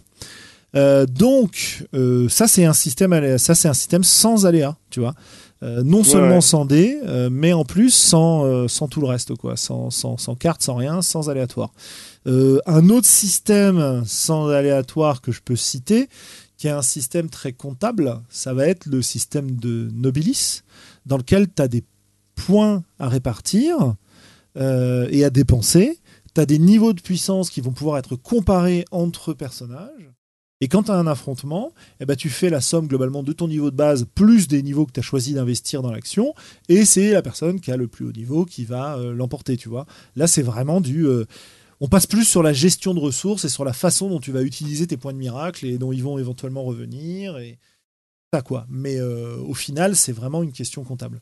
[0.75, 4.99] Euh, donc euh, ça c'est un système alé- ça c'est un système sans aléa, tu
[5.01, 5.13] vois.
[5.61, 6.41] Euh, non seulement ouais.
[6.41, 9.55] sans dés, euh, mais en plus sans, euh, sans tout le reste, quoi.
[9.55, 11.71] Sans, sans, sans carte, sans rien, sans aléatoire.
[12.27, 16.09] Euh, un autre système sans aléatoire que je peux citer,
[16.63, 20.61] qui un système très comptable, ça va être le système de Nobilis,
[21.05, 21.83] dans lequel tu as des
[22.35, 23.95] points à répartir
[24.55, 25.99] euh, et à dépenser.
[26.33, 30.09] Tu as des niveaux de puissance qui vont pouvoir être comparés entre personnages.
[30.61, 33.49] Et quand tu as un affrontement, eh ben, tu fais la somme globalement de ton
[33.49, 36.33] niveau de base plus des niveaux que tu as choisi d'investir dans l'action.
[36.69, 39.67] Et c'est la personne qui a le plus haut niveau qui va euh, l'emporter, tu
[39.67, 39.85] vois.
[40.15, 41.05] Là, c'est vraiment du...
[41.07, 41.25] euh,
[41.83, 44.41] on passe plus sur la gestion de ressources et sur la façon dont tu vas
[44.41, 47.37] utiliser tes points de miracle et dont ils vont éventuellement revenir.
[47.39, 47.59] Et
[48.33, 48.65] ça, quoi.
[48.69, 51.19] Mais euh, au final, c'est vraiment une question comptable.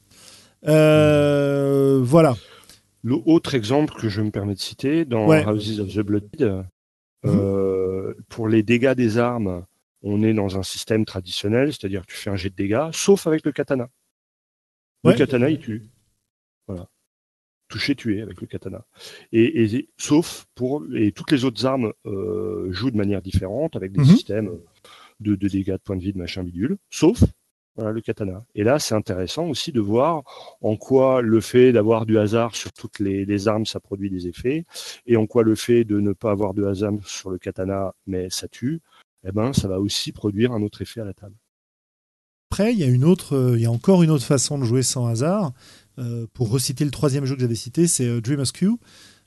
[0.67, 2.35] Euh, voilà.
[3.03, 5.43] L'autre exemple que je me permets de citer, dans Ouais.
[5.43, 6.67] Houses of the Blood,
[7.25, 9.65] euh, pour les dégâts des armes,
[10.03, 13.25] on est dans un système traditionnel, c'est-à-dire que tu fais un jet de dégâts, sauf
[13.25, 13.89] avec le katana.
[15.03, 15.13] Ouais.
[15.13, 15.89] Le katana, il tue.
[16.67, 16.87] Voilà.
[17.71, 18.85] Toucher, tuer avec le katana.
[19.31, 23.91] Et, et- sauf pour et toutes les autres armes euh, jouent de manière différente avec
[23.93, 24.05] des Mhm.
[24.05, 24.51] systèmes
[25.19, 27.23] de, de dégâts de points de vie, de machin bidule, sauf
[27.75, 28.43] voilà, le katana.
[28.53, 30.23] Et là, c'est intéressant aussi de voir
[30.59, 34.27] en quoi le fait d'avoir du hasard sur toutes les, les armes, ça produit des
[34.27, 34.65] effets,
[35.05, 38.29] et en quoi le fait de ne pas avoir de hasard sur le katana, mais
[38.29, 38.81] ça tue,
[39.25, 41.35] eh ben, ça va aussi produire un autre effet à la table.
[42.51, 44.65] Après, il y a une autre, euh, il y a encore une autre façon de
[44.65, 45.53] jouer sans hasard.
[46.01, 48.77] Euh, pour reciter le troisième jeu que j'avais cité, c'est euh, Dream Askew,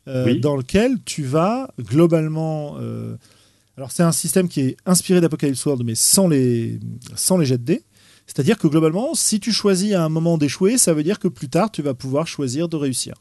[0.08, 0.40] euh, Oui.
[0.40, 2.76] dans lequel tu vas globalement.
[3.76, 6.78] alors, c'est un système qui est inspiré d'Apocalypse World, mais sans les,
[7.16, 7.82] sans les jets de dés.
[8.26, 11.48] C'est-à-dire que globalement, si tu choisis à un moment d'échouer, ça veut dire que plus
[11.48, 13.14] tard, tu vas pouvoir choisir de réussir.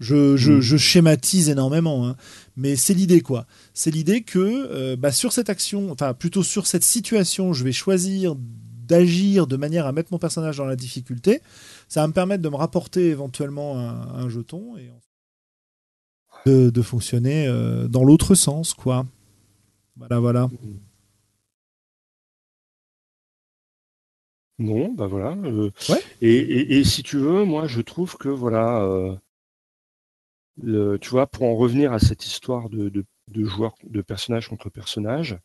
[0.00, 0.60] Je, je- Mm.
[0.60, 2.16] je schématise énormément, hein,
[2.56, 3.46] mais c'est l'idée quoi.
[3.72, 7.72] C'est l'idée que euh, bah, sur cette action, enfin plutôt sur cette situation, je vais
[7.72, 8.34] choisir
[8.86, 11.40] d'agir de manière à mettre mon personnage dans la difficulté.
[11.88, 14.90] Ça va me permettre de me rapporter éventuellement un, un jeton et
[16.46, 19.06] de, de fonctionner euh, dans l'autre sens quoi.
[19.96, 20.48] Voilà voilà.
[24.58, 25.32] Non, bah voilà.
[25.44, 26.00] euh, Ouais.
[26.20, 29.16] et, et- et si tu veux, moi, je trouve que voilà, euh,
[30.62, 34.48] le- tu vois, pour en revenir à cette histoire de, de, de joueurs, de personnages
[34.48, 35.38] contre personnages,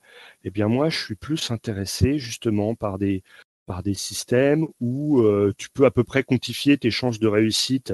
[0.43, 3.23] eh bien moi, je suis plus intéressé justement par des
[3.65, 7.93] par des systèmes où euh, tu peux à peu près quantifier tes chances de réussite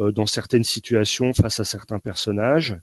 [0.00, 2.76] euh, dans certaines situations face à certains personnages.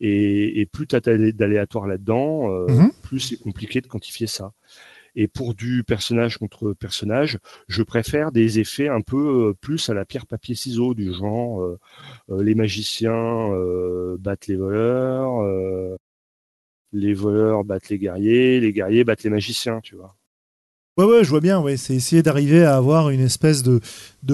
[0.00, 2.92] Et, et plus tu as d'aléatoire là-dedans, euh, Mhm.
[3.02, 4.52] plus c'est compliqué de quantifier ça.
[5.16, 7.38] Et pour du personnage contre personnage,
[7.68, 11.76] je préfère des effets un peu plus à la pierre papier ciseaux du genre
[12.28, 13.50] les magiciens
[14.18, 15.98] battent les voleurs,
[16.92, 20.16] les voleurs battent les guerriers, les guerriers battent les magiciens, tu vois.
[20.96, 21.60] Ouais, ouais, je vois bien.
[21.60, 21.76] Ouais.
[21.76, 23.80] C'est essayer d'arriver à avoir une espèce de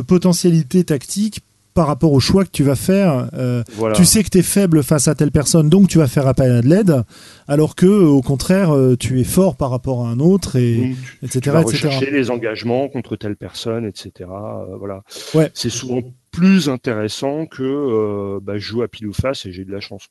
[0.02, 1.40] potentialité tactique
[1.76, 3.28] par rapport au choix que tu vas faire.
[3.34, 3.62] Euh,
[3.94, 6.50] tu sais que tu es faible face à telle personne, donc tu vas faire appel
[6.50, 7.04] à de l'aide,
[7.46, 11.40] alors que au contraire, euh, tu es fort par rapport à un autre, et, etc.
[11.42, 14.30] Tu vas rechercher les engagements contre telle personne, etc.
[14.30, 15.02] Euh, voilà.
[15.34, 15.50] Ouais.
[15.52, 16.00] C'est souvent
[16.32, 20.08] plus intéressant que bah, je joue à pile ou face et j'ai de la chance.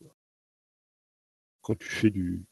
[1.63, 2.45] Quand tu fais du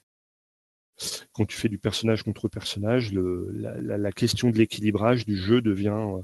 [1.33, 5.59] quand tu fais du personnage contre personnage, le, la, la, question de l'équilibrage du jeu
[5.59, 6.21] devient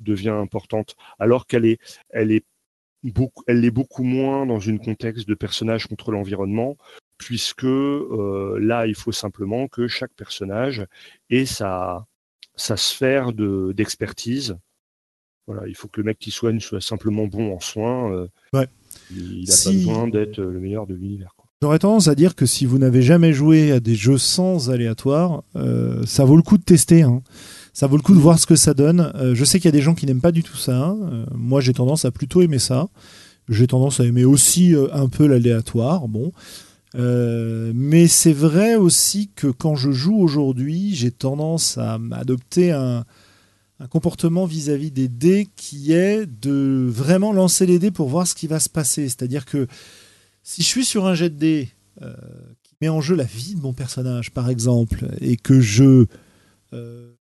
[0.00, 1.78] devient importante, alors qu'elle est,
[2.10, 2.44] elle est
[3.02, 6.76] beaucoup, elle l'est beaucoup moins dans une contexte de personnage contre l'environnement,
[7.16, 10.86] puisque euh, là, il faut simplement que chaque personnage
[11.30, 12.06] ait sa,
[12.54, 14.56] sa sphère de, d'expertise.
[15.46, 18.12] Voilà, il faut que le mec qui soigne soit simplement bon en soins.
[18.12, 18.68] Euh, ouais.
[19.10, 21.34] Il n'a pas besoin d'être le meilleur de l'univers.
[21.60, 25.42] J'aurais tendance à dire que si vous n'avez jamais joué à des jeux sans aléatoire,
[25.56, 27.02] euh, ça vaut le coup de tester.
[27.02, 27.22] Hein
[27.78, 29.12] ça vaut le coup de voir ce que ça donne.
[29.14, 30.96] Euh, je sais qu'il y a des gens qui n'aiment pas du tout ça.
[31.00, 32.88] Euh, moi, j'ai tendance à plutôt aimer ça.
[33.48, 36.08] J'ai tendance à aimer aussi euh, un peu l'aléatoire.
[36.08, 36.32] Bon.
[36.92, 43.04] mais c'est vrai aussi que quand je joue aujourd'hui, j'ai tendance à adopter un,
[43.90, 48.48] comportement vis-à-vis des dés qui est de vraiment lancer les dés pour voir ce qui
[48.48, 49.04] va se passer.
[49.04, 49.68] C'est-à-dire que
[50.42, 51.68] si je suis sur un jet de dés
[52.64, 56.06] qui met en jeu la vie de mon personnage, par exemple, et que je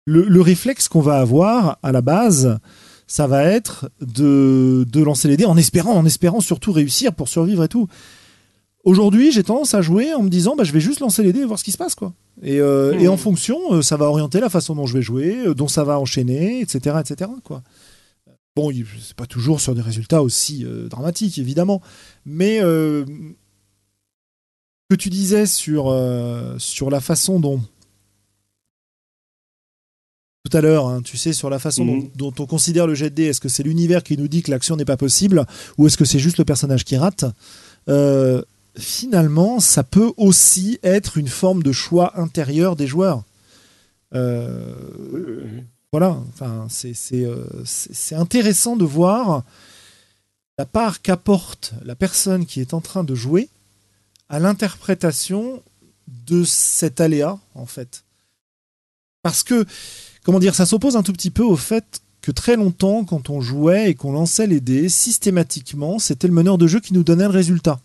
[0.06, 2.60] le, réflexe qu'on va avoir à la base,
[3.08, 7.64] ça va être de, lancer les dés en espérant, en espérant surtout réussir pour survivre
[7.64, 7.88] et tout.
[8.84, 11.40] Aujourd'hui, j'ai tendance à jouer en me disant, bah, je vais juste lancer les dés
[11.40, 12.14] et voir ce qui se passe, quoi.
[12.44, 13.08] Et, euh, mmh.
[13.10, 15.84] en fonction, euh, ça va orienter la façon dont je vais jouer, euh, dont ça
[15.84, 17.64] va enchaîner, etc., etc., quoi.
[18.56, 18.72] Bon,
[19.02, 21.82] c'est pas toujours sur des résultats aussi dramatiques, évidemment,
[22.26, 23.26] mais que
[24.98, 25.94] tu disais sur
[26.58, 27.60] sur la façon dont
[30.48, 32.10] tout à l'heure, hein, tu sais, sur la façon mhm.
[32.16, 33.24] dont, on considère le jet de dés.
[33.26, 35.46] Est-ce que c'est l'univers qui nous dit que l'action n'est pas possible
[35.78, 37.26] ou est-ce que c'est juste le personnage qui rate
[37.90, 38.44] euh,
[38.78, 43.24] Finalement, ça peut aussi être une forme de choix intérieur des joueurs.
[44.14, 44.76] Euh,
[45.92, 46.68] voilà, enfin,
[47.14, 49.44] euh, c'est intéressant de voir
[50.60, 53.50] la part qu'apporte la personne qui est en train de jouer
[54.30, 55.64] à l'interprétation
[56.08, 58.04] de cet aléa, en fait.
[59.24, 59.66] Parce que
[60.26, 63.40] comment dire, ça s'oppose un tout petit peu au fait que très longtemps, quand on
[63.40, 67.26] jouait et qu'on lançait les dés, systématiquement, c'était le meneur de jeu qui nous donnait
[67.26, 67.80] le résultat.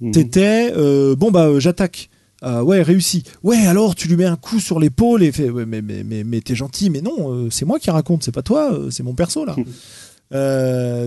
[0.00, 0.10] Mmh.
[0.12, 2.08] T'étais, euh, bon bah euh, j'attaque.
[2.40, 3.24] Ah ouais, réussi.
[3.42, 6.24] Ouais, alors tu lui mets un coup sur l'épaule et fait, ouais, mais, mais, mais,
[6.24, 9.14] mais t'es gentil, mais non, euh, c'est moi qui raconte, c'est pas toi, c'est mon
[9.14, 9.56] perso là.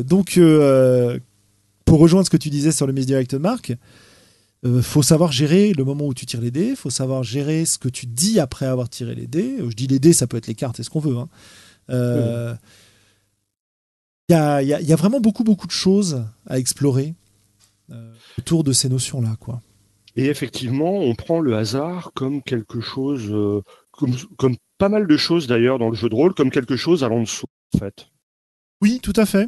[0.03, 0.40] donc,
[1.86, 3.74] pour rejoindre ce que tu disais sur le Misdirect Mark,
[4.66, 7.78] euh, faut savoir gérer le moment où tu tires les dés, faut savoir gérer ce
[7.78, 9.58] que tu dis après avoir tiré les dés.
[9.60, 11.18] Je dis les dés, ça peut être les cartes, c'est ce qu'on veut.
[11.18, 11.30] Hein.
[11.92, 12.56] Euh,
[14.28, 17.14] il y, a, vraiment beaucoup, beaucoup de choses à explorer
[17.92, 19.36] euh, autour de ces notions-là.
[19.40, 19.62] quoi.
[20.16, 23.62] Et effectivement, on prend le hasard comme quelque chose,
[23.92, 27.04] comme, comme, pas mal de choses d'ailleurs dans le jeu de rôle, comme quelque chose
[27.04, 28.08] allant de soi, en fait.
[28.82, 29.48] Oui, tout à fait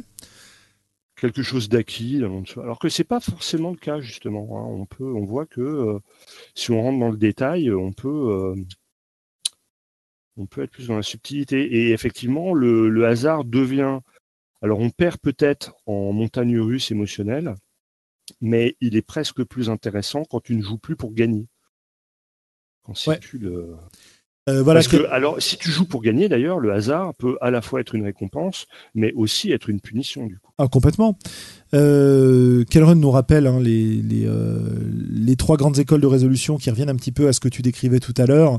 [1.18, 2.22] quelque chose d'acquis.
[2.56, 4.58] Alors que c'est pas forcément le cas justement.
[4.58, 4.66] Hein.
[4.66, 5.98] On peut, on voit que euh,
[6.54, 8.54] si on rentre dans le détail, on peut, euh,
[10.36, 11.60] on peut être plus dans la subtilité.
[11.60, 14.00] Et effectivement, le, hasard devient.
[14.62, 17.54] Alors on perd peut-être en montagne russe émotionnelle,
[18.40, 21.46] mais il est presque plus intéressant quand tu ne joues plus pour gagner.
[22.82, 23.76] Quand plus le
[24.48, 27.50] euh, voilà Parce que, alors, si tu joues pour gagner, d'ailleurs, le hasard peut à
[27.50, 30.50] la fois être une récompense, mais aussi être une punition, du coup.
[30.58, 31.18] Ah, complètement.
[31.74, 32.64] Euh,
[32.94, 34.58] nous rappelle hein, les, euh,
[35.10, 37.60] les, trois grandes écoles de résolution qui reviennent un petit peu à ce que tu
[37.60, 38.58] décrivais tout à l'heure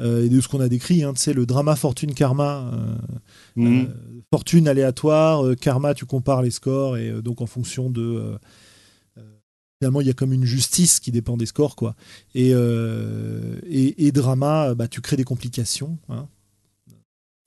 [0.00, 1.02] euh, et de ce qu'on a décrit.
[1.02, 2.70] Hein, le drama fortune karma.
[3.56, 3.88] Mhm.
[4.30, 8.38] fortune aléatoire, karma, tu compares les scores et donc en fonction de
[9.78, 11.94] finalement il y a comme une justice qui dépend des scores quoi.
[12.34, 16.28] Et euh, et, drama bah tu crées des complications hein.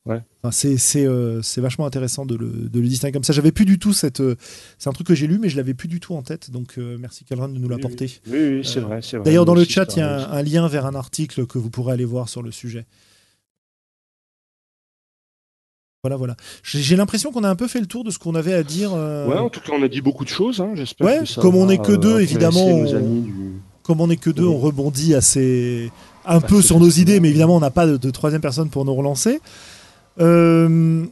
[0.06, 0.22] ouais.
[0.52, 3.34] c'est euh, c'est vachement intéressant de le, de le, distinguer comme ça.
[3.34, 4.36] J'avais plus du tout cette euh,
[4.78, 6.52] c'est un truc que j'ai lu mais je l'avais plus du tout en tête.
[6.52, 8.20] Donc merci Calvin de nous l'apporter.
[8.28, 9.22] oui, oui, c'est vrai, vrai.
[9.24, 11.94] d'ailleurs dans le chat il y a un, lien vers un article que vous pourrez
[11.94, 12.86] aller voir sur le sujet
[16.08, 16.38] voilà, voilà.
[16.64, 18.92] J'ai l'impression qu'on a un peu fait le tour de ce qu'on avait à dire.
[18.94, 20.62] Euh, ouais, en tout cas, on a dit beaucoup de choses.
[20.62, 21.06] Hein, J'espère.
[21.06, 22.86] Ouais, comme on n'est que deux, évidemment.
[23.84, 25.92] Comme on n'est que deux, on rebondit assez,
[26.26, 28.96] un peu sur nos idées, mais évidemment, on n'a pas de, troisième personne pour nous
[28.96, 29.40] relancer.
[30.20, 31.06] Euh,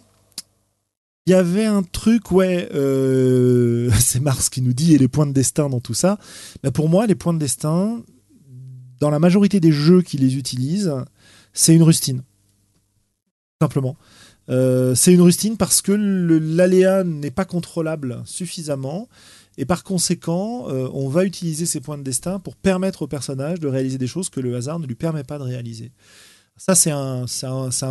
[1.26, 5.26] il y avait un truc, ouais, euh, c'est Mars qui nous dit, et les points
[5.26, 6.18] de destin dans tout ça.
[6.64, 8.02] Mais pour moi, les points de destin,
[9.00, 10.94] dans la majorité des jeux qui les utilisent,
[11.54, 12.24] c'est une rustine.
[13.62, 13.96] Simplement.
[14.50, 19.08] Euh, c'est une rustine parce que l'aléa n'est pas contrôlable suffisamment.
[19.58, 23.60] Et par conséquent, euh, on va utiliser ces points de destin pour permettre au personnage
[23.60, 25.92] de réaliser des choses que le hasard ne lui permet pas de réaliser.
[26.58, 27.26] Ça, c'est un,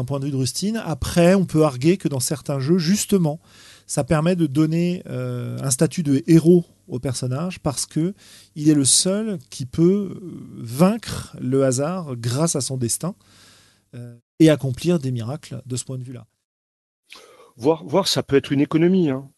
[0.07, 0.81] point de vue de Rustine.
[0.85, 3.41] Après, on peut arguer que dans certains jeux, justement,
[3.87, 8.15] ça permet de donner euh, un statut de héros au personnage parce que
[8.55, 10.19] il est le seul qui peut
[10.57, 13.15] vaincre le hasard grâce à son destin
[14.41, 16.27] et accomplir des miracles de ce point de vue-là.
[17.57, 19.11] Voir, voir, ça peut être une économie.
[19.11, 19.29] Hein.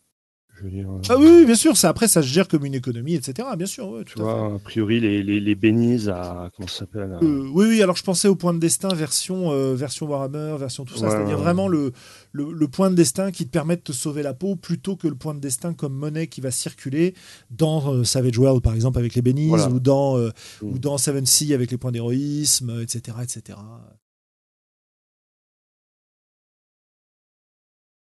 [0.64, 3.48] Euh, ah oui, bien sûr, ça, après ça se gère comme une économie, etc.
[3.56, 7.48] Bien sûr, tu vois, a priori les, les, les bénises à comment ça s'appelle euh,
[7.52, 7.82] Oui, oui.
[7.82, 11.38] Alors je pensais au point de destin version euh, version Warhammer, version tout ça, c'est-à-dire
[11.38, 11.92] vraiment le,
[12.32, 15.14] le, point de destin qui te permet de te sauver la peau plutôt que le
[15.14, 17.14] point de destin comme monnaie qui va circuler
[17.50, 20.32] dans Savage World par exemple avec les bénises ou dans mm.
[20.62, 23.58] ou dans Seven Sea avec les points d'héroïsme, etc., etc.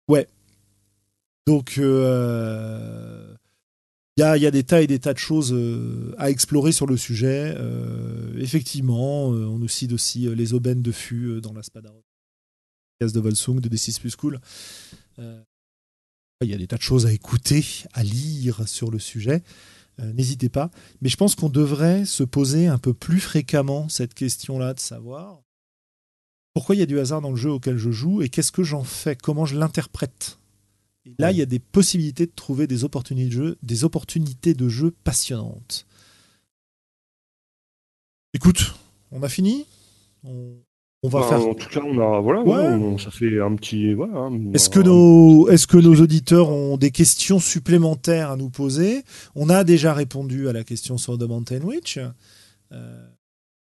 [0.08, 0.28] Ouais,
[1.48, 3.36] donc, euh,
[4.18, 6.98] il y, a, des tas et des tas de choses euh, à explorer sur le
[6.98, 7.54] sujet.
[7.56, 11.92] Euh, effectivement, on nous cite aussi les aubaines de fût dans la Spada
[13.02, 14.40] de Volsung de D6 Plus Cool.
[15.20, 17.64] Il y a des tas de choses à écouter,
[17.94, 19.44] à lire sur le sujet.
[20.00, 20.72] N'hésitez pas.
[21.02, 25.45] Mais je pense qu'on devrait se poser un peu plus fréquemment cette question-là de savoir
[26.56, 28.64] pourquoi il y a du hasard dans le jeu auquel je joue et qu'est-ce que
[28.64, 30.40] j'en fais, comment je l'interprète?
[31.20, 34.70] Là, il y a des possibilités de trouver des opportunités de jeu, des opportunités de
[34.70, 35.86] jeu passionnantes.
[38.34, 38.74] Écoute,
[39.12, 39.66] on a fini?
[40.24, 40.56] On,
[41.04, 41.46] va bah, faire.
[41.46, 44.32] En tout cas, on a voilà, ça fait un petit voilà.
[44.54, 49.04] Est-ce que nos est-ce que nos auditeurs ont des questions supplémentaires à nous poser?
[49.36, 52.00] On a déjà répondu à la question sur The Mountain Witch.
[52.72, 53.08] Euh,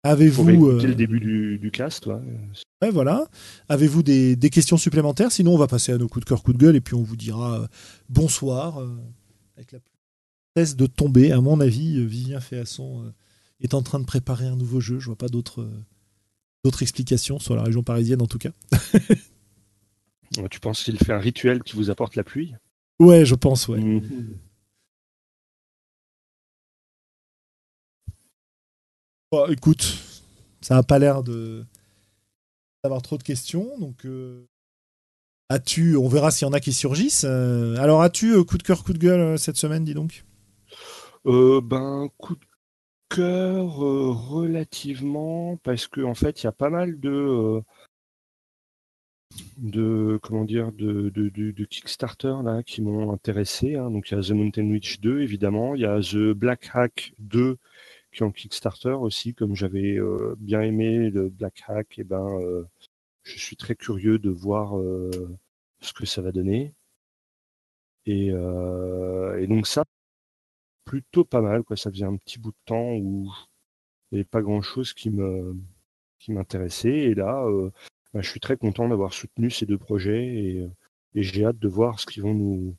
[0.03, 2.90] Avez-vous le euh, début du, du cast ouais.
[2.90, 3.28] voilà.
[3.69, 5.32] Avez-vous des, questions supplémentaires?
[5.32, 7.03] Sinon, on va passer à nos coups de cœur, coups de gueule, et puis on
[7.03, 7.68] vous dira euh,
[8.10, 8.90] bonsoir euh,
[9.57, 9.80] avec la
[10.57, 11.32] cesse de tomber.
[11.32, 13.14] À mon avis, Vivien Féasson
[13.60, 14.99] est en train de préparer un nouveau jeu.
[14.99, 15.69] Je vois pas d'autres
[16.64, 18.52] d'autres explications sur la région parisienne, en tout cas.
[20.49, 22.53] tu penses qu'il fait un rituel qui vous apporte la pluie?
[22.99, 23.80] Ouais, je pense, ouais.
[23.80, 24.02] Mmh.
[29.49, 29.98] Écoute,
[30.62, 31.66] ça n'a pas l'air de
[32.84, 33.78] d'avoir trop de questions.
[33.80, 34.48] Donc, euh,
[35.49, 37.26] as-tu, on verra s'il y en a qui surgissent.
[37.28, 40.26] Euh, alors, as-tu euh, coup de cœur, coup de gueule cette semaine, dis donc?
[41.24, 42.45] Ben, coup de
[43.10, 47.62] cœur relativement, parce que en fait, il y a pas mal de
[49.58, 53.76] de comment dire de, de, Kickstarter là qui m'ont intéressé.
[53.76, 53.91] Hein.
[53.91, 57.14] Donc il y a The Mountain Witch 2 évidemment, il y a The Black Hack
[57.20, 57.58] 2
[58.12, 62.40] qui en Kickstarter aussi, comme j'avais euh, bien aimé le Black Hack, et eh ben,
[62.42, 62.66] euh,
[63.24, 65.12] je suis très curieux de voir euh,
[65.82, 66.74] ce que ça va donner.
[68.06, 69.86] Et, et, donc ça,
[70.86, 71.78] plutôt pas mal, quoi.
[71.78, 73.32] Ça faisait un petit bout de temps où
[74.12, 75.56] il n'y avait pas grand chose qui me
[76.20, 76.90] qui m'intéressait.
[76.90, 77.46] Et là,
[78.14, 80.70] bah, je suis très content d'avoir soutenu ces deux projets et,
[81.16, 82.76] et j'ai hâte de voir ce qu'ils vont nous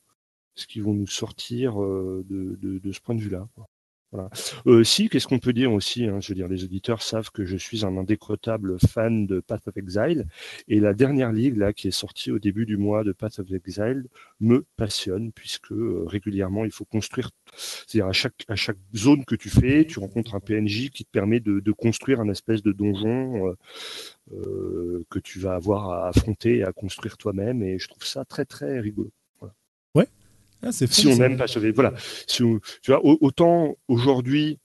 [0.57, 2.25] ce qu'ils vont nous sortir de,
[2.61, 3.49] de, de ce point de vue-là.
[4.13, 4.29] Voilà.
[4.67, 7.47] Euh, si, qu'est-ce qu'on peut dire aussi hein, Je veux dire, les auditeurs savent que
[7.47, 10.27] je suis un indécrottable fan de Path of Exile,
[10.69, 13.51] et la dernière ligue là qui est sortie au début du mois de Path of
[13.51, 14.05] Exile
[14.41, 19.35] me passionne puisque euh, régulièrement il faut construire, c'est-à-dire à chaque à chaque zone que
[19.35, 22.73] tu fais, tu rencontres un PNJ qui te permet de, de construire un espèce de
[22.73, 23.55] donjon
[24.33, 28.25] euh, que tu vas avoir à affronter et à construire toi-même, et je trouve ça
[28.27, 29.11] très très rigolo.
[30.63, 31.93] Ah, si on n'aime pas Voilà.
[32.27, 34.59] tu vois, autant aujourd'hui,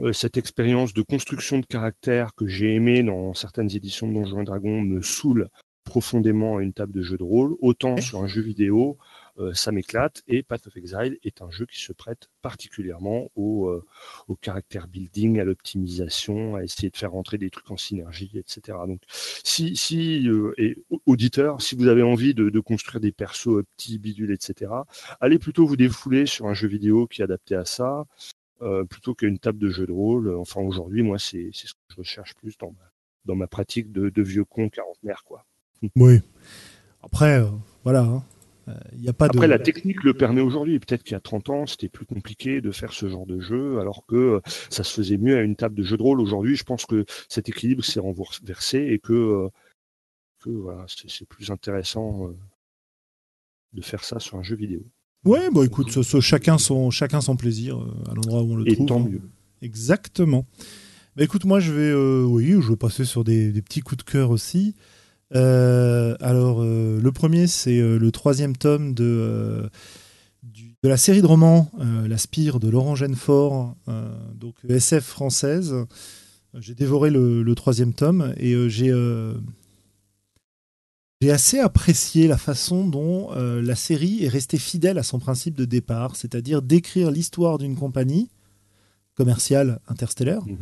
[0.00, 4.40] euh, cette expérience de construction de caractère que j'ai aimé dans certaines éditions de Donjons
[4.40, 5.48] et Dragons me saoule
[5.84, 8.98] profondément à une table de jeu de rôle, autant sur un jeu vidéo,
[9.54, 10.22] ça m'éclate.
[10.28, 13.84] Et Path of Exile est un jeu qui se prête particulièrement au, euh,
[14.28, 18.78] au caractère building, à l'optimisation, à essayer de faire rentrer des trucs en synergie, etc.
[18.86, 19.00] Donc,
[19.42, 20.76] si, si euh, et
[21.06, 24.70] auditeur, si vous avez envie de, construire des persos petits, bidules, etc.,
[25.20, 28.04] allez plutôt vous défouler sur un jeu vidéo qui est adapté à ça.
[28.88, 30.34] plutôt qu'une table de jeu de rôle.
[30.36, 32.92] Enfin, aujourd'hui, moi, c'est ce que je recherche plus dans ma,
[33.24, 35.44] dans ma pratique de, de vieux con quarantenaire, quoi.
[35.96, 36.20] Oui.
[37.02, 37.42] Après,
[37.82, 38.02] voilà.
[38.02, 38.22] Hein
[38.92, 39.50] Il y a pas Après, de...
[39.50, 40.78] la technique le permet aujourd'hui.
[40.78, 43.80] Peut-être qu'il y a 30 ans, c'était plus compliqué de faire ce genre de jeu,
[43.80, 44.40] alors que
[44.70, 46.20] ça se faisait mieux à une table de jeu de rôle.
[46.20, 49.48] Aujourd'hui, je pense que cet équilibre s'est renversé et que,
[50.40, 52.30] que voilà, c'est plus intéressant
[53.72, 54.82] de faire ça sur un jeu vidéo.
[55.24, 57.78] Ouais, bon, écoute, ce, chacun, son, chacun son plaisir
[58.10, 58.86] à l'endroit où on le et trouve.
[58.86, 59.08] tant hein.
[59.08, 59.22] mieux.
[59.60, 60.46] Exactement.
[61.16, 64.04] Bah, écoute, moi, je vais, euh, oui, je vais passer sur des, des petits coups
[64.04, 64.74] de cœur aussi.
[65.34, 69.70] Euh, alors, euh, le premier, c'est euh, le troisième tome de,
[70.82, 73.76] de la série de romans La Spire de Laurent Genefort,
[74.34, 75.74] donc SF française.
[76.58, 78.92] J'ai dévoré le, troisième tome et j'ai
[81.30, 86.16] assez apprécié la façon dont la série est restée fidèle à son principe de départ,
[86.16, 88.28] c'est-à-dire d'écrire l'histoire d'une compagnie
[89.14, 90.56] commerciale interstellaire Mhm.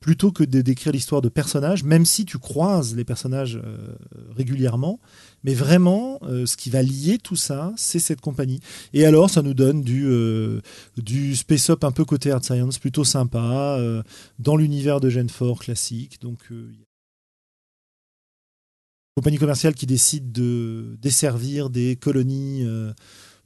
[0.00, 3.94] Plutôt que de décrire l'histoire de personnages, même si tu croises les personnages euh,
[4.36, 5.00] régulièrement.
[5.44, 8.60] Mais vraiment, euh, ce qui va lier tout ça, c'est cette compagnie.
[8.92, 10.60] Et alors, ça nous donne du, euh,
[11.34, 13.78] space-up un peu côté Art Science, plutôt sympa,
[14.38, 16.20] dans l'univers de Genfort classique.
[16.20, 16.38] Donc,
[19.16, 22.64] compagnie commerciale qui décide de desservir des colonies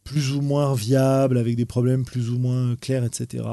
[0.04, 3.44] plus ou moins viables, avec des problèmes plus ou moins clairs, etc.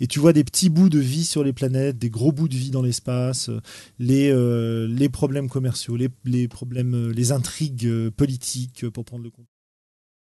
[0.00, 2.56] Et, tu vois des petits bouts de vie sur les planètes, des gros bouts de
[2.56, 3.60] vie dans l'espace, euh,
[3.98, 9.30] les, euh, les problèmes commerciaux, les, les problèmes, euh, les intrigues politiques, pour prendre le
[9.30, 9.46] compte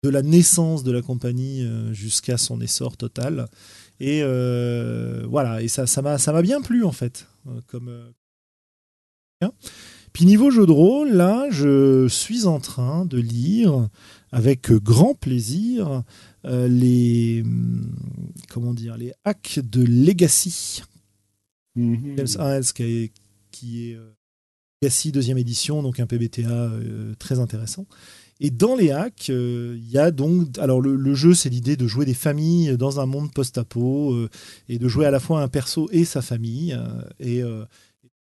[0.04, 3.50] de la naissance de la compagnie jusqu'à son essor total.
[4.00, 4.22] Et
[5.28, 7.28] voilà, et ça, m'a, ça m'a bien plu en fait,
[7.68, 7.92] comme.
[10.14, 13.90] Puis niveau jeu de rôle, là, je suis en train de lire
[14.32, 16.04] avec grand plaisir
[16.46, 17.94] euh, les hum,
[18.50, 20.84] comment dire les hacks de Legacy.
[21.76, 23.12] James Arels qui est,
[23.52, 24.12] qui est euh,
[24.82, 27.86] Legacy deuxième édition donc un PBTA euh, très intéressant
[28.42, 31.76] et dans les hacks euh, il y a donc alors le, le jeu c'est l'idée
[31.76, 34.30] de jouer des familles dans un monde post-apo euh,
[34.70, 37.42] et de jouer à la fois un perso et sa famille euh, et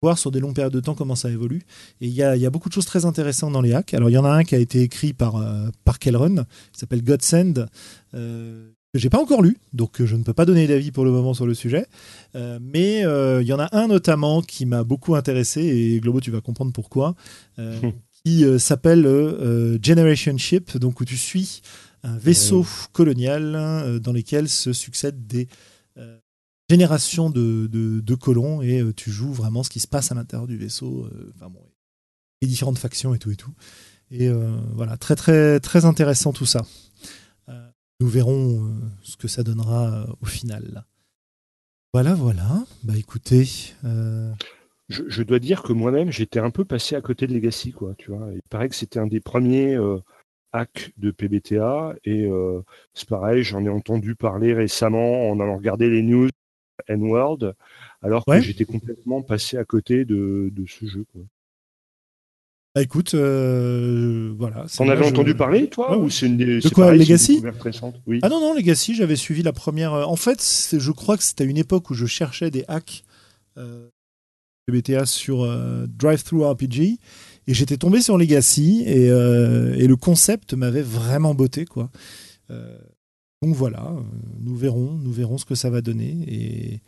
[0.05, 1.63] voir sur des longues périodes de temps comment ça évolue.
[2.03, 3.95] Et il y y a beaucoup de choses très intéressantes dans les hacks.
[3.95, 6.79] Alors il y en a un qui a été écrit par euh, par Kelrun qui
[6.79, 7.67] s'appelle Godsend
[8.15, 11.05] euh, que j'ai pas encore lu, donc euh, je ne peux pas donner d'avis pour
[11.05, 11.87] le moment sur le sujet.
[12.37, 16.31] Euh, mais il y en a un notamment qui m'a beaucoup intéressé, et Globo, tu
[16.31, 17.15] vas comprendre pourquoi,
[18.25, 19.05] qui s'appelle
[19.83, 21.63] Generation Ship, donc où tu suis
[22.03, 25.49] un vaisseau colonial dans lesquels se succèdent des
[26.71, 30.15] générations de, de- de colons, et euh, tu joues vraiment ce qui se passe à
[30.15, 31.63] l'intérieur du vaisseau, euh, enfin bon,
[32.43, 33.53] les différentes factions et tout et tout.
[34.11, 36.65] Et euh, voilà, très très très intéressant tout ça.
[38.01, 38.61] Nous verrons
[39.03, 40.85] ce que ça donnera au final.
[41.93, 42.65] Voilà, voilà.
[42.83, 43.45] Bah écoutez,
[44.89, 47.95] Je, je dois dire que moi-même, j'étais un peu passé à côté de Legacy, quoi.
[47.97, 49.79] Tu vois, il paraît que c'était un des premiers
[50.53, 52.29] hacks de PBTA, et
[52.95, 56.29] c'est pareil, j'en ai entendu parler récemment en allant regarder les news
[56.89, 57.55] N-World,
[58.03, 58.43] alors que Ouais.
[58.43, 61.05] j'étais complètement passé à côté de, de ce jeu.
[61.13, 61.23] Quoi.
[62.75, 64.67] bah écoute, euh, voilà.
[64.77, 67.33] T'en avais je- entendu parler, toi, Ouais, ou c'est une des, c'est quoi, pareil, c'est
[67.33, 68.19] une Legacy Oui.
[68.23, 69.93] Ah non, non, Legacy, j'avais suivi la première.
[69.95, 70.41] euh, En fait,
[70.73, 73.05] je crois que c'était à une époque où je cherchais des hacks
[73.59, 73.89] euh,
[74.67, 76.99] PBTA sur euh, Drive-Thru RPG.
[77.47, 81.67] Et j'étais tombé sur Legacy et, et le concept m'avait vraiment botté.
[81.67, 81.91] Quoi.
[82.51, 82.79] Euh,
[83.45, 84.01] donc voilà, euh,
[84.41, 86.17] nous verrons, nous verrons ce que ça va donner.
[86.27, 86.81] Et,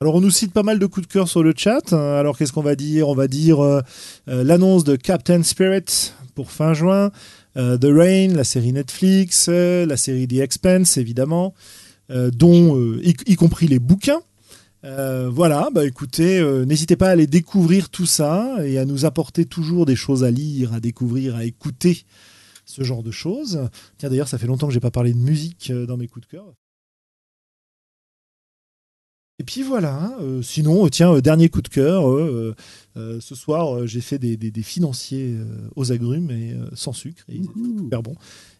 [0.00, 1.92] Alors on nous cite pas mal de coups de cœur sur le chat.
[1.92, 3.08] Euh, Alors qu'est-ce qu'on va dire?
[3.08, 3.80] On va dire euh,
[4.28, 7.10] euh, l'annonce de Captain Spirit pour fin juin,
[7.56, 11.54] The Rain, la série Netflix, la série The Expanse évidemment,
[12.08, 14.20] dont y compris les bouquins.
[14.84, 19.06] Euh, voilà, bah écoutez, euh, n'hésitez pas à aller découvrir tout ça et à nous
[19.06, 22.04] apporter toujours des choses à lire, à découvrir, à écouter,
[22.66, 23.68] ce genre de choses.
[23.96, 26.26] Tiens d'ailleurs, ça fait longtemps que j'ai pas parlé de musique euh, dans mes coups
[26.26, 26.52] de cœur.
[29.40, 32.04] Et puis voilà, euh, sinon, tiens, dernier coup de cœur,
[32.94, 35.36] ce soir j'ai fait des, des- des financiers
[35.74, 37.40] aux agrumes et sans sucre, et
[37.82, 38.14] super bon.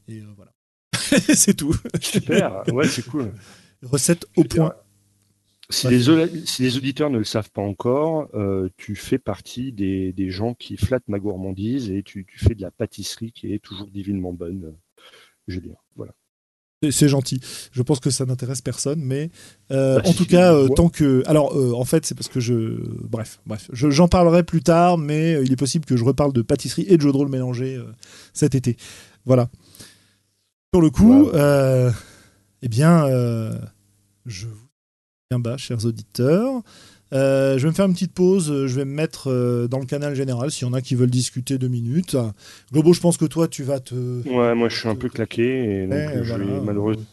[0.09, 0.51] Et voilà,
[1.35, 1.77] c'est tout.
[2.01, 3.33] Super, ouais, c'est cool.
[3.83, 4.75] Recette au point.
[5.71, 5.93] Si, Ouais.
[5.95, 10.13] les, au- si les auditeurs ne le savent pas encore, euh, tu fais partie des,
[10.13, 13.61] des gens qui flattent ma gourmandise et tu, tu fais de la pâtisserie qui est
[13.61, 15.03] toujours divinement bonne, euh,
[15.49, 15.75] Julien.
[15.97, 16.13] Voilà.
[16.91, 17.41] C'est- gentil.
[17.73, 19.31] Je pense que ça n'intéresse personne, mais
[19.71, 21.23] euh, Bah, en tout cas, euh, tant que.
[21.25, 22.77] Alors, euh, en fait, c'est parce que je.
[23.09, 23.71] Bref, bref.
[23.73, 26.99] Je- J'en parlerai plus tard, mais il est possible que je reparle de pâtisserie et
[26.99, 27.81] de jeux de rôle mélangés
[28.35, 28.77] cet été.
[29.25, 29.49] Voilà.
[30.75, 31.93] Sur le coup, Wow.
[32.61, 33.07] eh bien,
[34.27, 34.64] je vous
[35.35, 36.63] bien bas, chers auditeurs.
[37.13, 38.67] Euh, je vais me faire une petite pause.
[38.67, 41.11] Je vais me mettre euh, dans le canal général s'il y en a qui veulent
[41.11, 42.17] discuter deux minutes.
[42.73, 43.95] Globo, je pense que toi, tu vas te.
[44.29, 46.45] Ouais, moi, je suis un peu claqué et donc Ouais, je voilà.
[46.45, 47.05] vais malheureusement.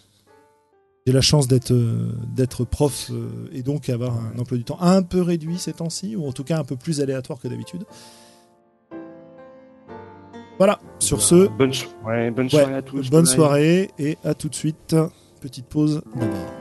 [1.07, 4.77] J'ai la chance d'être euh, d'être prof euh, et donc avoir un emploi du temps
[4.81, 7.83] un peu réduit ces temps-ci, ou en tout cas un peu plus aléatoire que d'habitude.
[10.59, 13.09] Voilà, sur ce, Bonne, so- ouais, bonne ouais, soirée à tous.
[13.09, 14.95] bonne soirée et à tout de suite.
[15.41, 16.60] Petite pause d'abord.